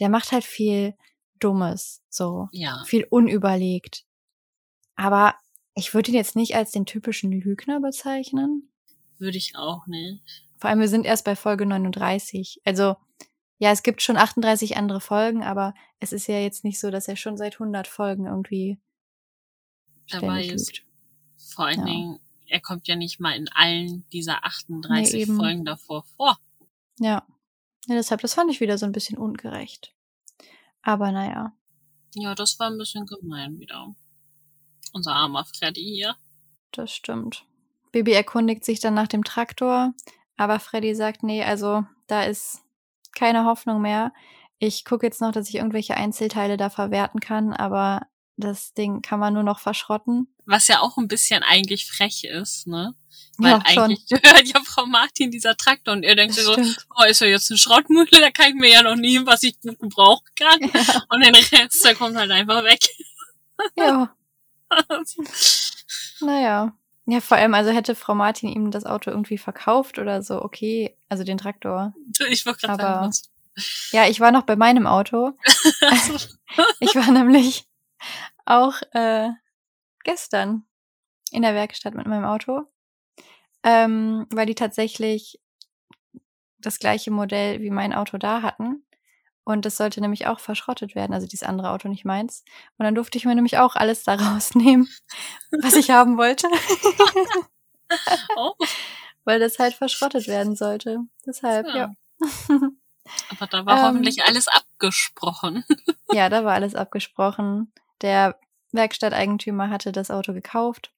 [0.01, 0.95] der macht halt viel
[1.39, 2.83] Dummes, so ja.
[2.87, 4.05] viel unüberlegt.
[4.97, 5.35] Aber
[5.75, 8.71] ich würde ihn jetzt nicht als den typischen Lügner bezeichnen.
[9.19, 10.45] Würde ich auch nicht.
[10.63, 12.61] Vor allem, wir sind erst bei Folge 39.
[12.65, 12.95] Also,
[13.59, 17.09] ja, es gibt schon 38 andere Folgen, aber es ist ja jetzt nicht so, dass
[17.09, 18.79] er schon seit 100 Folgen irgendwie
[20.09, 20.83] Dabei ist
[21.37, 21.85] vor allen Ja.
[21.85, 25.37] Dingen, er kommt ja nicht mal in allen dieser 38 eben.
[25.37, 26.39] Folgen davor vor.
[27.01, 27.27] Ja.
[27.89, 27.97] ja.
[27.97, 29.93] Deshalb, das fand ich wieder so ein bisschen ungerecht.
[30.81, 31.57] Aber naja.
[32.15, 33.93] Ja, das war ein bisschen gemein wieder.
[34.93, 36.15] Unser armer Freddy hier.
[36.71, 37.47] Das stimmt.
[37.91, 39.93] Baby erkundigt sich dann nach dem Traktor,
[40.37, 42.63] aber Freddy sagt, nee, also da ist
[43.15, 44.13] keine Hoffnung mehr.
[44.59, 48.03] Ich gucke jetzt noch, dass ich irgendwelche Einzelteile da verwerten kann, aber
[48.37, 50.35] das Ding kann man nur noch verschrotten.
[50.47, 52.95] Was ja auch ein bisschen eigentlich frech ist, ne?
[53.39, 53.85] Ja, Weil schon.
[53.85, 57.51] eigentlich gehört ja Frau Martin dieser Traktor und er denkt so, oh, ist ja jetzt
[57.51, 60.61] eine Schrottmühle, da kann ich mir ja noch nehmen, was ich gut gebrauchen kann.
[60.73, 61.03] Ja.
[61.11, 62.81] Und den Rest, der kommt halt einfach weg.
[63.77, 64.15] ja,
[66.21, 66.73] naja.
[67.13, 70.97] Ja, vor allem, also hätte Frau Martin ihm das Auto irgendwie verkauft oder so, okay,
[71.11, 71.93] also den Traktor.
[72.31, 73.11] ich wollte gerade Aber-.
[73.91, 75.33] Ja, ich war noch bei meinem Auto.
[76.81, 77.67] Ich war nämlich
[78.45, 79.31] auch äh,
[80.05, 80.65] gestern
[81.31, 82.65] in der Werkstatt mit meinem Auto,
[83.63, 85.41] ähm, weil die tatsächlich
[86.59, 88.85] das gleiche Modell wie mein Auto da hatten.
[89.45, 92.45] Und das sollte nämlich auch verschrottet werden, also dieses andere Auto, nicht meins.
[92.79, 94.89] Und dann durfte ich mir nämlich auch alles da rausnehmen,
[95.63, 96.47] was ich haben wollte,
[98.37, 98.53] oh,
[99.25, 100.99] weil das halt verschrottet werden sollte.
[101.27, 101.75] Deshalb, Ja.
[101.77, 101.93] ja.
[103.31, 103.85] aber da war Ähm.
[103.85, 105.65] hoffentlich alles abgesprochen.
[106.15, 107.73] Ja, da war alles abgesprochen.
[108.03, 108.39] Der
[108.73, 110.93] Werkstatteigentümer hatte das Auto gekauft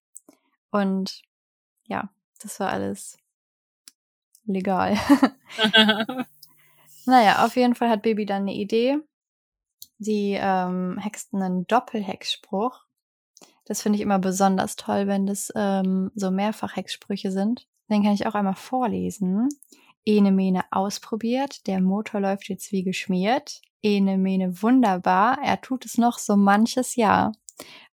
[0.72, 1.22] und
[1.84, 2.08] ja,
[2.42, 3.16] das war alles
[4.44, 4.98] legal.
[7.06, 8.98] Naja, auf jeden Fall hat Baby dann eine Idee.
[9.98, 12.84] Sie ähm, hext einen Doppelhexspruch.
[13.64, 17.66] Das finde ich immer besonders toll, wenn das ähm, so Mehrfach-Hexsprüche sind.
[17.90, 19.48] Den kann ich auch einmal vorlesen.
[20.04, 23.62] Ene Mene ausprobiert, der Motor läuft jetzt wie geschmiert.
[23.82, 27.32] Ene Mene wunderbar, er tut es noch so manches Jahr.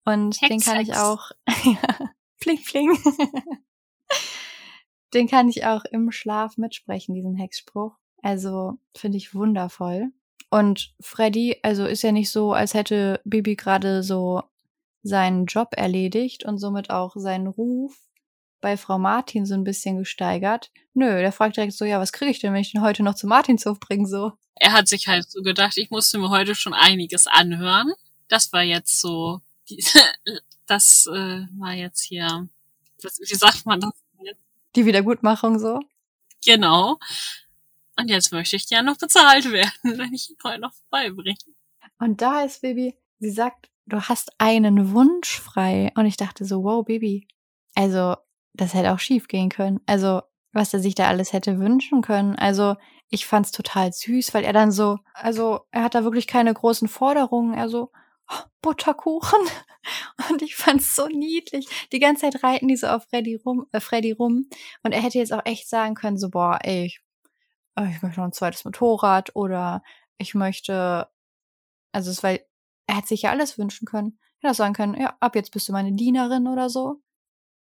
[0.05, 0.99] Und den Hex, kann ich Hex.
[0.99, 1.31] auch,
[1.65, 2.97] ja, pling, pling.
[5.13, 7.97] den kann ich auch im Schlaf mitsprechen, diesen Hexspruch.
[8.21, 10.11] Also finde ich wundervoll.
[10.49, 14.43] Und Freddy, also ist ja nicht so, als hätte Bibi gerade so
[15.03, 17.97] seinen Job erledigt und somit auch seinen Ruf
[18.61, 20.71] bei Frau Martin so ein bisschen gesteigert.
[20.93, 23.15] Nö, der fragt direkt so, ja, was kriege ich denn, wenn ich den heute noch
[23.15, 24.33] zu Martinshof bringe, so.
[24.55, 27.93] er hat sich halt so gedacht, ich musste mir heute schon einiges anhören.
[28.27, 29.41] Das war jetzt so,
[30.65, 32.47] das äh, war jetzt hier,
[33.01, 33.91] wie sagt man das
[34.21, 34.41] jetzt?
[34.75, 35.79] Die Wiedergutmachung so.
[36.45, 36.97] Genau.
[37.99, 41.37] Und jetzt möchte ich ja noch bezahlt werden, wenn ich ihn heute noch vorbeibringe.
[41.99, 45.91] Und da ist Baby, sie sagt, du hast einen Wunsch frei.
[45.95, 47.27] Und ich dachte so, wow, Baby.
[47.75, 48.15] Also,
[48.53, 49.79] das hätte auch schief gehen können.
[49.85, 50.21] Also,
[50.53, 52.35] was er sich da alles hätte wünschen können.
[52.35, 52.75] Also,
[53.09, 56.87] ich fand's total süß, weil er dann so, also, er hat da wirklich keine großen
[56.87, 57.53] Forderungen.
[57.53, 57.91] Er so,
[58.29, 59.39] "Oh, Butterkuchen.
[60.29, 61.67] Und ich fand's so niedlich.
[61.91, 64.49] Die ganze Zeit reiten die so auf Freddy rum, äh, Freddy rum.
[64.83, 66.99] Und er hätte jetzt auch echt sagen können, so, boah, ey, ich,
[67.85, 69.83] ich möchte noch ein zweites Motorrad oder
[70.17, 71.07] ich möchte,
[71.91, 72.45] also es weil,
[72.87, 74.17] er hätte sich ja alles wünschen können.
[74.39, 77.01] Er hätte auch sagen können, ja, ab jetzt bist du meine Dienerin oder so.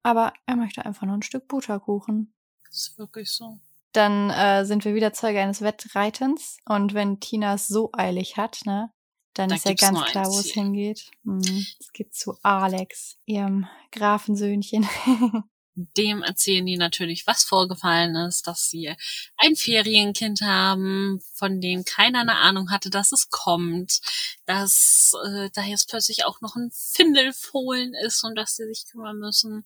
[0.02, 2.34] Aber er möchte einfach nur ein Stück Butterkuchen.
[2.64, 3.60] Das ist wirklich so.
[3.92, 6.58] Dann äh, sind wir wieder Zeuge eines Wettreitens.
[6.64, 8.90] Und wenn Tina es so eilig hat, ne,
[9.34, 11.10] dann Da ist ja ganz klar, wo es hingeht.
[11.22, 11.66] Mhm.
[11.78, 14.88] Es geht zu Alex, ihrem Grafensöhnchen.
[15.74, 18.94] Dem erzählen die natürlich, was vorgefallen ist, dass sie
[19.36, 24.00] ein Ferienkind haben, von dem keiner eine Ahnung hatte, dass es kommt,
[24.44, 29.18] dass äh, da jetzt plötzlich auch noch ein Findelfohlen ist und dass sie sich kümmern
[29.18, 29.64] müssen.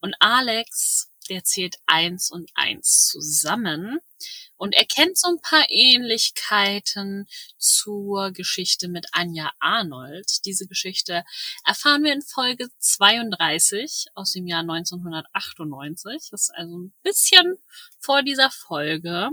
[0.00, 4.00] Und Alex, der zählt eins und eins zusammen
[4.56, 7.26] und erkennt so ein paar Ähnlichkeiten
[7.56, 10.44] zur Geschichte mit Anja Arnold.
[10.44, 11.24] Diese Geschichte
[11.64, 16.28] erfahren wir in Folge 32 aus dem Jahr 1998.
[16.30, 17.58] Das ist also ein bisschen
[17.98, 19.30] vor dieser Folge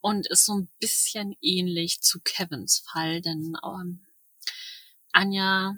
[0.00, 4.04] und ist so ein bisschen ähnlich zu Kevins Fall, denn ähm,
[5.12, 5.76] Anja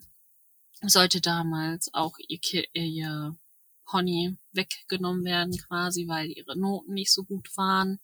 [0.83, 2.41] sollte damals auch ihr,
[2.73, 3.37] ihr
[3.87, 7.99] Pony weggenommen werden quasi, weil ihre Noten nicht so gut waren.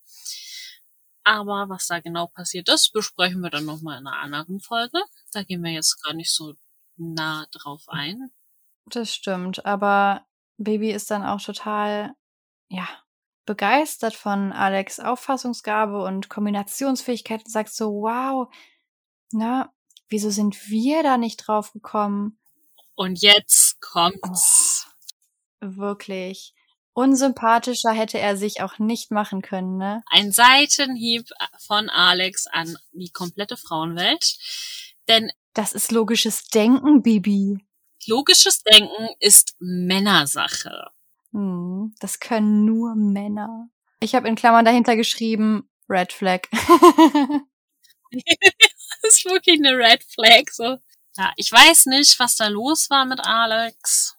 [1.24, 5.03] Aber was da genau passiert ist, besprechen wir dann nochmal in einer anderen Folge.
[5.33, 6.55] Da gehen wir jetzt gar nicht so
[6.97, 8.30] nah drauf ein.
[8.87, 10.26] Das stimmt, aber
[10.59, 12.14] Baby ist dann auch total,
[12.68, 12.89] ja,
[13.47, 18.53] begeistert von Alex Auffassungsgabe und Kombinationsfähigkeit und sagt so, wow,
[19.33, 19.72] na,
[20.09, 22.39] wieso sind wir da nicht drauf gekommen?
[22.95, 24.82] Und jetzt kommt's.
[24.82, 24.82] Oh,
[25.62, 26.54] wirklich.
[26.94, 30.02] Unsympathischer hätte er sich auch nicht machen können, ne?
[30.10, 31.26] Ein Seitenhieb
[31.58, 34.36] von Alex an die komplette Frauenwelt.
[35.08, 37.58] Denn das ist logisches Denken, Bibi.
[38.06, 40.90] Logisches Denken ist Männersache.
[41.32, 43.68] Hm, das können nur Männer.
[44.00, 46.42] Ich habe in Klammern dahinter geschrieben, Red Flag.
[46.50, 46.62] das
[49.02, 50.78] ist wirklich eine Red Flag, so.
[51.16, 54.16] Ja, ich weiß nicht, was da los war mit Alex.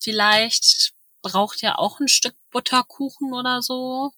[0.00, 0.92] Vielleicht
[1.22, 4.10] braucht er auch ein Stück Butterkuchen oder so.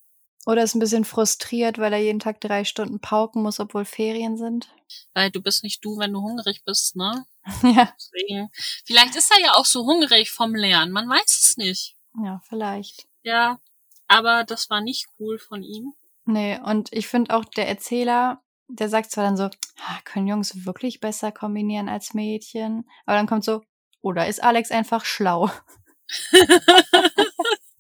[0.45, 4.37] Oder ist ein bisschen frustriert, weil er jeden Tag drei Stunden pauken muss, obwohl Ferien
[4.37, 4.69] sind.
[5.15, 7.25] Weil du bist nicht du, wenn du hungrig bist, ne?
[7.63, 7.93] Ja.
[7.97, 8.51] Deswegen.
[8.85, 10.93] Vielleicht ist er ja auch so hungrig vom Lernen.
[10.93, 11.97] Man weiß es nicht.
[12.23, 13.07] Ja, vielleicht.
[13.23, 13.61] Ja.
[14.09, 15.95] Aber das war nicht cool von ihm.
[16.25, 20.65] Nee, und ich finde auch der Erzähler, der sagt zwar dann so, ah, können Jungs
[20.65, 22.89] wirklich besser kombinieren als Mädchen?
[23.07, 23.63] Aber dann kommt so,
[24.03, 25.51] oder ist Alex einfach schlau?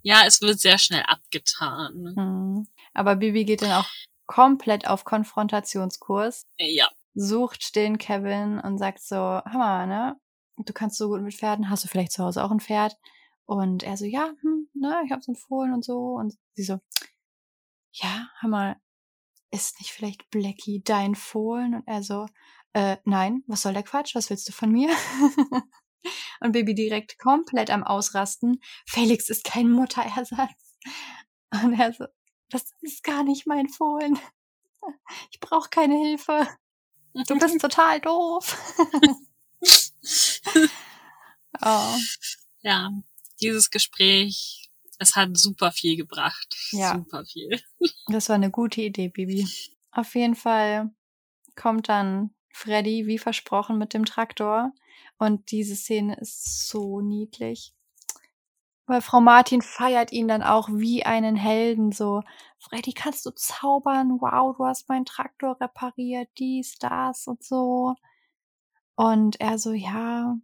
[0.02, 2.14] ja, es wird sehr schnell abgetan.
[2.16, 2.68] Mhm.
[2.94, 3.88] Aber Bibi geht dann auch
[4.26, 6.46] komplett auf Konfrontationskurs.
[6.58, 6.88] Ja.
[7.14, 10.16] Sucht den Kevin und sagt so, Hammer, ne?
[10.56, 11.68] Du kannst so gut mit Pferden.
[11.68, 12.96] Hast du vielleicht zu Hause auch ein Pferd?
[13.44, 16.14] Und er so, ja, hm, ne, ich hab's empfohlen und so.
[16.14, 16.78] Und sie so,
[17.92, 18.76] ja, mal,
[19.50, 21.74] ist nicht vielleicht Blackie dein Fohlen?
[21.74, 22.26] Und er so,
[22.72, 24.14] äh, nein, was soll der Quatsch?
[24.14, 24.88] Was willst du von mir?
[26.40, 28.60] und Baby direkt komplett am Ausrasten.
[28.86, 30.78] Felix ist kein Mutterersatz.
[31.62, 32.06] Und er so,
[32.48, 34.18] das ist gar nicht mein Fohlen.
[35.30, 36.46] Ich brauche keine Hilfe.
[37.26, 38.58] Du bist total doof.
[41.62, 41.94] oh.
[42.62, 42.90] Ja,
[43.40, 46.56] dieses Gespräch, es hat super viel gebracht.
[46.70, 46.94] Ja.
[46.94, 47.60] Super viel.
[48.06, 49.48] Das war eine gute Idee, Bibi.
[49.90, 50.90] Auf jeden Fall
[51.54, 54.72] kommt dann Freddy, wie versprochen, mit dem Traktor.
[55.22, 57.72] Und diese Szene ist so niedlich.
[58.86, 62.22] Weil Frau Martin feiert ihn dann auch wie einen Helden, so,
[62.58, 64.18] Freddy, kannst du zaubern?
[64.20, 67.94] Wow, du hast meinen Traktor repariert, dies, das und so.
[68.96, 70.34] Und er so, ja,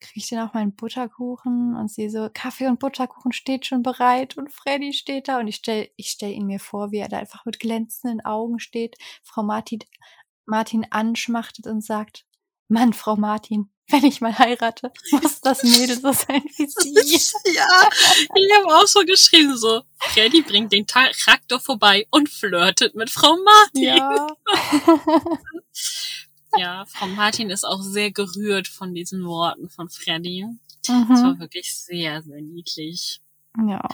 [0.00, 1.76] kriege ich denn auch meinen Butterkuchen?
[1.76, 5.56] Und sie so, Kaffee und Butterkuchen steht schon bereit und Freddy steht da und ich
[5.56, 9.44] stell, ich stell ihn mir vor, wie er da einfach mit glänzenden Augen steht, Frau
[9.44, 9.84] Martin,
[10.46, 12.26] Martin anschmachtet und sagt,
[12.68, 16.94] Mann, Frau Martin, wenn ich mal heirate, muss das Mädel so sein wie sie.
[17.54, 17.90] ja,
[18.34, 23.36] ich habe auch so geschrieben, so, Freddy bringt den Traktor vorbei und flirtet mit Frau
[23.36, 23.82] Martin.
[23.82, 24.26] Ja.
[26.58, 30.44] ja, Frau Martin ist auch sehr gerührt von diesen Worten von Freddy.
[30.88, 31.06] Mhm.
[31.08, 33.20] Das war wirklich sehr, sehr niedlich.
[33.56, 33.88] Ja.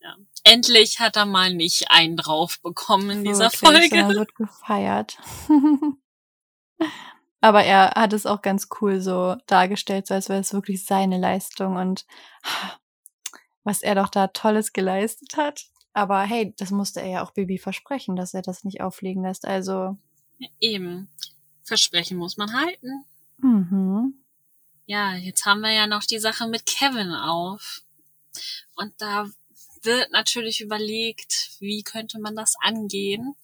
[0.00, 0.16] ja.
[0.44, 3.94] Endlich hat er mal nicht einen drauf bekommen in dieser Folge.
[3.94, 5.18] Er wird gefeiert.
[7.40, 11.18] Aber er hat es auch ganz cool so dargestellt, so als wäre es wirklich seine
[11.18, 12.06] Leistung und
[13.64, 15.66] was er doch da Tolles geleistet hat.
[15.92, 19.44] Aber hey, das musste er ja auch Bibi versprechen, dass er das nicht auffliegen lässt.
[19.46, 19.98] Also.
[20.60, 21.08] Eben.
[21.64, 23.04] Versprechen muss man halten.
[23.38, 24.14] Mhm.
[24.86, 27.82] Ja, jetzt haben wir ja noch die Sache mit Kevin auf.
[28.76, 29.28] Und da
[29.82, 33.34] wird natürlich überlegt, wie könnte man das angehen.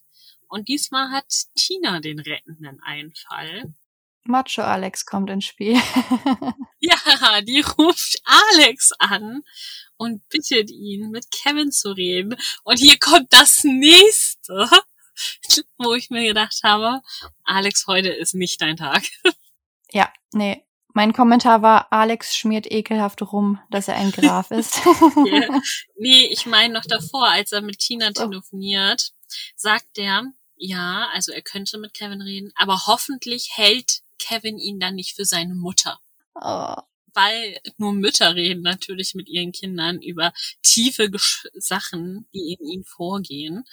[0.49, 3.75] Und diesmal hat Tina den rettenden Einfall.
[4.27, 5.75] Macho Alex kommt ins Spiel.
[6.81, 9.43] ja, die ruft Alex an
[9.97, 12.37] und bittet ihn, mit Kevin zu reden.
[12.65, 14.69] Und hier kommt das nächste,
[15.79, 17.01] wo ich mir gedacht habe,
[17.45, 19.05] Alex, heute ist nicht dein Tag.
[19.93, 20.65] ja, nee.
[20.97, 24.81] Mein Kommentar war, Alex schmiert ekelhaft rum, dass er ein Graf ist.
[25.27, 25.61] yeah.
[25.97, 29.11] Nee, ich meine noch davor, als er mit Tina telefoniert,
[29.57, 30.23] sagt er,
[30.55, 35.25] ja, also er könnte mit Kevin reden, aber hoffentlich hält Kevin ihn dann nicht für
[35.25, 36.01] seine Mutter.
[36.35, 36.77] Oh.
[37.13, 42.85] Weil nur Mütter reden natürlich mit ihren Kindern über tiefe Gesch Sachen, die in ihnen
[42.85, 43.65] vorgehen.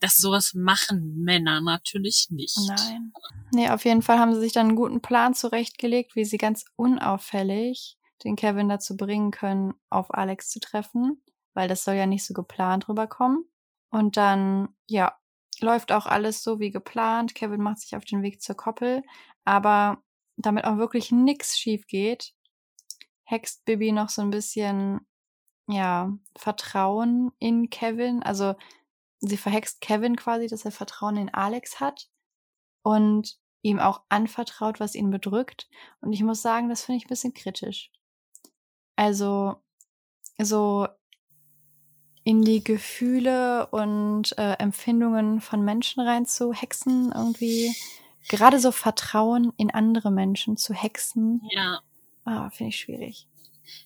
[0.00, 2.58] Das sowas machen Männer natürlich nicht.
[2.66, 3.12] Nein.
[3.52, 6.66] Nee, auf jeden Fall haben sie sich dann einen guten Plan zurechtgelegt, wie sie ganz
[6.76, 11.22] unauffällig den Kevin dazu bringen können, auf Alex zu treffen,
[11.54, 13.44] weil das soll ja nicht so geplant rüberkommen.
[13.90, 15.16] Und dann, ja,
[15.60, 17.34] läuft auch alles so wie geplant.
[17.34, 19.02] Kevin macht sich auf den Weg zur Koppel,
[19.44, 20.02] aber
[20.36, 22.34] damit auch wirklich nix schief geht,
[23.24, 25.06] hext Bibi noch so ein bisschen,
[25.68, 28.22] ja, Vertrauen in Kevin.
[28.22, 28.54] Also
[29.20, 32.08] sie verhext Kevin quasi, dass er Vertrauen in Alex hat
[32.82, 35.68] und ihm auch anvertraut, was ihn bedrückt.
[36.00, 37.90] Und ich muss sagen, das finde ich ein bisschen kritisch.
[38.96, 39.56] Also
[40.38, 40.86] so
[42.24, 47.74] in die Gefühle und äh, Empfindungen von Menschen reinzuhexen, irgendwie
[48.28, 51.42] gerade so Vertrauen in andere Menschen zu hexen.
[51.50, 51.80] Ja.
[52.24, 53.26] Ah, finde ich schwierig.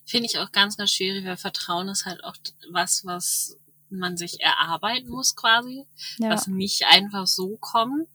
[0.04, 2.36] Finde ich auch ganz, ganz schwierig, weil Vertrauen ist halt auch
[2.70, 3.56] was, was
[3.90, 5.86] man sich erarbeiten muss quasi,
[6.18, 6.30] Ja.
[6.30, 8.08] was nicht einfach so kommt.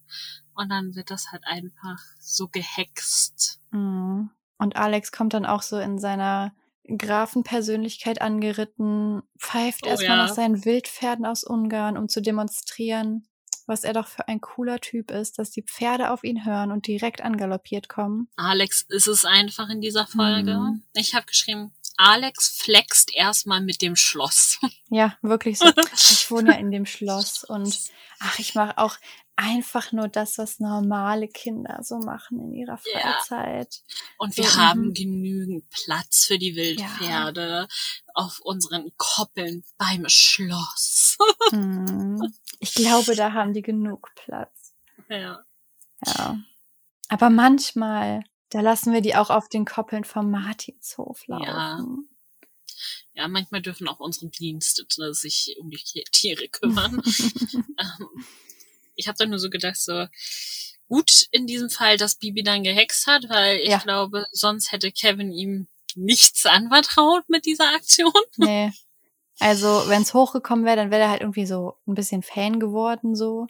[0.55, 3.59] Und dann wird das halt einfach so gehext.
[3.71, 4.29] Mhm.
[4.57, 6.53] Und Alex kommt dann auch so in seiner
[6.87, 10.25] Grafenpersönlichkeit angeritten, pfeift Oh erstmal ja.
[10.27, 13.27] nach seinen Wildpferden aus Ungarn, um zu demonstrieren,
[13.65, 16.87] was er doch für ein cooler Typ ist, dass die Pferde auf ihn hören und
[16.87, 18.27] direkt angaloppiert kommen.
[18.35, 20.55] Alex ist es einfach in dieser Folge.
[20.55, 20.83] Mhm.
[20.93, 24.59] Ich habe geschrieben, Alex flext erstmal mit dem Schloss.
[24.89, 25.65] Ja, wirklich so.
[25.93, 27.79] Ich wohne ja in dem Schloss und
[28.19, 28.97] ach, ich mache auch
[29.35, 33.13] einfach nur das, was normale Kinder so machen in ihrer Ja.
[33.13, 33.83] Freizeit.
[34.17, 34.93] Und So, wir haben mhm.
[34.93, 37.67] genügend Platz für die Wildpferde
[38.13, 41.17] auf unseren Koppeln beim Schloss.
[41.49, 42.33] Hm.
[42.59, 44.73] Ich glaube, da haben die genug Platz.
[45.09, 45.43] ja.
[46.05, 46.37] Ja.
[47.09, 51.45] Aber manchmal, da lassen wir die auch auf den Koppeln vom Martinshof laufen.
[51.45, 51.85] Ja.
[53.13, 55.77] ja, manchmal dürfen auch unsere Bedienstete sich um die
[56.11, 57.01] Tiere kümmern.
[57.79, 58.25] Ähm,
[58.95, 60.05] ich habe dann nur so gedacht, so
[60.87, 63.77] gut in diesem Fall, dass Bibi dann gehext hat, weil ich Ja.
[63.79, 68.11] glaube, sonst hätte Kevin ihm nichts anvertraut mit dieser Aktion.
[68.37, 68.71] nee.
[69.39, 73.15] Also, wenn es hochgekommen wäre, dann wäre er halt irgendwie so ein bisschen Fan geworden,
[73.15, 73.47] so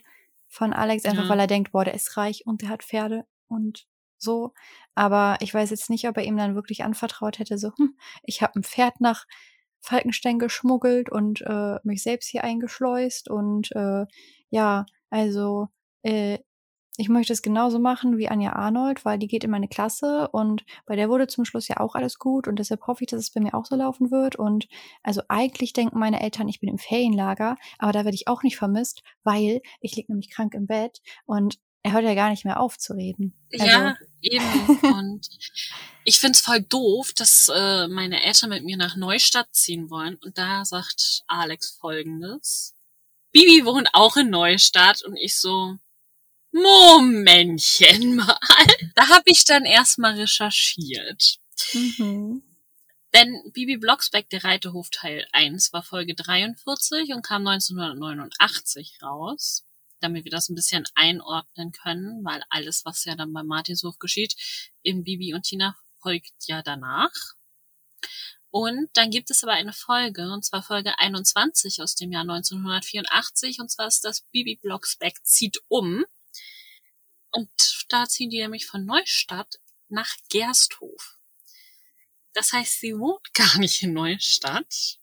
[0.48, 1.28] von Alex, einfach Ja.
[1.28, 3.86] weil er denkt, boah, der ist reich und der hat Pferde und
[4.16, 4.54] so.
[4.94, 8.40] Aber ich weiß jetzt nicht, ob er ihm dann wirklich anvertraut hätte, so, hm, ich
[8.40, 9.26] habe ein Pferd nach
[9.80, 14.06] Falkenstein geschmuggelt und äh, mich selbst hier eingeschleust und äh,
[14.48, 15.68] ja, also
[16.02, 16.40] äh,
[16.96, 20.64] ich möchte es genauso machen wie Anja Arnold, weil die geht in meine Klasse und
[20.86, 23.30] bei der wurde zum Schluss ja auch alles gut und deshalb hoffe ich, dass es
[23.30, 24.34] bei mir auch so laufen wird.
[24.34, 24.66] Und
[25.04, 28.56] also eigentlich denken meine Eltern, ich bin im Ferienlager, aber da werde ich auch nicht
[28.56, 32.58] vermisst, weil ich liege nämlich krank im Bett und er hört ja gar nicht mehr
[32.58, 33.34] auf zu reden.
[33.52, 34.44] Also, Ja, eben.
[34.94, 35.28] Und
[36.04, 40.16] ich find's voll doof, dass äh, meine Eltern mit mir nach Neustadt ziehen wollen.
[40.24, 42.73] Und da sagt Alex folgendes.
[43.34, 45.76] Bibi wohnt auch in Neustadt und ich so,
[46.52, 48.38] Momentchen mal.
[48.94, 51.38] Da habe ich dann erstmal recherchiert.
[51.72, 52.44] Mhm.
[53.12, 59.64] Denn Bibi Blocksberg, der Reiterhof Teil 1, war Folge 43 und kam 1989 raus,
[59.98, 64.36] damit wir das ein bisschen einordnen können, weil alles, was ja dann bei Martinshof geschieht,
[64.82, 67.10] in Bibi und Tina folgt ja danach.
[68.56, 73.58] Und dann gibt es aber eine Folge, und zwar Folge 21 aus dem Jahr 1984,
[73.58, 76.04] und zwar ist das Bibi Blocksberg zieht um.
[77.32, 77.50] Und
[77.88, 81.18] da ziehen die nämlich von Neustadt nach Gersthof.
[82.32, 85.00] Das heißt, sie wohnt gar nicht in Neustadt.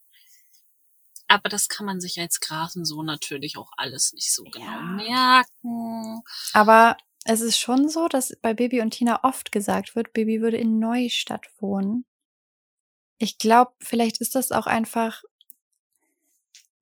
[1.28, 4.82] Aber das kann man sich als Grafensohn natürlich auch alles nicht so genau Ja.
[4.82, 6.24] merken.
[6.54, 6.96] Aber
[7.26, 10.80] es ist schon so, dass bei Baby und Tina oft gesagt wird, Baby würde in
[10.80, 12.06] Neustadt wohnen.
[13.22, 15.22] Ich glaube, vielleicht ist das auch einfach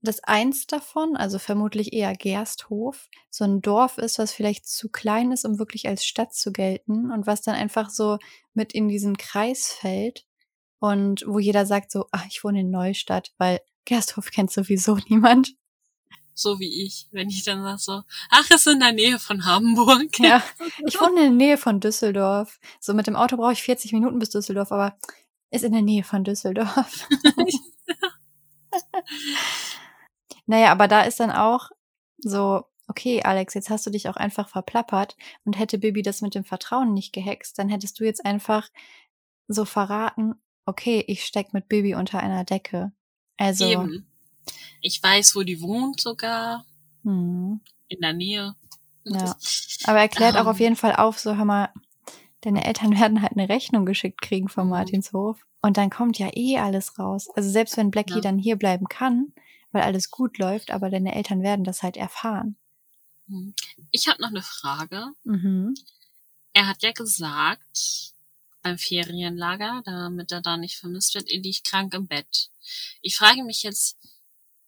[0.01, 5.33] dass eins davon, also vermutlich eher Gersthof, so ein Dorf ist, was vielleicht zu klein
[5.33, 8.17] ist, um wirklich als Stadt zu gelten und was dann einfach so
[8.53, 10.25] mit in diesen Kreis fällt
[10.79, 15.55] und wo jeder sagt so, ach, ich wohne in Neustadt, weil Gersthof kennt sowieso niemand.
[16.33, 20.17] So wie ich, wenn ich dann sag so, ach, ist in der Nähe von Hamburg.
[20.19, 20.41] Ja,
[20.87, 22.61] ich wohne in der Nähe von Düsseldorf.
[22.79, 24.97] So mit dem Auto brauche ich 40 Minuten bis Düsseldorf, aber
[25.51, 27.07] ist in der Nähe von Düsseldorf.
[30.45, 31.69] naja, aber da ist dann auch
[32.17, 36.35] so, okay, Alex, jetzt hast du dich auch einfach verplappert und hätte Bibi das mit
[36.35, 38.69] dem Vertrauen nicht gehext, dann hättest du jetzt einfach
[39.47, 40.35] so verraten,
[40.65, 42.91] okay, ich steck mit Bibi unter einer Decke.
[43.37, 44.05] Also, Eben.
[44.81, 46.65] Ich weiß, wo die wohnt sogar.
[47.03, 48.55] hm, In der Nähe.
[49.05, 49.35] ja.
[49.85, 50.47] Aber erklärt auch Ähm.
[50.47, 51.69] auf jeden Fall auf, so hör mal,
[52.41, 54.71] deine Eltern werden halt eine Rechnung geschickt kriegen vom Mhm.
[54.71, 55.45] Martinshof.
[55.61, 57.27] Und dann kommt ja eh alles raus.
[57.35, 58.21] Also selbst wenn Blackie Ja.
[58.21, 59.33] dann hier bleiben kann,
[59.71, 62.55] weil alles gut läuft, aber deine Eltern werden das halt erfahren.
[63.27, 63.53] Hm.
[63.91, 65.07] Ich habe noch eine Frage.
[65.23, 65.75] Mhm.
[66.53, 68.13] Er hat ja gesagt,
[68.63, 72.49] beim Ferienlager, damit er da nicht vermisst wird, er liegt krank im Bett.
[73.01, 73.97] Ich frage mich jetzt,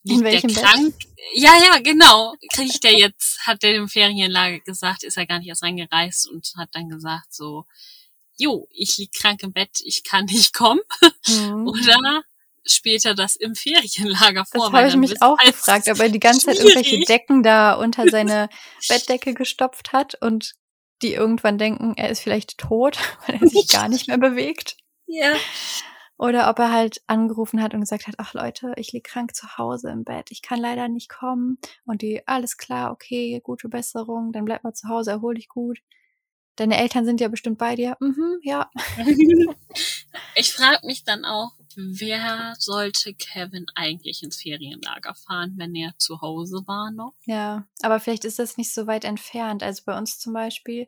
[0.04, 0.64] In welchem der Bett?
[0.64, 0.96] krank?
[1.34, 2.34] Ja, ja, genau.
[2.54, 6.52] Kriegt der jetzt, hat der im Ferienlager gesagt, ist er gar nicht erst reingereist und
[6.58, 7.66] hat dann gesagt so,
[8.38, 10.82] jo, ich lieg krank im Bett, ich kann nicht kommen.
[11.28, 11.68] Mhm.
[11.68, 12.24] Oder
[12.66, 14.66] spielt er das im Ferienlager vor?
[14.66, 17.08] Das weil habe ich mich auch gefragt, ob er die ganze Zeit irgendwelche schwierig.
[17.08, 18.50] Decken da unter seine
[18.88, 20.56] Bettdecke gestopft hat und
[21.02, 22.98] die irgendwann denken, er ist vielleicht tot,
[23.28, 24.78] weil er sich gar nicht mehr bewegt.
[25.08, 25.36] Ja.
[26.22, 29.58] Oder ob er halt angerufen hat und gesagt hat, ach Leute, ich lieg krank zu
[29.58, 31.58] Hause im Bett, ich kann leider nicht kommen.
[31.84, 35.80] Und die, alles klar, okay, gute Besserung, dann bleib mal zu Hause, erhol dich gut.
[36.58, 37.98] Deine Eltern sind ja bestimmt bei dir.
[38.00, 38.70] Mhm, ja.
[40.36, 46.22] ich frage mich dann auch, wer sollte Kevin eigentlich ins Ferienlager fahren, wenn er zu
[46.22, 47.16] Hause war noch?
[47.26, 49.64] Ja, aber vielleicht ist das nicht so weit entfernt.
[49.64, 50.88] Also bei uns zum Beispiel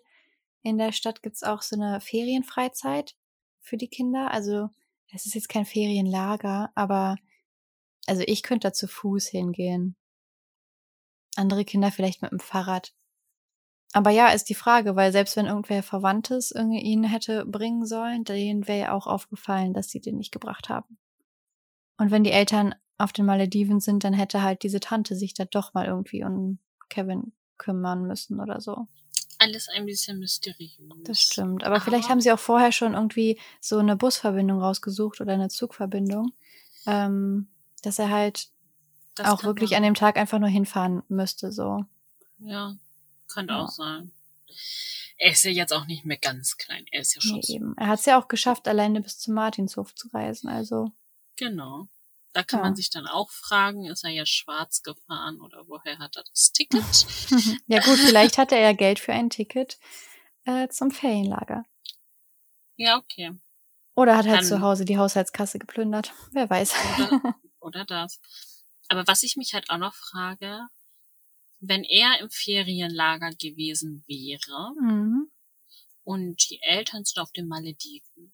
[0.61, 3.15] in der Stadt gibt's auch so eine Ferienfreizeit
[3.61, 4.29] für die Kinder.
[4.29, 4.69] Also
[5.13, 7.17] es ist jetzt kein Ferienlager, aber
[8.07, 9.95] also ich könnte da zu Fuß hingehen.
[11.35, 12.93] Andere Kinder vielleicht mit dem Fahrrad.
[13.93, 18.23] Aber ja, ist die Frage, weil selbst wenn irgendwer Verwandtes irgendwie ihn hätte bringen sollen,
[18.23, 20.97] denen wäre ja auch aufgefallen, dass sie den nicht gebracht haben.
[21.97, 25.45] Und wenn die Eltern auf den Malediven sind, dann hätte halt diese Tante sich da
[25.45, 26.57] doch mal irgendwie um
[26.89, 28.87] Kevin kümmern müssen oder so.
[29.43, 30.71] Alles ein bisschen mysteriös.
[31.03, 31.63] Das stimmt.
[31.63, 35.49] Aber, Aber vielleicht haben sie auch vorher schon irgendwie so eine Busverbindung rausgesucht oder eine
[35.49, 36.31] Zugverbindung,
[36.85, 37.47] ähm,
[37.81, 38.47] dass er halt
[39.21, 39.77] auch wirklich man.
[39.77, 41.85] an dem Tag einfach nur hinfahren müsste, so.
[42.39, 42.77] Ja.
[43.27, 43.61] Könnte ja.
[43.61, 44.11] auch sein.
[45.17, 46.85] Er ist ja jetzt auch nicht mehr ganz klein.
[46.91, 47.35] Er ist ja schon.
[47.35, 47.77] Nee, eben.
[47.77, 50.91] Er hat es ja auch geschafft, alleine bis zum Martinshof zu reisen, also.
[51.35, 51.87] Genau.
[52.33, 52.65] Da kann ja.
[52.65, 56.51] man sich dann auch fragen, ist er ja schwarz gefahren oder woher hat er das
[56.51, 56.83] Ticket?
[57.67, 59.77] ja gut, vielleicht hatte er ja Geld für ein Ticket
[60.45, 61.63] äh, zum Ferienlager.
[62.75, 63.37] Ja, okay.
[63.95, 66.11] Oder hat er halt zu Hause die Haushaltskasse geplündert.
[66.31, 66.73] Wer weiß.
[66.97, 68.19] Oder, oder das.
[68.87, 70.67] Aber was ich mich halt auch noch frage,
[71.59, 75.31] wenn er im Ferienlager gewesen wäre mhm.
[76.03, 78.32] und die Eltern sind auf den Malediven,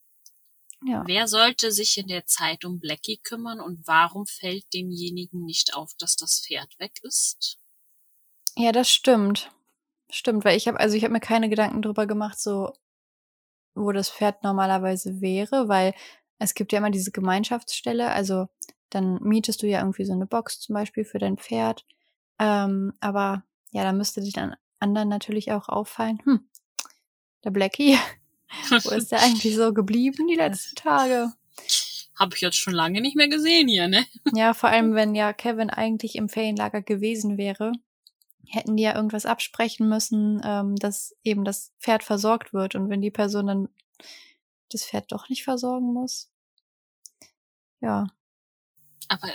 [0.86, 1.04] ja.
[1.06, 5.94] wer sollte sich in der Zeit um Blackie kümmern und warum fällt demjenigen nicht auf,
[5.98, 7.58] dass das Pferd weg ist?
[8.56, 9.52] Ja, das stimmt.
[10.10, 12.74] Stimmt, weil ich habe also ich habe mir keine Gedanken drüber gemacht, so
[13.76, 15.94] wo das Pferd normalerweise wäre, weil
[16.40, 18.48] es gibt ja immer diese Gemeinschaftsstelle, also
[18.90, 21.86] dann mietest du ja irgendwie so eine Box zum Beispiel für dein Pferd
[22.40, 26.50] ähm, aber ja, da müsste sich dann anderen natürlich auch auffallen, hm,
[27.44, 27.98] der Blackie,
[28.70, 31.34] wo ist der eigentlich so geblieben die letzten Tage?
[32.16, 34.06] Habe ich jetzt schon lange nicht mehr gesehen hier, ne?
[34.34, 37.72] Ja, vor allem, wenn ja Kevin eigentlich im Ferienlager gewesen wäre,
[38.48, 42.76] hätten die ja irgendwas absprechen müssen, ähm, dass eben das Pferd versorgt wird.
[42.76, 43.70] Und wenn die Person dann
[44.72, 46.30] das Pferd doch nicht versorgen muss.
[47.82, 48.08] Ja.
[49.08, 49.30] Aber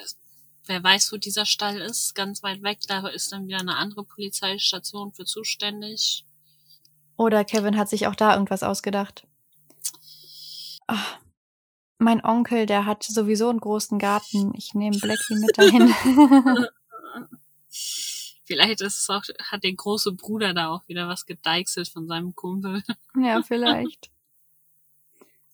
[0.66, 4.04] wer weiß, wo dieser Stall ist, ganz weit weg, da ist dann wieder eine andere
[4.04, 6.24] Polizeistation für zuständig.
[7.16, 9.26] Oder Kevin hat sich auch da irgendwas ausgedacht.
[10.86, 11.18] Ach,
[11.98, 14.52] mein Onkel, der hat sowieso einen großen Garten.
[14.54, 15.94] Ich nehme Blackie mit dahin.
[18.44, 22.34] vielleicht ist es auch, hat der große Bruder da auch wieder was gedeichselt von seinem
[22.34, 22.82] Kumpel.
[23.16, 24.10] Ja, vielleicht.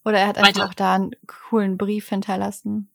[0.03, 0.69] Oder er hat einfach Weiter.
[0.69, 2.89] auch da einen coolen Brief hinterlassen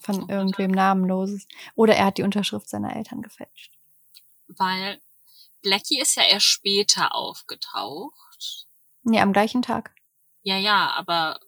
[0.00, 1.46] von irgendwem Namenloses.
[1.74, 3.78] Oder er hat die Unterschrift seiner Eltern gefälscht.
[4.48, 5.00] Weil
[5.62, 8.66] Blackie ist ja erst später aufgetaucht.
[9.02, 9.94] Nee, am gleichen Tag.
[10.42, 11.40] Ja, ja, aber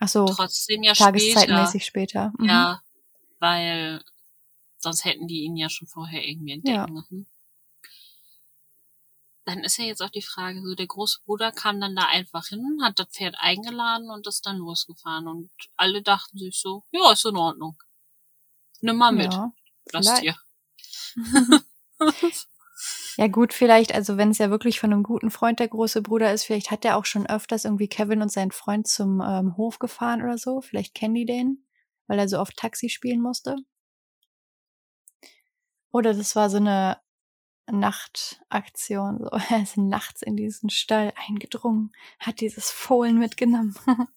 [0.00, 2.32] Ach so, trotzdem ja tageszeitmäßig später.
[2.38, 2.46] Mhm.
[2.46, 2.82] Ja,
[3.38, 4.02] weil
[4.78, 6.86] sonst hätten die ihn ja schon vorher irgendwie entdecken ja.
[6.86, 7.26] müssen.
[9.44, 12.46] Dann ist ja jetzt auch die Frage, so der große Bruder kam dann da einfach
[12.46, 17.12] hin, hat das Pferd eingeladen und ist dann losgefahren und alle dachten sich so, ja,
[17.12, 17.82] ist in Ordnung.
[18.80, 19.32] Nimm mal mit.
[19.32, 19.52] Ja,
[19.86, 20.36] das Tier.
[23.18, 26.32] ja gut, vielleicht, also wenn es ja wirklich von einem guten Freund der große Bruder
[26.32, 29.80] ist, vielleicht hat er auch schon öfters irgendwie Kevin und seinen Freund zum ähm, Hof
[29.80, 30.60] gefahren oder so.
[30.60, 31.66] Vielleicht kennen die den,
[32.06, 33.56] weil er so oft Taxi spielen musste.
[35.90, 36.98] Oder das war so eine
[37.68, 39.18] Nachtaktion.
[39.18, 39.30] So.
[39.50, 41.90] Er ist nachts in diesen Stall eingedrungen,
[42.20, 43.74] hat dieses Fohlen mitgenommen.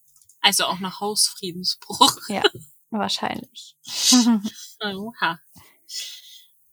[0.43, 2.17] Also auch nach Hausfriedensbruch.
[2.27, 2.41] Ja,
[2.91, 3.77] Wahrscheinlich.
[4.83, 5.39] Oha.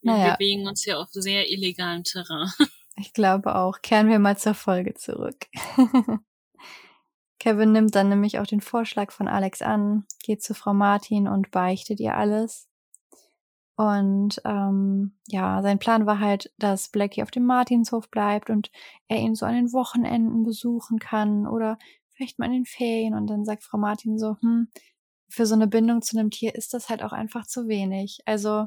[0.00, 0.36] Wir naja.
[0.36, 2.50] bewegen uns hier auf sehr illegalem Terrain.
[3.00, 3.80] Ich glaube auch.
[3.80, 5.46] Kehren wir mal zur Folge zurück.
[7.38, 11.52] Kevin nimmt dann nämlich auch den Vorschlag von Alex an, geht zu Frau Martin und
[11.52, 12.68] beichtet ihr alles.
[13.76, 18.72] Und ähm, ja, sein Plan war halt, dass Blackie auf dem Martinshof bleibt und
[19.06, 23.14] er ihn so an den Wochenenden besuchen kann oder vielleicht mal in den Ferien.
[23.14, 24.66] Und dann sagt Frau Martin so, hm,
[25.28, 28.18] für so eine Bindung zu einem Tier ist das halt auch einfach zu wenig.
[28.26, 28.66] Also.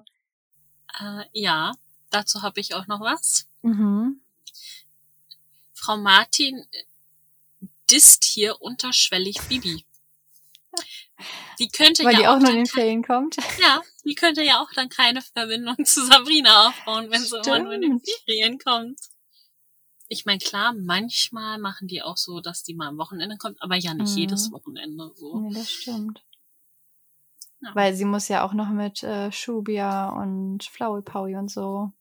[0.99, 1.73] Äh, ja,
[2.09, 3.47] dazu habe ich auch noch was.
[3.61, 4.22] Mhm.
[5.73, 6.65] Frau Martin
[7.89, 9.85] disst hier unterschwellig Bibi.
[11.59, 13.38] Die könnte Weil ja die auch, auch nur in den Ferien kommt.
[13.59, 17.73] Ja, die könnte ja auch dann keine Verbindung zu Sabrina aufbauen, wenn sie immer nur
[17.73, 18.99] in den Ferien kommt.
[20.07, 23.76] Ich meine, klar, manchmal machen die auch so, dass die mal am Wochenende kommt, aber
[23.76, 24.18] ja nicht mhm.
[24.18, 25.39] jedes Wochenende so.
[25.39, 26.22] Nee, das stimmt.
[27.61, 27.75] Ja.
[27.75, 31.91] Weil sie muss ja auch noch mit äh, Shubia und Flowey Powie und so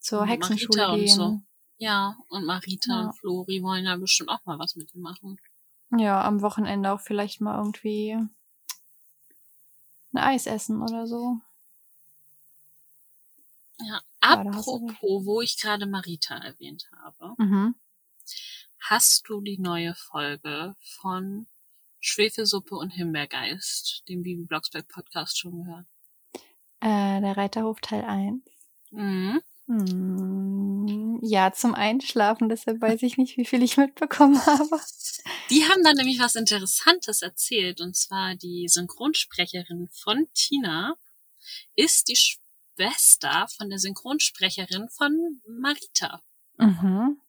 [0.00, 1.14] zur Und Hexenschule Marita und gehen.
[1.16, 1.40] so.
[1.78, 3.00] Ja, und Marita Ja.
[3.06, 5.38] und Flori wollen ja bestimmt auch mal was mit ihm machen.
[5.96, 8.10] Ja, am Wochenende auch vielleicht mal irgendwie
[10.12, 11.38] ein Eis essen oder so.
[13.80, 17.34] Ja, apropos, wo ich gerade Marita erwähnt habe.
[17.38, 17.74] Mhm.
[18.80, 21.46] Hast du die neue Folge von
[22.00, 25.86] Schwefelsuppe und Himbeergeist, dem Bibi Blocksberg Podcast schon gehört?
[26.80, 28.42] Äh, der Reiterhof Teil 1.
[28.90, 29.40] Mhm.
[29.68, 34.80] Hm, ja, zum Einschlafen, deshalb weiß ich nicht, wie viel ich mitbekommen habe.
[35.50, 40.96] Die haben dann nämlich was Interessantes erzählt, und zwar die Synchronsprecherin von Tina
[41.74, 46.22] ist die Schwester von der Synchronsprecherin von Marita.
[46.56, 47.20] Mhm.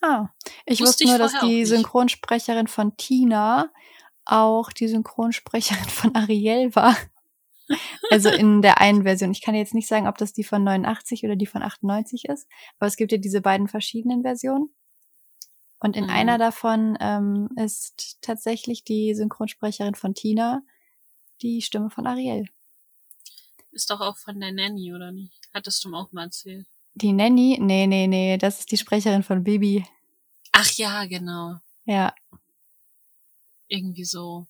[0.00, 0.28] Ah,
[0.66, 1.64] ich Wusste wusste ich nur, dass die.
[1.66, 3.70] Synchronsprecherin von Tina
[4.24, 6.96] auch die Synchronsprecherin von Ariel war.
[8.10, 9.30] Also in der einen Version.
[9.32, 12.48] Ich kann jetzt nicht sagen, ob das die von 89 oder die von 98 ist,
[12.78, 14.70] aber es gibt ja diese beiden verschiedenen Versionen.
[15.80, 16.10] Und in Mhm.
[16.10, 20.62] einer davon ähm, ist tatsächlich die Synchronsprecherin von Tina
[21.42, 22.46] die Stimme von Ariel.
[23.70, 25.48] Ist doch auch von der Nanny, oder nicht?
[25.54, 26.66] Hattest du mir auch mal erzählt.
[27.00, 27.58] Die Nanny?
[27.60, 29.84] Nee, nee, nee, das ist die Sprecherin von Bibi.
[30.52, 31.56] Ach ja, genau.
[31.84, 32.12] Ja,
[33.68, 34.46] Irgendwie so.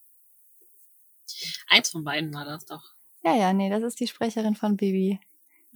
[1.69, 2.83] Eins von beiden war das doch.
[3.23, 5.21] ja, ja, nee, das ist die Sprecherin von Bibi,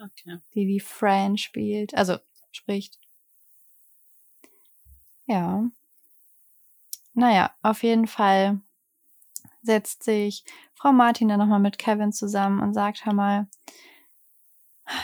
[0.00, 0.38] Okay.
[0.54, 2.18] die die Fran spielt, also
[2.52, 2.98] spricht.
[5.26, 5.64] Ja.
[7.14, 8.60] Naja, auf jeden Fall
[9.62, 10.44] setzt sich
[10.74, 13.48] Frau Martin dann nochmal mit Kevin zusammen und sagt, hör mal,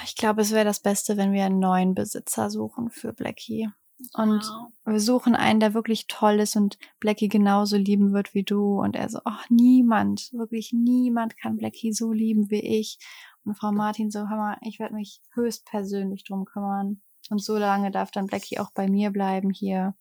[0.05, 3.71] ich glaube, es wäre das Beste, wenn wir einen neuen Besitzer suchen für Blackie.
[4.15, 4.69] Und Wow.
[4.85, 8.81] wir suchen einen, der wirklich toll ist und Blackie genauso lieben wird wie du.
[8.81, 12.99] Und er so, ach, niemand, wirklich niemand kann Blackie so lieben wie ich.
[13.45, 17.01] Und Frau Martin so, hör mal, ich werde mich höchstpersönlich drum kümmern.
[17.31, 19.95] Und so lange darf dann Blackie auch bei mir bleiben hier.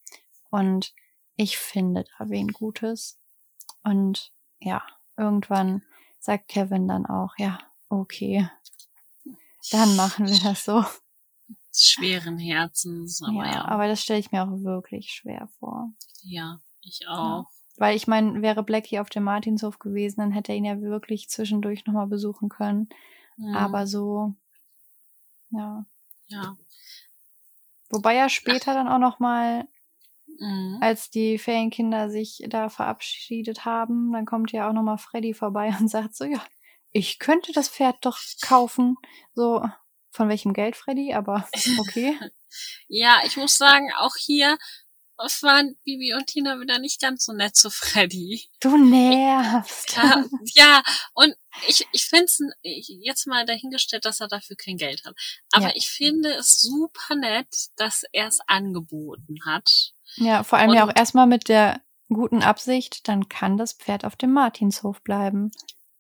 [0.52, 0.94] Und
[1.36, 3.20] ich finde da wen Gutes.
[3.84, 4.84] Und ja,
[5.18, 5.82] irgendwann
[6.20, 7.60] sagt Kevin dann auch, ja,
[7.90, 8.50] okay,
[9.72, 10.84] dann machen wir das so.
[11.74, 13.66] Schweren Herzens, aber ja, ja.
[13.66, 15.92] aber das stelle ich mir auch wirklich schwer vor.
[16.24, 17.46] Ja, ich auch.
[17.78, 21.30] Weil ich meine, wäre Blackie auf dem Martinshof gewesen, dann hätte er ihn ja wirklich
[21.30, 22.90] zwischendurch nochmal besuchen können.
[23.38, 23.56] Mhm.
[23.56, 24.34] Aber so,
[25.52, 25.86] ja.
[26.28, 26.58] Ja.
[27.92, 29.68] Wobei er später dann auch nochmal,
[30.40, 30.78] Mhm.
[30.82, 35.88] als die Ferienkinder sich da verabschiedet haben, dann kommt ja auch nochmal Freddy vorbei und
[35.90, 36.42] sagt so, ja,
[36.92, 38.96] ich könnte das Pferd doch kaufen.
[39.36, 39.64] So,
[40.12, 41.14] von welchem Geld, Freddy?
[41.14, 41.48] Aber
[41.80, 42.18] okay.
[42.88, 44.58] Ja, ich muss sagen, auch hier
[45.26, 48.50] es waren Bibi und Tina wieder nicht ganz so nett zu Freddy.
[48.60, 49.96] Du nervst.
[49.96, 50.24] Ja,
[50.54, 50.84] ja
[51.14, 51.36] und
[51.68, 55.16] ich, ich finde es jetzt mal dahingestellt, dass er dafür kein Geld hat.
[55.52, 55.72] Aber Ja.
[55.76, 57.48] ich finde es super nett,
[57.78, 59.94] dass er es angeboten hat.
[60.16, 64.06] Ja, vor allem ja auch Und- erstmal mit der guten Absicht, dann kann das Pferd
[64.06, 65.52] auf dem Martinshof bleiben.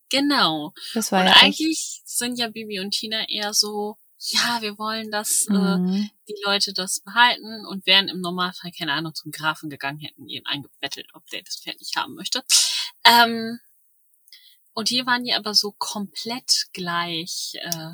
[0.10, 0.74] Genau.
[0.94, 5.12] Das war Und ja eigentlich sind ja Bibi und Tina eher so, ja, wir wollen,
[5.12, 6.10] dass äh, Mhm.
[6.28, 10.46] die Leute das behalten und wären im Normalfall, keine Ahnung, zum Grafen gegangen, hätten ihn
[10.46, 12.44] eingebettelt, ob der das Pferd nicht haben möchte.
[13.06, 13.60] Ähm,
[14.74, 17.94] und hier waren die aber so komplett gleich äh,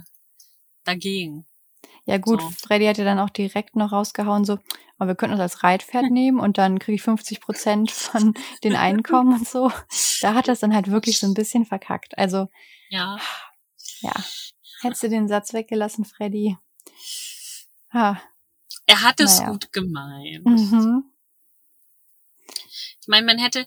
[0.84, 1.46] dagegen.
[2.06, 2.50] Ja gut, So.
[2.68, 4.60] Freddy hat ja dann auch direkt noch rausgehauen, so,
[4.98, 8.76] aber wir könnten uns als Reitpferd nehmen und dann kriege ich 50 Prozent von den
[8.76, 9.72] Einkommen und so.
[10.22, 12.18] Da hat das dann halt wirklich so ein bisschen verkackt.
[12.18, 12.50] Also,
[12.90, 13.18] Ja,
[14.02, 14.14] ja,
[14.82, 16.58] hättest du den Satz weggelassen, Freddy.
[17.94, 18.22] Ha,
[18.86, 19.52] er hat es Naja.
[19.52, 20.46] gut gemeint.
[20.46, 21.06] mhm.
[23.02, 23.66] Ich meine, man hätte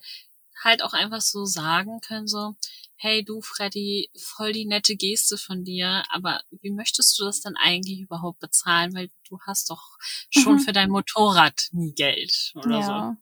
[0.63, 2.55] halt auch einfach so sagen können, so,
[2.95, 7.55] hey du Freddy, voll die nette Geste von dir, aber wie möchtest du das dann
[7.57, 8.93] eigentlich überhaupt bezahlen?
[8.95, 9.97] Weil du hast doch
[10.29, 10.59] schon Mhm.
[10.59, 12.91] für dein Motorrad nie Geld oder so.
[12.93, 13.17] Ja.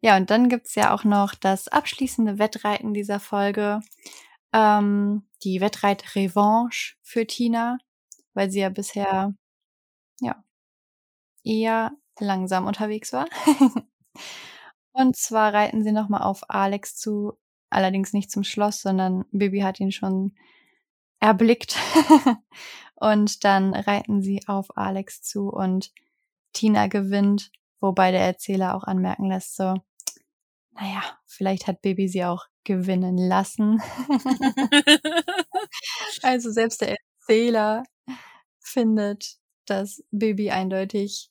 [0.00, 3.80] Ja, und dann gibt's ja auch noch das abschließende Wettreiten dieser Folge.
[4.52, 7.78] Ähm, die Wettreit-Revanche für Tina,
[8.34, 9.34] weil sie ja bisher
[10.20, 10.44] ja
[11.44, 13.26] eher langsam unterwegs war.
[14.92, 17.32] und zwar reiten sie nochmal auf Alex zu,
[17.70, 20.34] allerdings nicht zum Schloss, sondern Bibi hat ihn schon
[21.20, 21.76] erblickt.
[22.96, 25.92] und dann reiten sie auf Alex zu und
[26.52, 27.50] Tina gewinnt,
[27.80, 29.74] wobei der Erzähler auch anmerken lässt, so,
[30.72, 33.82] naja, vielleicht hat Bibi sie auch gewinnen lassen.
[36.22, 37.84] Also selbst der Erzähler
[38.58, 41.30] findet, dass Bibi eindeutig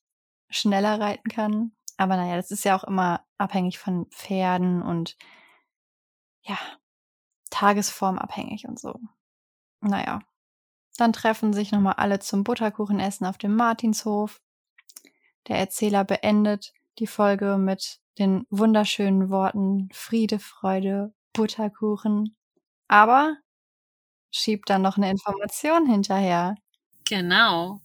[0.50, 1.76] schneller reiten kann.
[2.00, 5.18] Aber naja, das ist ja auch immer abhängig von Pferden und
[6.44, 6.58] ja,
[7.50, 8.98] tagesformabhängig und so.
[9.82, 10.22] Naja,
[10.96, 14.42] dann treffen sich nochmal alle zum Butterkuchenessen auf dem Martinshof.
[15.50, 22.34] Der Erzähler beendet die Folge mit den wunderschönen Worten Friede, Freude, Butterkuchen.
[22.88, 23.36] Aber
[24.32, 26.56] schiebt dann noch eine Information hinterher.
[27.04, 27.82] Genau,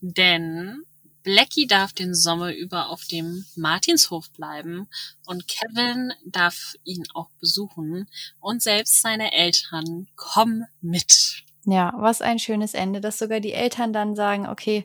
[0.00, 0.84] denn
[1.28, 4.88] Blackie darf den Sommer über auf dem Martinshof bleiben
[5.26, 8.08] und Kevin darf ihn auch besuchen
[8.40, 11.44] und selbst seine Eltern kommen mit.
[11.66, 14.84] Ja, was ein schönes Ende, dass sogar die Eltern dann sagen, okay,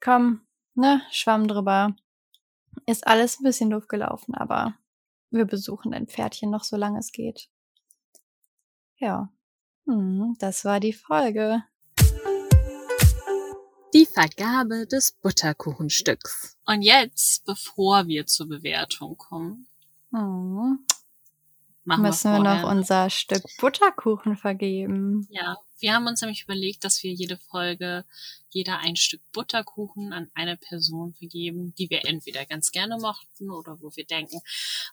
[0.00, 0.40] komm,
[0.74, 1.94] ne, Schwamm drüber.
[2.86, 4.74] Ist alles ein bisschen doof gelaufen, aber
[5.28, 7.50] wir besuchen dein Pferdchen noch, solange es geht.
[8.96, 9.30] Ja,
[9.84, 11.62] hm, das war die Folge.
[13.94, 16.56] Die Vergabe des Butterkuchenstücks.
[16.66, 19.66] Und jetzt, bevor wir zur Bewertung kommen,
[20.12, 20.84] hm,
[21.84, 25.26] müssen wir, wir noch unser Stück Butterkuchen vergeben.
[25.30, 28.04] Ja, wir haben uns nämlich überlegt, dass wir jede Folge
[28.50, 33.80] jeder ein Stück Butterkuchen an eine Person vergeben, die wir entweder ganz gerne mochten oder
[33.80, 34.40] wo wir denken,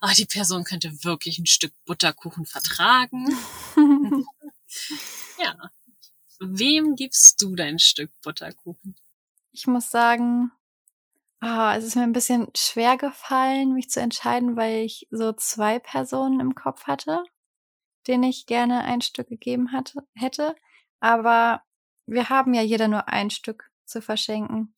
[0.01, 3.27] oh, die Person könnte wirklich ein Stück Butterkuchen vertragen.
[5.39, 5.71] ja.
[6.47, 8.95] Wem gibst du dein Stück Butterkuchen?
[9.51, 10.51] Ich muss sagen,
[11.41, 15.79] oh, es ist mir ein bisschen schwer gefallen, mich zu entscheiden, weil ich so zwei
[15.79, 17.23] Personen im Kopf hatte,
[18.07, 20.55] denen ich gerne ein Stück gegeben hatte, hätte.
[20.99, 21.61] Aber
[22.05, 24.73] wir haben ja jeder nur ein Stück zu verschenken.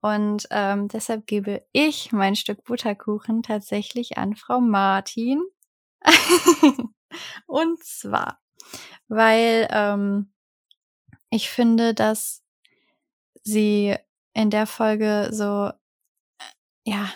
[0.00, 5.42] Und ähm, deshalb gebe ich mein Stück Butterkuchen tatsächlich an Frau Martin.
[7.46, 8.40] Und zwar,
[9.08, 10.32] weil ähm,
[11.30, 12.42] ich finde, dass
[13.42, 13.96] sie
[14.34, 15.70] in der Folge so,
[16.84, 17.10] ja,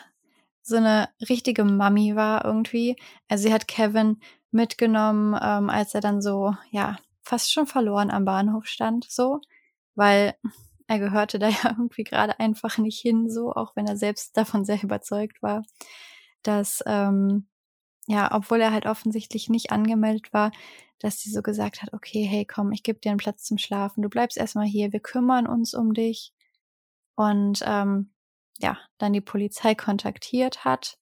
[0.62, 2.96] so eine richtige Mami war irgendwie.
[3.28, 4.20] Also sie hat Kevin
[4.50, 9.40] mitgenommen, ähm, als er dann so, ja, fast schon verloren am Bahnhof stand, so,
[9.94, 10.34] weil
[10.86, 14.64] er gehörte da ja irgendwie gerade einfach nicht hin, so, auch wenn er selbst davon
[14.64, 15.64] sehr überzeugt war,
[16.42, 17.48] dass, ähm,
[18.06, 20.52] ja, obwohl er halt offensichtlich nicht angemeldet war,
[20.98, 24.02] dass sie so gesagt hat, okay, hey, komm, ich gebe dir einen Platz zum Schlafen,
[24.02, 26.32] du bleibst erstmal hier, wir kümmern uns um dich.
[27.16, 28.10] Und ähm,
[28.58, 30.98] ja, dann die Polizei kontaktiert hat,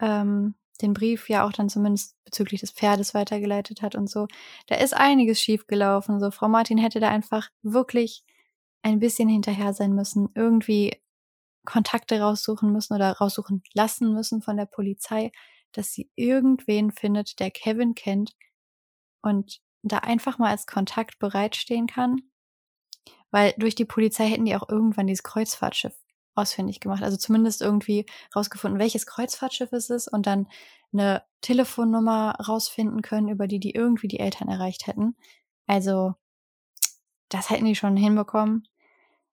[0.00, 4.26] ähm, den Brief ja auch dann zumindest bezüglich des Pferdes weitergeleitet hat und so.
[4.66, 6.20] Da ist einiges schiefgelaufen.
[6.20, 8.24] So, Frau Martin hätte da einfach wirklich
[8.82, 11.00] ein bisschen hinterher sein müssen, irgendwie
[11.64, 15.30] Kontakte raussuchen müssen oder raussuchen lassen müssen von der Polizei,
[15.72, 18.32] dass sie irgendwen findet, der Kevin kennt
[19.22, 22.22] und da einfach mal als Kontakt bereitstehen kann.
[23.30, 25.94] Weil durch die Polizei hätten die auch irgendwann dieses Kreuzfahrtschiff
[26.34, 27.02] ausfindig gemacht.
[27.02, 30.48] Also zumindest irgendwie rausgefunden, welches Kreuzfahrtschiff es ist und dann
[30.92, 35.16] eine Telefonnummer rausfinden können, über die die irgendwie die Eltern erreicht hätten.
[35.66, 36.14] Also
[37.28, 38.68] das hätten die schon hinbekommen.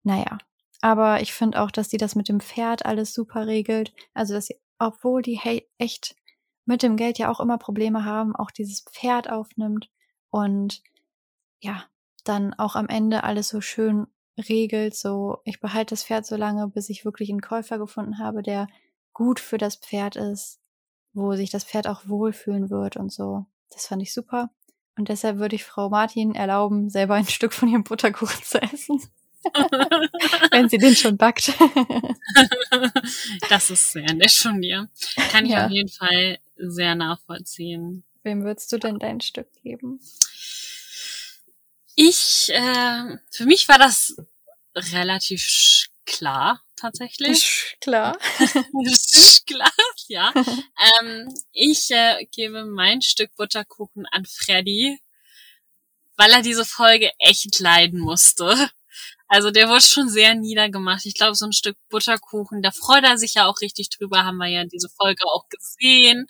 [0.03, 0.39] Naja,
[0.81, 3.93] aber ich finde auch, dass die das mit dem Pferd alles super regelt.
[4.15, 5.41] Also dass sie, obwohl die
[5.79, 6.17] echt
[6.65, 9.91] mit dem Geld ja auch immer Probleme haben, auch dieses Pferd aufnimmt
[10.31, 10.83] und
[11.61, 11.85] ja,
[12.25, 14.07] dann auch am Ende alles so schön
[14.49, 18.43] regelt, so ich behalte das Pferd so lange, bis ich wirklich einen Käufer gefunden habe,
[18.43, 18.67] der
[19.13, 20.61] gut für das Pferd ist,
[21.13, 23.47] wo sich das Pferd auch wohlfühlen wird und so.
[23.71, 24.51] Das fand ich super.
[24.97, 29.01] Und deshalb würde ich Frau Martin erlauben, selber ein Stück von ihrem Butterkuchen zu essen.
[30.53, 31.53] Wenn sie den schon backt.
[33.49, 34.89] das ist sehr nett von dir.
[35.33, 35.67] Kann ich ja.
[35.67, 36.39] auf jeden Fall
[36.71, 38.05] sehr nachvollziehen.
[38.23, 40.01] Wem würdest du denn dein Stück geben?
[41.95, 44.17] Ich, äh, für mich war das
[44.75, 47.77] relativ klar, tatsächlich.
[47.81, 48.19] Klar.
[49.47, 49.73] klar,
[50.09, 50.33] ja.
[51.01, 54.99] ähm, ich äh, gebe mein Stück Butterkuchen an Freddy,
[56.17, 58.71] weil er diese Folge echt leiden musste.
[59.33, 61.07] Also der wurde schon sehr niedergemacht.
[61.07, 64.37] Ich glaube, so ein Stück Butterkuchen, da freut er sich ja auch richtig drüber, haben
[64.37, 66.27] wir ja diese Folge auch gesehen,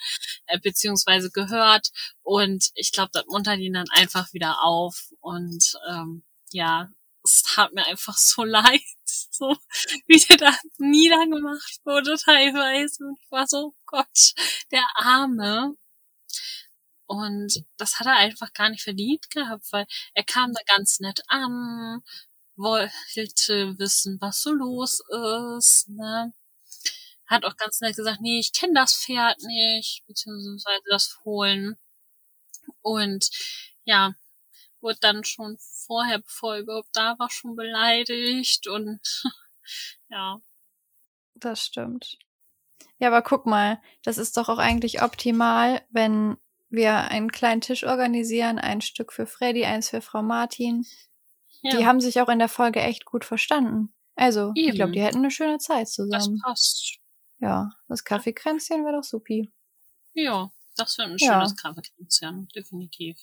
[0.46, 1.90] äh, beziehungsweise gehört.
[2.22, 5.12] Und ich glaube, das muntert ihn dann einfach wieder auf.
[5.20, 6.22] Und ähm,
[6.52, 6.92] ja,
[7.24, 9.56] es tat mir einfach so leid, so
[10.06, 13.02] wie der da niedergemacht wurde teilweise.
[13.04, 14.32] Und ich war so, Gott,
[14.70, 15.74] der Arme.
[17.06, 21.20] Und das hat er einfach gar nicht verdient gehabt, weil er kam da ganz nett
[21.26, 22.00] an,
[22.62, 25.02] wollte wissen, was so los
[25.58, 26.32] ist, ne?
[27.26, 31.76] Hat auch ganz nett gesagt, nee, ich kenne das Pferd nicht, beziehungsweise das Fohlen.
[32.82, 33.30] Und
[33.84, 34.14] ja,
[34.80, 39.00] wurde dann schon vorher, bevor er überhaupt da war, schon beleidigt und
[40.08, 40.40] ja.
[41.34, 42.18] Das stimmt.
[42.98, 46.36] Ja, aber guck mal, das ist doch auch eigentlich optimal, wenn
[46.68, 50.86] wir einen kleinen Tisch organisieren, ein Stück für Freddy, eins für Frau Martin.
[51.62, 53.94] Ja, Die haben sich auch in der Folge echt gut verstanden.
[54.14, 54.92] Also, ich glaube, Eben.
[54.92, 56.40] die hätten eine schöne Zeit das zusammen.
[56.42, 56.98] passt.
[57.38, 59.50] Ja, das Kaffeekränzchen wäre doch supi.
[60.14, 61.34] Ja, das wird ein Ja.
[61.40, 63.18] schönes Kaffeekränzchen, definitiv.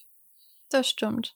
[0.70, 1.36] Das stimmt.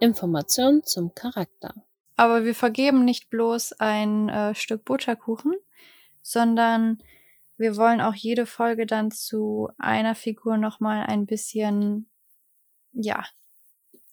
[0.00, 1.74] Informationen zum Charakter.
[2.16, 5.54] Aber wir vergeben nicht bloß ein äh, Stück Butterkuchen,
[6.22, 7.02] sondern
[7.56, 12.10] wir wollen auch jede Folge dann zu einer Figur nochmal ein bisschen,
[12.92, 13.24] ja,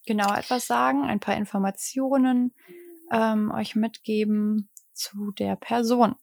[0.05, 2.53] genauer etwas sagen, ein paar Informationen
[3.11, 6.15] ähm, euch mitgeben zu der Person.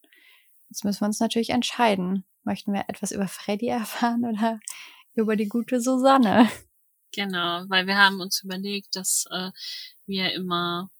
[0.69, 2.25] Jetzt müssen wir uns natürlich entscheiden.
[2.43, 4.59] Möchten wir etwas über Freddy erfahren oder
[5.15, 6.49] über die gute Susanne?
[7.13, 9.51] Genau, weil wir haben uns überlegt, dass äh,
[10.05, 10.91] wir immer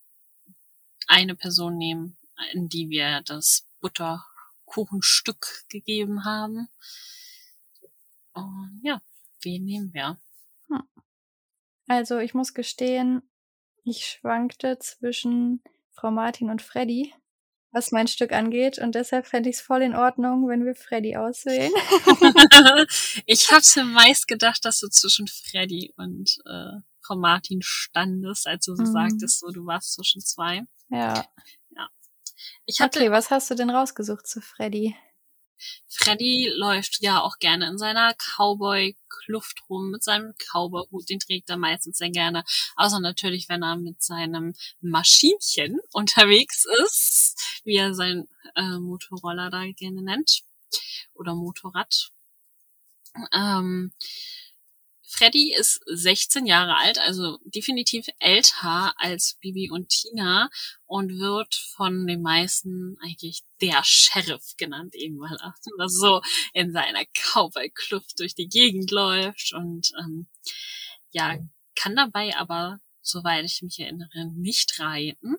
[1.07, 2.17] eine Person nehmen,
[2.53, 6.69] in die wir das Butterkuchenstück gegeben haben.
[8.33, 9.01] Und ja,
[9.41, 10.19] wen nehmen wir?
[11.87, 13.21] Also ich muss gestehen,
[13.83, 17.13] ich schwankte zwischen Frau Martin und Freddy,
[17.71, 18.77] was mein Stück angeht.
[18.77, 21.71] Und deshalb fände ich es voll in Ordnung, wenn wir Freddy auswählen.
[23.25, 28.75] ich mir meist gedacht, dass du zwischen Freddy und äh, Frau Martin standest, als du
[28.75, 28.91] so Mhm.
[28.91, 30.63] sagtest, so du warst zwischen zwei.
[30.89, 31.25] ja.
[32.65, 34.95] Ich hatte Okay, was hast du denn rausgesucht zu Freddy?
[35.87, 41.09] Freddy läuft ja auch gerne in seiner Cowboy-Kluft rum mit seinem Cowboy-Hut.
[41.09, 42.43] Den trägt er meistens sehr gerne.
[42.75, 49.65] Außer natürlich, wenn er mit seinem Maschinchen unterwegs ist, wie er sein äh, Motorroller da
[49.71, 50.41] gerne nennt.
[51.13, 52.11] Oder Motorrad.
[53.33, 53.91] Ähm,
[55.09, 60.49] Freddy ist 16 Jahre alt, also definitiv älter als Bibi und Tina
[60.85, 65.55] und wird von den meisten eigentlich der Sheriff genannt, eben weil er
[65.89, 66.21] so
[66.53, 67.03] in seiner
[67.33, 70.27] Cowboy-Kluft durch die Gegend läuft und ähm,
[71.11, 71.37] ja,
[71.75, 75.37] kann dabei aber, soweit ich mich erinnere, nicht reiten,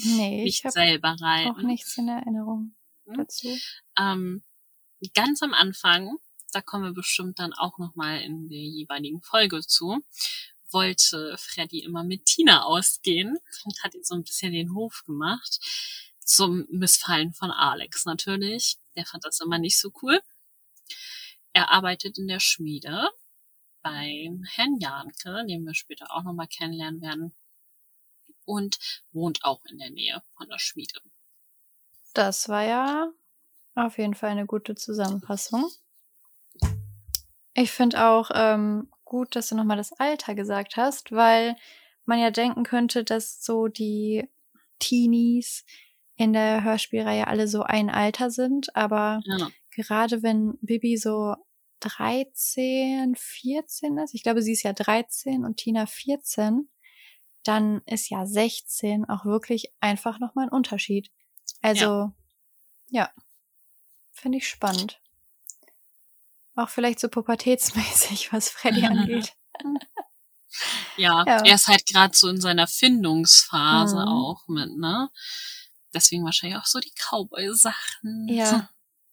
[0.00, 1.66] Nee, ich nicht habe selber auch reiten.
[1.66, 2.74] nichts in Erinnerung
[3.06, 3.14] Hm?
[3.16, 3.48] dazu.
[3.98, 4.44] Ähm,
[5.14, 6.18] ganz am Anfang,
[6.52, 10.02] da kommen wir bestimmt dann auch nochmal in der jeweiligen Folge zu,
[10.70, 15.60] wollte Freddy immer mit Tina ausgehen und hat ihm so ein bisschen den Hof gemacht.
[16.20, 18.76] Zum Missfallen von Alex natürlich.
[18.96, 20.20] Der fand das immer nicht so cool.
[21.52, 23.08] Er arbeitet in der Schmiede
[23.82, 27.34] beim Herrn Janke, den wir später auch nochmal kennenlernen werden.
[28.44, 28.78] Und
[29.12, 31.00] wohnt auch in der Nähe von der Schmiede.
[32.14, 33.12] Das war ja
[33.74, 35.70] auf jeden Fall eine gute Zusammenfassung.
[37.60, 41.56] Ich finde auch ähm, gut, dass du nochmal das Alter gesagt hast, weil
[42.04, 44.28] man ja denken könnte, dass so die
[44.78, 45.64] Teenies
[46.14, 51.34] in der Hörspielreihe alle so ein Alter sind, aber Ja, gerade wenn Bibi so
[51.80, 56.68] 13, 14 ist, ich glaube, sie ist ja 13 und Tina 14,
[57.42, 61.10] dann ist ja 16 auch wirklich einfach nochmal ein Unterschied.
[61.62, 62.12] Also,
[62.88, 63.10] ja,
[64.12, 65.00] finde ich spannend.
[66.58, 69.32] Auch vielleicht so pubertätsmäßig, was Freddy angeht.
[70.96, 71.36] Ja, Ja.
[71.44, 74.08] er ist halt gerade so in seiner Findungsphase Mhm.
[74.08, 75.08] auch mit, ne?
[75.94, 78.26] Deswegen wahrscheinlich auch so die Cowboy-Sachen.
[78.28, 78.68] Ja.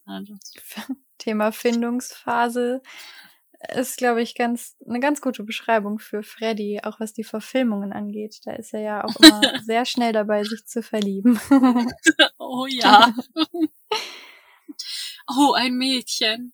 [0.05, 0.33] Also,
[1.19, 2.81] Thema Findungsphase
[3.73, 8.39] ist, glaube ich, ganz eine ganz gute Beschreibung für Freddy, auch was die Verfilmungen angeht.
[8.45, 11.39] Da ist er ja auch immer sehr schnell dabei, sich zu verlieben.
[12.39, 13.13] oh ja.
[15.27, 16.53] Oh, ein Mädchen.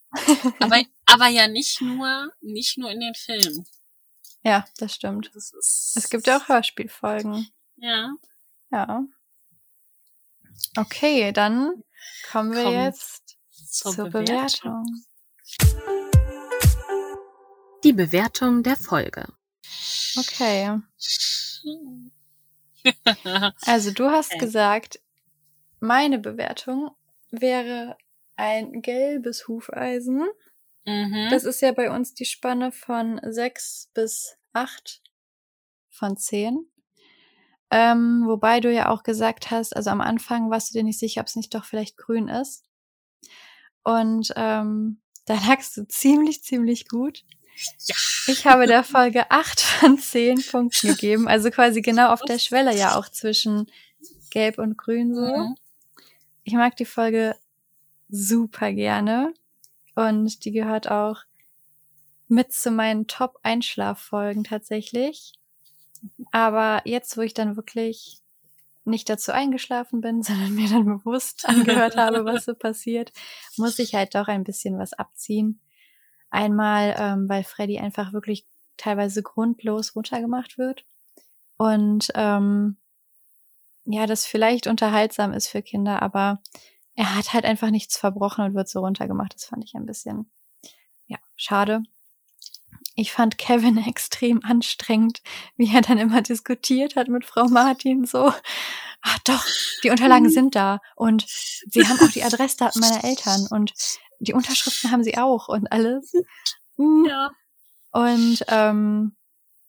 [0.59, 3.65] Aber, aber ja nicht nur, nicht nur in den Filmen.
[4.43, 5.31] ja, das stimmt.
[5.33, 7.47] Das ist, Es gibt ja auch Hörspielfolgen.
[7.77, 8.13] Ja.
[8.71, 9.03] Ja.
[10.77, 11.83] Okay, dann
[12.31, 13.37] kommen wir Kommen jetzt
[13.69, 15.03] Zur, zur, Bewertung.
[15.59, 16.11] Bewertung.
[17.83, 19.27] Die Bewertung der Folge.
[20.17, 20.79] Okay.
[23.65, 24.39] Also du hast Okay.
[24.39, 24.99] gesagt,
[25.79, 26.89] meine Bewertung
[27.29, 27.95] wäre
[28.41, 30.27] ein gelbes Hufeisen.
[30.85, 31.27] mhm.
[31.29, 35.01] Das ist ja bei uns die Spanne von 6 bis 8
[35.89, 36.67] von 10.
[37.69, 41.21] Ähm, wobei du ja auch gesagt hast, also am Anfang warst du dir nicht sicher,
[41.21, 42.65] ob es nicht doch vielleicht grün ist.
[43.83, 47.23] Und ähm, da lagst du ziemlich, ziemlich gut.
[47.85, 47.95] ja.
[48.27, 52.75] Ich habe der Folge 8 von 10 Punkten gegeben, also quasi genau auf der Schwelle
[52.75, 53.71] ja auch zwischen
[54.31, 55.21] Gelb und Grün so.
[55.21, 55.55] Mhm.
[56.43, 57.35] Ich mag die Folge
[58.11, 59.33] super gerne
[59.95, 61.23] und die gehört auch
[62.27, 65.33] mit zu meinen Top-Einschlaffolgen tatsächlich.
[66.31, 68.19] Aber jetzt, wo ich dann wirklich
[68.83, 73.11] nicht dazu eingeschlafen bin, sondern mir dann bewusst angehört habe, was so passiert,
[73.57, 75.61] muss ich halt doch ein bisschen was abziehen.
[76.29, 78.47] Einmal, ähm, weil Freddy einfach wirklich
[78.77, 80.85] teilweise grundlos runtergemacht wird.
[81.57, 82.77] Und ähm,
[83.85, 86.41] ja, das vielleicht unterhaltsam ist für Kinder, aber
[86.95, 89.33] er hat halt einfach nichts verbrochen und wird so runtergemacht.
[89.33, 90.31] Das fand ich ein bisschen,
[91.07, 91.83] ja, schade.
[92.95, 95.21] Ich fand Kevin extrem anstrengend,
[95.55, 98.33] wie er dann immer diskutiert hat mit Frau Martin, so,
[99.01, 99.45] ach doch,
[99.83, 100.31] die Unterlagen mhm.
[100.31, 103.73] sind da und sie haben auch die Adressdaten meiner Eltern und
[104.19, 106.13] die Unterschriften haben sie auch und alles.
[106.77, 107.05] Mhm.
[107.09, 107.31] Ja.
[107.91, 109.15] Und ähm,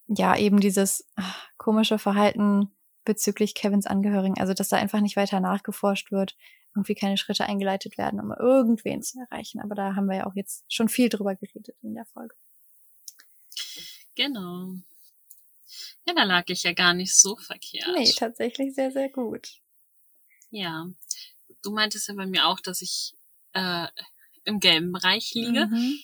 [0.07, 2.75] ja, eben dieses ach, komische Verhalten
[3.05, 6.37] bezüglich Kevins Angehörigen, also dass da einfach nicht weiter nachgeforscht wird,
[6.75, 9.61] irgendwie keine Schritte eingeleitet werden, um irgendwen zu erreichen.
[9.61, 12.35] Aber da haben wir ja auch jetzt schon viel drüber geredet in der Folge.
[14.15, 14.75] Genau.
[16.07, 17.89] Ja, da lag ich ja gar nicht so verkehrt.
[17.95, 19.61] Nee, tatsächlich sehr, sehr gut.
[20.51, 20.87] Ja.
[21.63, 23.15] Du meintest ja bei mir auch, dass ich
[23.53, 23.87] äh,
[24.45, 25.67] im gelben Bereich liege.
[25.67, 25.99] Mhm.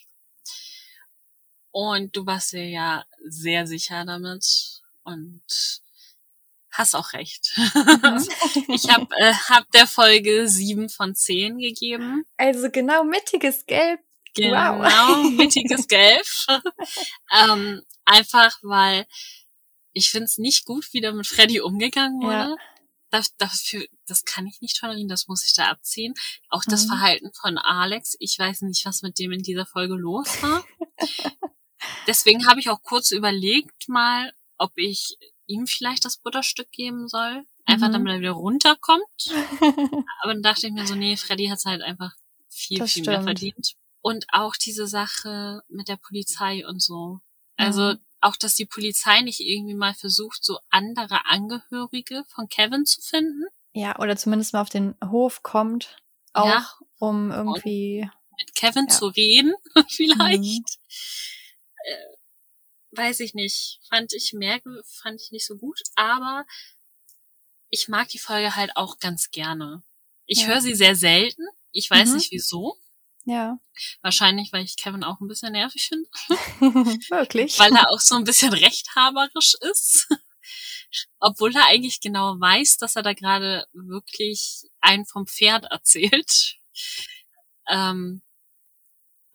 [1.70, 5.42] Und du warst dir ja sehr sicher damit und
[6.70, 7.52] hast auch recht.
[7.56, 8.28] Mhm.
[8.68, 12.24] ich habe äh, hab der Folge sieben von zehn gegeben.
[12.36, 14.00] Also genau mittiges Gelb.
[14.34, 15.30] Genau, wow.
[15.36, 16.26] mittiges Gelb.
[17.32, 19.06] ähm, einfach weil
[19.92, 22.50] ich finde es nicht gut, wie da mit Freddy umgegangen wurde.
[22.50, 22.56] Ja.
[23.10, 26.14] Das, dafür, das kann ich nicht tolerieren, das muss ich da abziehen.
[26.50, 26.88] Auch das mhm.
[26.88, 30.64] Verhalten von Alex, ich weiß nicht, was mit dem in dieser Folge los war.
[32.06, 35.16] Deswegen habe ich auch kurz überlegt mal, ob ich
[35.48, 37.44] ihm vielleicht das Butterstück geben soll.
[37.64, 37.92] Einfach mhm.
[37.92, 39.04] damit er wieder runterkommt.
[40.22, 42.12] Aber dann dachte ich mir so, nee, Freddy hat es halt einfach
[42.48, 43.16] viel, das viel stimmt.
[43.16, 43.74] mehr verdient.
[44.00, 47.20] Und auch diese Sache mit der Polizei und so.
[47.56, 47.98] Also mhm.
[48.20, 53.44] auch, dass die Polizei nicht irgendwie mal versucht, so andere Angehörige von Kevin zu finden.
[53.72, 55.96] Ja, oder zumindest mal auf den Hof kommt,
[56.32, 56.66] auch ja.
[56.98, 58.94] um irgendwie und mit Kevin ja.
[58.94, 59.54] zu reden,
[59.88, 60.40] vielleicht.
[60.40, 60.62] Mhm.
[62.92, 63.80] Weiß ich nicht.
[63.88, 66.46] Fand ich merke, fand ich nicht so gut, aber
[67.70, 69.82] ich mag die Folge halt auch ganz gerne.
[70.26, 70.48] Ich ja.
[70.48, 71.46] höre sie sehr selten.
[71.72, 72.16] Ich weiß mhm.
[72.16, 72.78] nicht wieso.
[73.24, 73.58] Ja.
[74.00, 76.08] Wahrscheinlich, weil ich Kevin auch ein bisschen nervig finde.
[77.10, 77.58] Wirklich.
[77.58, 80.08] weil er auch so ein bisschen rechthaberisch ist.
[81.20, 86.56] Obwohl er eigentlich genau weiß, dass er da gerade wirklich einen vom Pferd erzählt.
[87.68, 88.22] Ähm,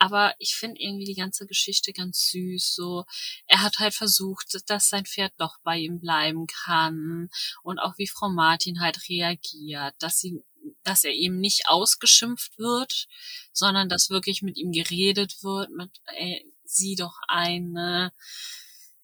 [0.03, 2.75] aber ich finde irgendwie die ganze Geschichte ganz süß.
[2.75, 3.05] So,
[3.47, 7.29] er hat halt versucht, dass sein Pferd doch bei ihm bleiben kann
[7.61, 10.43] und auch wie Frau Martin halt reagiert, dass sie
[10.83, 13.07] dass er eben nicht ausgeschimpft wird,
[13.53, 18.13] sondern dass wirklich mit ihm geredet wird, mit, ey, sieh doch eine.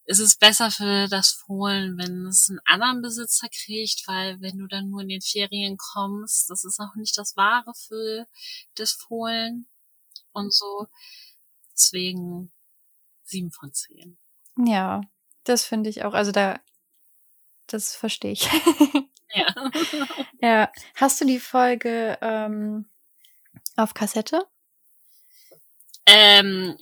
[0.06, 4.68] Es ist besser für das Fohlen, wenn es einen anderen Besitzer kriegt, weil wenn du
[4.68, 8.26] dann nur in den Ferien kommst, das ist auch nicht das Wahre für
[8.76, 9.68] das Fohlen
[10.32, 10.88] und so.
[11.74, 12.52] Deswegen
[13.24, 14.18] sieben von zehn.
[14.58, 15.02] Ja,
[15.44, 16.14] das finde ich auch.
[16.14, 16.60] Also da,
[17.68, 18.48] das verstehe ich.
[19.32, 19.72] Ja.
[20.42, 20.72] ja.
[20.96, 22.90] Hast du die Folge ähm,
[23.76, 24.44] auf Kassette?
[26.08, 26.76] Ähm,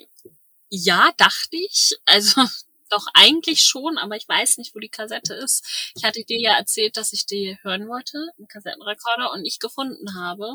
[0.70, 1.98] ja, dachte ich.
[2.06, 2.42] Also
[2.90, 5.92] doch eigentlich schon, aber ich weiß nicht, wo die Kassette ist.
[5.96, 10.16] Ich hatte dir ja erzählt, dass ich die hören wollte, einen Kassettenrekorder, und nicht gefunden
[10.16, 10.54] habe.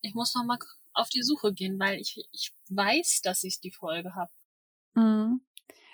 [0.00, 0.58] Ich muss noch mal
[0.92, 4.30] auf die Suche gehen, weil ich, ich weiß, dass ich die Folge habe.
[4.94, 5.40] Mhm.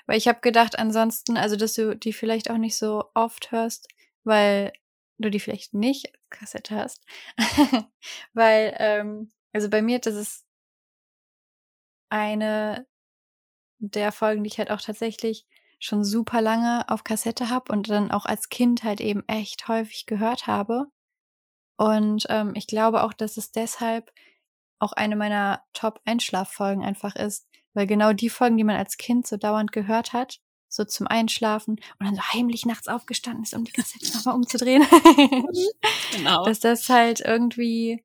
[0.06, 3.88] Weil ich habe gedacht, ansonsten, also dass du die vielleicht auch nicht so oft hörst,
[4.22, 4.72] weil
[5.18, 7.04] du die vielleicht nicht als Kassette hast.
[8.32, 10.44] weil, ähm, also bei mir, das ist
[12.08, 12.86] eine
[13.78, 15.46] der Folgen, die ich halt auch tatsächlich
[15.78, 20.06] schon super lange auf Kassette habe und dann auch als Kind halt eben echt häufig
[20.06, 20.86] gehört habe.
[21.76, 24.12] Und ähm, ich glaube auch, dass es deshalb
[24.78, 29.36] auch eine meiner Top-Einschlaffolgen einfach ist, weil genau die Folgen, die man als Kind so
[29.36, 33.72] dauernd gehört hat, so zum Einschlafen und dann so heimlich nachts aufgestanden ist, um die
[33.72, 34.82] Kassette nochmal umzudrehen.
[36.12, 36.44] genau.
[36.44, 38.04] Dass das halt irgendwie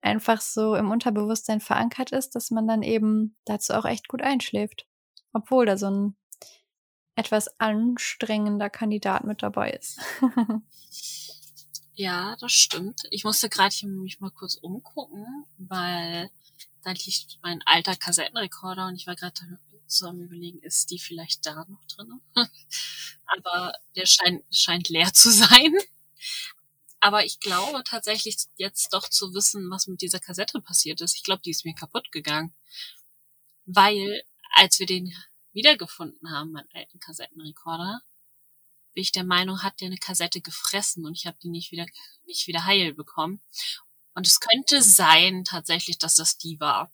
[0.00, 4.86] einfach so im Unterbewusstsein verankert ist, dass man dann eben dazu auch echt gut einschläft.
[5.32, 6.16] Obwohl da so ein
[7.14, 9.98] etwas anstrengender Kandidat mit dabei ist.
[11.98, 13.02] ja, das stimmt.
[13.10, 15.26] Ich musste gerade mich mal kurz umgucken,
[15.58, 16.30] weil
[16.84, 19.58] da liegt mein alter Kassettenrekorder und ich war gerade
[19.88, 22.20] so am überlegen, ist die vielleicht da noch drin?
[23.26, 25.74] Aber der scheint, scheint leer zu sein.
[27.00, 31.16] Aber ich glaube tatsächlich jetzt doch zu wissen, was mit dieser Kassette passiert ist.
[31.16, 32.54] Ich glaube, die ist mir kaputt gegangen.
[33.66, 34.22] Weil,
[34.54, 35.12] als wir den
[35.52, 38.02] wiedergefunden haben, meinen alten Kassettenrekorder,
[38.98, 41.86] bin ich der Meinung, hat der eine Kassette gefressen und ich habe die nicht wieder,
[42.26, 43.40] nicht wieder heil bekommen.
[44.14, 46.90] Und es könnte sein tatsächlich, dass das die war.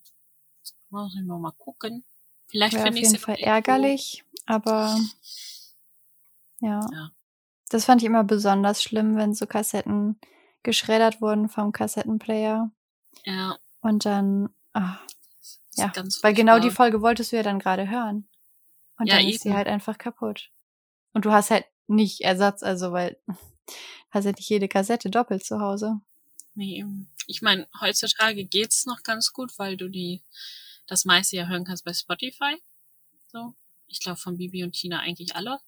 [0.91, 2.05] Muss ich mal gucken.
[2.47, 3.55] Vielleicht auf finde ich jeden sie Fall noch irgendwo.
[3.55, 4.99] ärgerlich, aber
[6.61, 6.81] ja.
[6.93, 7.11] Ja.
[7.71, 10.21] Das fand ich immer besonders schlimm, wenn so Kassetten
[10.63, 12.71] geschreddert wurden vom Kassettenplayer
[13.25, 14.51] Ja, und dann,
[15.73, 15.91] ist ja,
[16.21, 16.71] weil genau die.
[16.71, 18.29] Folge wolltest du ja dann gerade hören.
[18.99, 19.57] Und Ja, dann ist sie eben.
[19.57, 20.51] halt einfach kaputt.
[21.15, 23.19] Und du hast halt nicht Ersatz, also weil
[24.11, 26.01] hast ja nicht jede Kassette doppelt zu Hause.
[26.55, 26.85] Nee,
[27.27, 30.23] ich meine, heutzutage geht's noch ganz gut, weil du die
[30.87, 32.63] das meiste ja hören kannst bei Spotify.
[33.29, 33.55] So.
[33.87, 35.61] Ich glaube von Bibi und Tina eigentlich alle.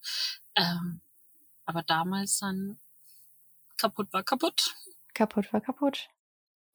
[0.54, 1.00] Ähm,
[1.64, 2.78] aber damals dann
[3.76, 4.74] kaputt war kaputt.
[5.14, 6.08] Kaputt war kaputt.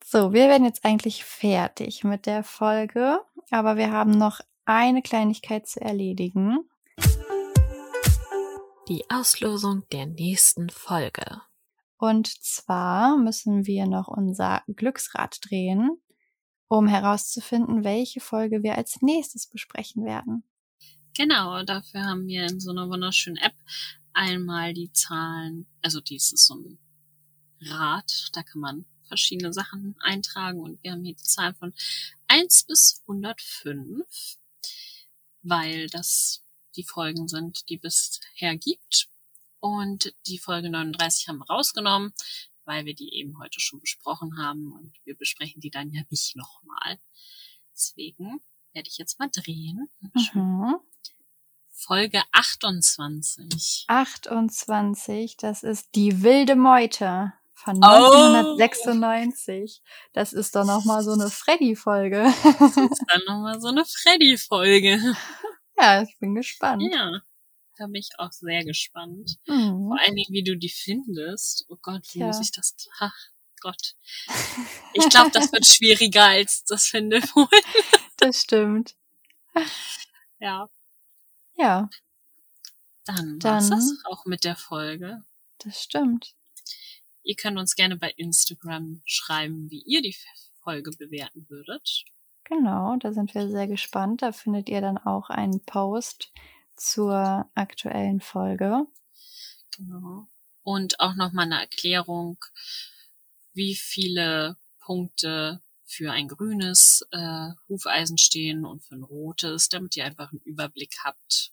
[0.04, 3.20] So, wir werden jetzt eigentlich fertig mit der Folge,
[3.50, 6.68] aber wir haben noch eine Kleinigkeit zu erledigen.
[8.88, 11.40] Die Auslosung der nächsten Folge.
[11.98, 16.02] Und zwar müssen wir noch unser Glücksrad drehen,
[16.66, 20.42] um herauszufinden, welche Folge wir als nächstes besprechen werden.
[21.16, 23.54] Genau, dafür haben wir in so einer wunderschönen App
[24.14, 26.78] einmal die Zahlen, also dies ist so ein
[27.60, 31.72] Rad, da kann man verschiedene Sachen eintragen und wir haben hier die Zahlen von
[32.26, 34.38] 1 bis 105,
[35.42, 36.42] weil das
[36.76, 39.08] die Folgen sind, die bisher gibt.
[39.60, 42.12] Und die Folge 39 haben wir rausgenommen,
[42.64, 46.34] weil wir die eben heute schon besprochen haben und wir besprechen die dann ja nicht
[46.36, 46.98] nochmal.
[47.72, 48.40] Deswegen
[48.72, 49.88] werde ich jetzt mal drehen.
[50.34, 50.76] Mhm.
[51.70, 53.84] Folge 28.
[53.88, 57.86] 28, das ist die wilde Meute von Oh.
[57.86, 59.82] 1996.
[60.12, 62.32] Das ist doch noch mal so eine Freddy-Folge.
[62.58, 65.00] Das ist dann nochmal so eine Freddy-Folge.
[65.78, 66.82] ja, ich bin gespannt.
[66.92, 67.22] Ja,
[67.78, 69.38] da bin ich auch sehr gespannt.
[69.46, 69.88] Mhm.
[69.88, 71.64] Vor allen Dingen, wie du die findest.
[71.68, 72.26] Oh Gott, wie Tja.
[72.26, 72.74] muss ich das...
[73.00, 73.14] Ach
[73.60, 73.94] Gott.
[74.94, 77.48] Ich glaube, das wird schwieriger als das finde wohl.
[78.18, 78.94] Das stimmt.
[80.38, 80.68] Ja,
[81.56, 81.88] Ja,
[83.04, 85.24] dann Dann- das auch mit der Folge.
[85.58, 86.34] das stimmt.
[87.24, 90.16] Ihr könnt uns gerne bei Instagram schreiben, wie ihr die
[90.62, 92.04] Folge bewerten würdet.
[92.44, 94.22] Genau, da sind wir sehr gespannt.
[94.22, 96.32] Da findet ihr dann auch einen Post
[96.76, 98.86] zur aktuellen Folge.
[99.76, 100.26] Genau.
[100.62, 102.38] Und auch nochmal eine Erklärung,
[103.52, 110.04] wie viele Punkte für ein grünes äh, Hufeisen stehen und für ein rotes, damit ihr
[110.04, 111.52] einfach einen Überblick habt,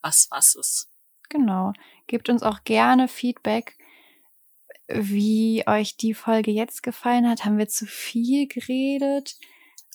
[0.00, 0.88] was was ist.
[1.28, 1.72] Genau.
[2.06, 3.76] Gebt uns auch gerne Feedback,
[4.88, 7.44] wie euch die Folge jetzt gefallen hat.
[7.44, 9.36] Haben wir zu viel geredet?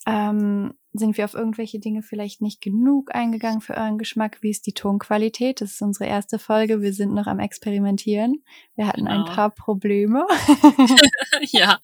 [0.08, 4.38] Ähm, sind wir auf irgendwelche Dinge vielleicht nicht genug eingegangen für euren Geschmack?
[4.42, 5.62] Wie ist die Tonqualität?
[5.62, 6.82] Das ist unsere erste Folge.
[6.82, 8.44] Wir sind noch am Experimentieren.
[8.76, 9.36] Wir hatten ein Genau.
[9.36, 10.26] paar Probleme.
[11.42, 11.80] ja.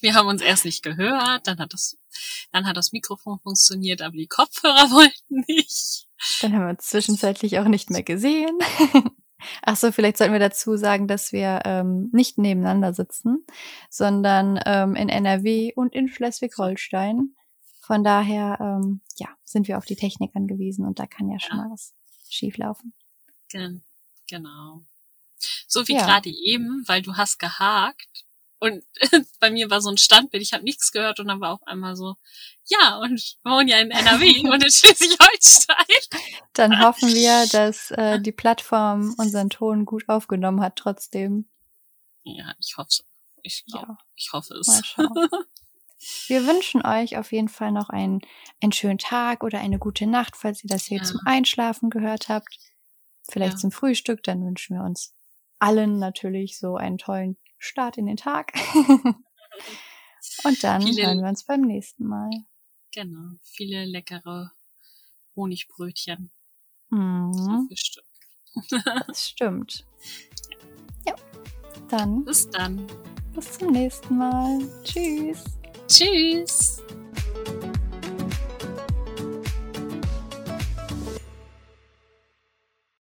[0.00, 1.96] Wir haben uns erst nicht gehört, dann hat das,
[2.50, 6.08] dann hat das Mikrofon funktioniert, aber die Kopfhörer wollten nicht.
[6.40, 8.58] Dann haben wir uns zwischenzeitlich auch nicht mehr gesehen.
[9.62, 13.44] Ach so, vielleicht sollten wir dazu sagen, dass wir ähm, nicht nebeneinander sitzen,
[13.90, 17.34] sondern ähm, in NRW und in Schleswig-Holstein.
[17.80, 21.56] Von daher, ähm, ja, sind wir auf die Technik angewiesen und da kann ja schon
[21.56, 21.64] Ja.
[21.64, 21.94] mal was
[22.28, 22.92] schieflaufen.
[23.48, 23.82] Gen
[24.28, 24.82] genau.
[25.68, 26.04] So wie Ja.
[26.04, 28.26] gerade eben, weil du hast gehakt
[28.60, 28.84] und
[29.40, 31.96] bei mir war so ein Standbild, ich habe nichts gehört und dann war auf einmal
[31.96, 32.16] so,
[32.66, 36.20] ja, und ich wohne ja in NRW und in Schleswig-Holstein.
[36.54, 41.48] Dann hoffen wir, dass äh, die Plattform unseren Ton gut aufgenommen hat trotzdem.
[42.24, 43.02] Ja, ich hoffe
[43.42, 44.66] Ich glaube, Ja, ich hoffe es.
[44.66, 45.28] mal schauen.
[46.28, 48.20] Wir wünschen euch auf jeden Fall noch einen,
[48.60, 51.04] einen schönen Tag oder eine gute Nacht, falls ihr das hier Ja.
[51.04, 52.58] zum Einschlafen gehört habt.
[53.28, 53.58] Vielleicht Ja.
[53.60, 55.12] zum Frühstück, dann wünschen wir uns
[55.58, 58.52] allen natürlich so einen tollen Start in den Tag.
[60.44, 62.30] Und dann Viele- hören wir uns beim nächsten Mal.
[62.92, 63.32] Genau.
[63.42, 64.52] Viele leckere
[65.36, 66.30] Honigbrötchen
[66.90, 67.68] Mhm,
[69.06, 69.86] das stimmt.
[71.06, 71.14] Ja,
[71.90, 72.86] dann Bis dann.
[73.34, 74.58] bis zum nächsten Mal.
[74.84, 75.44] Tschüss.
[75.86, 76.82] Tschüss.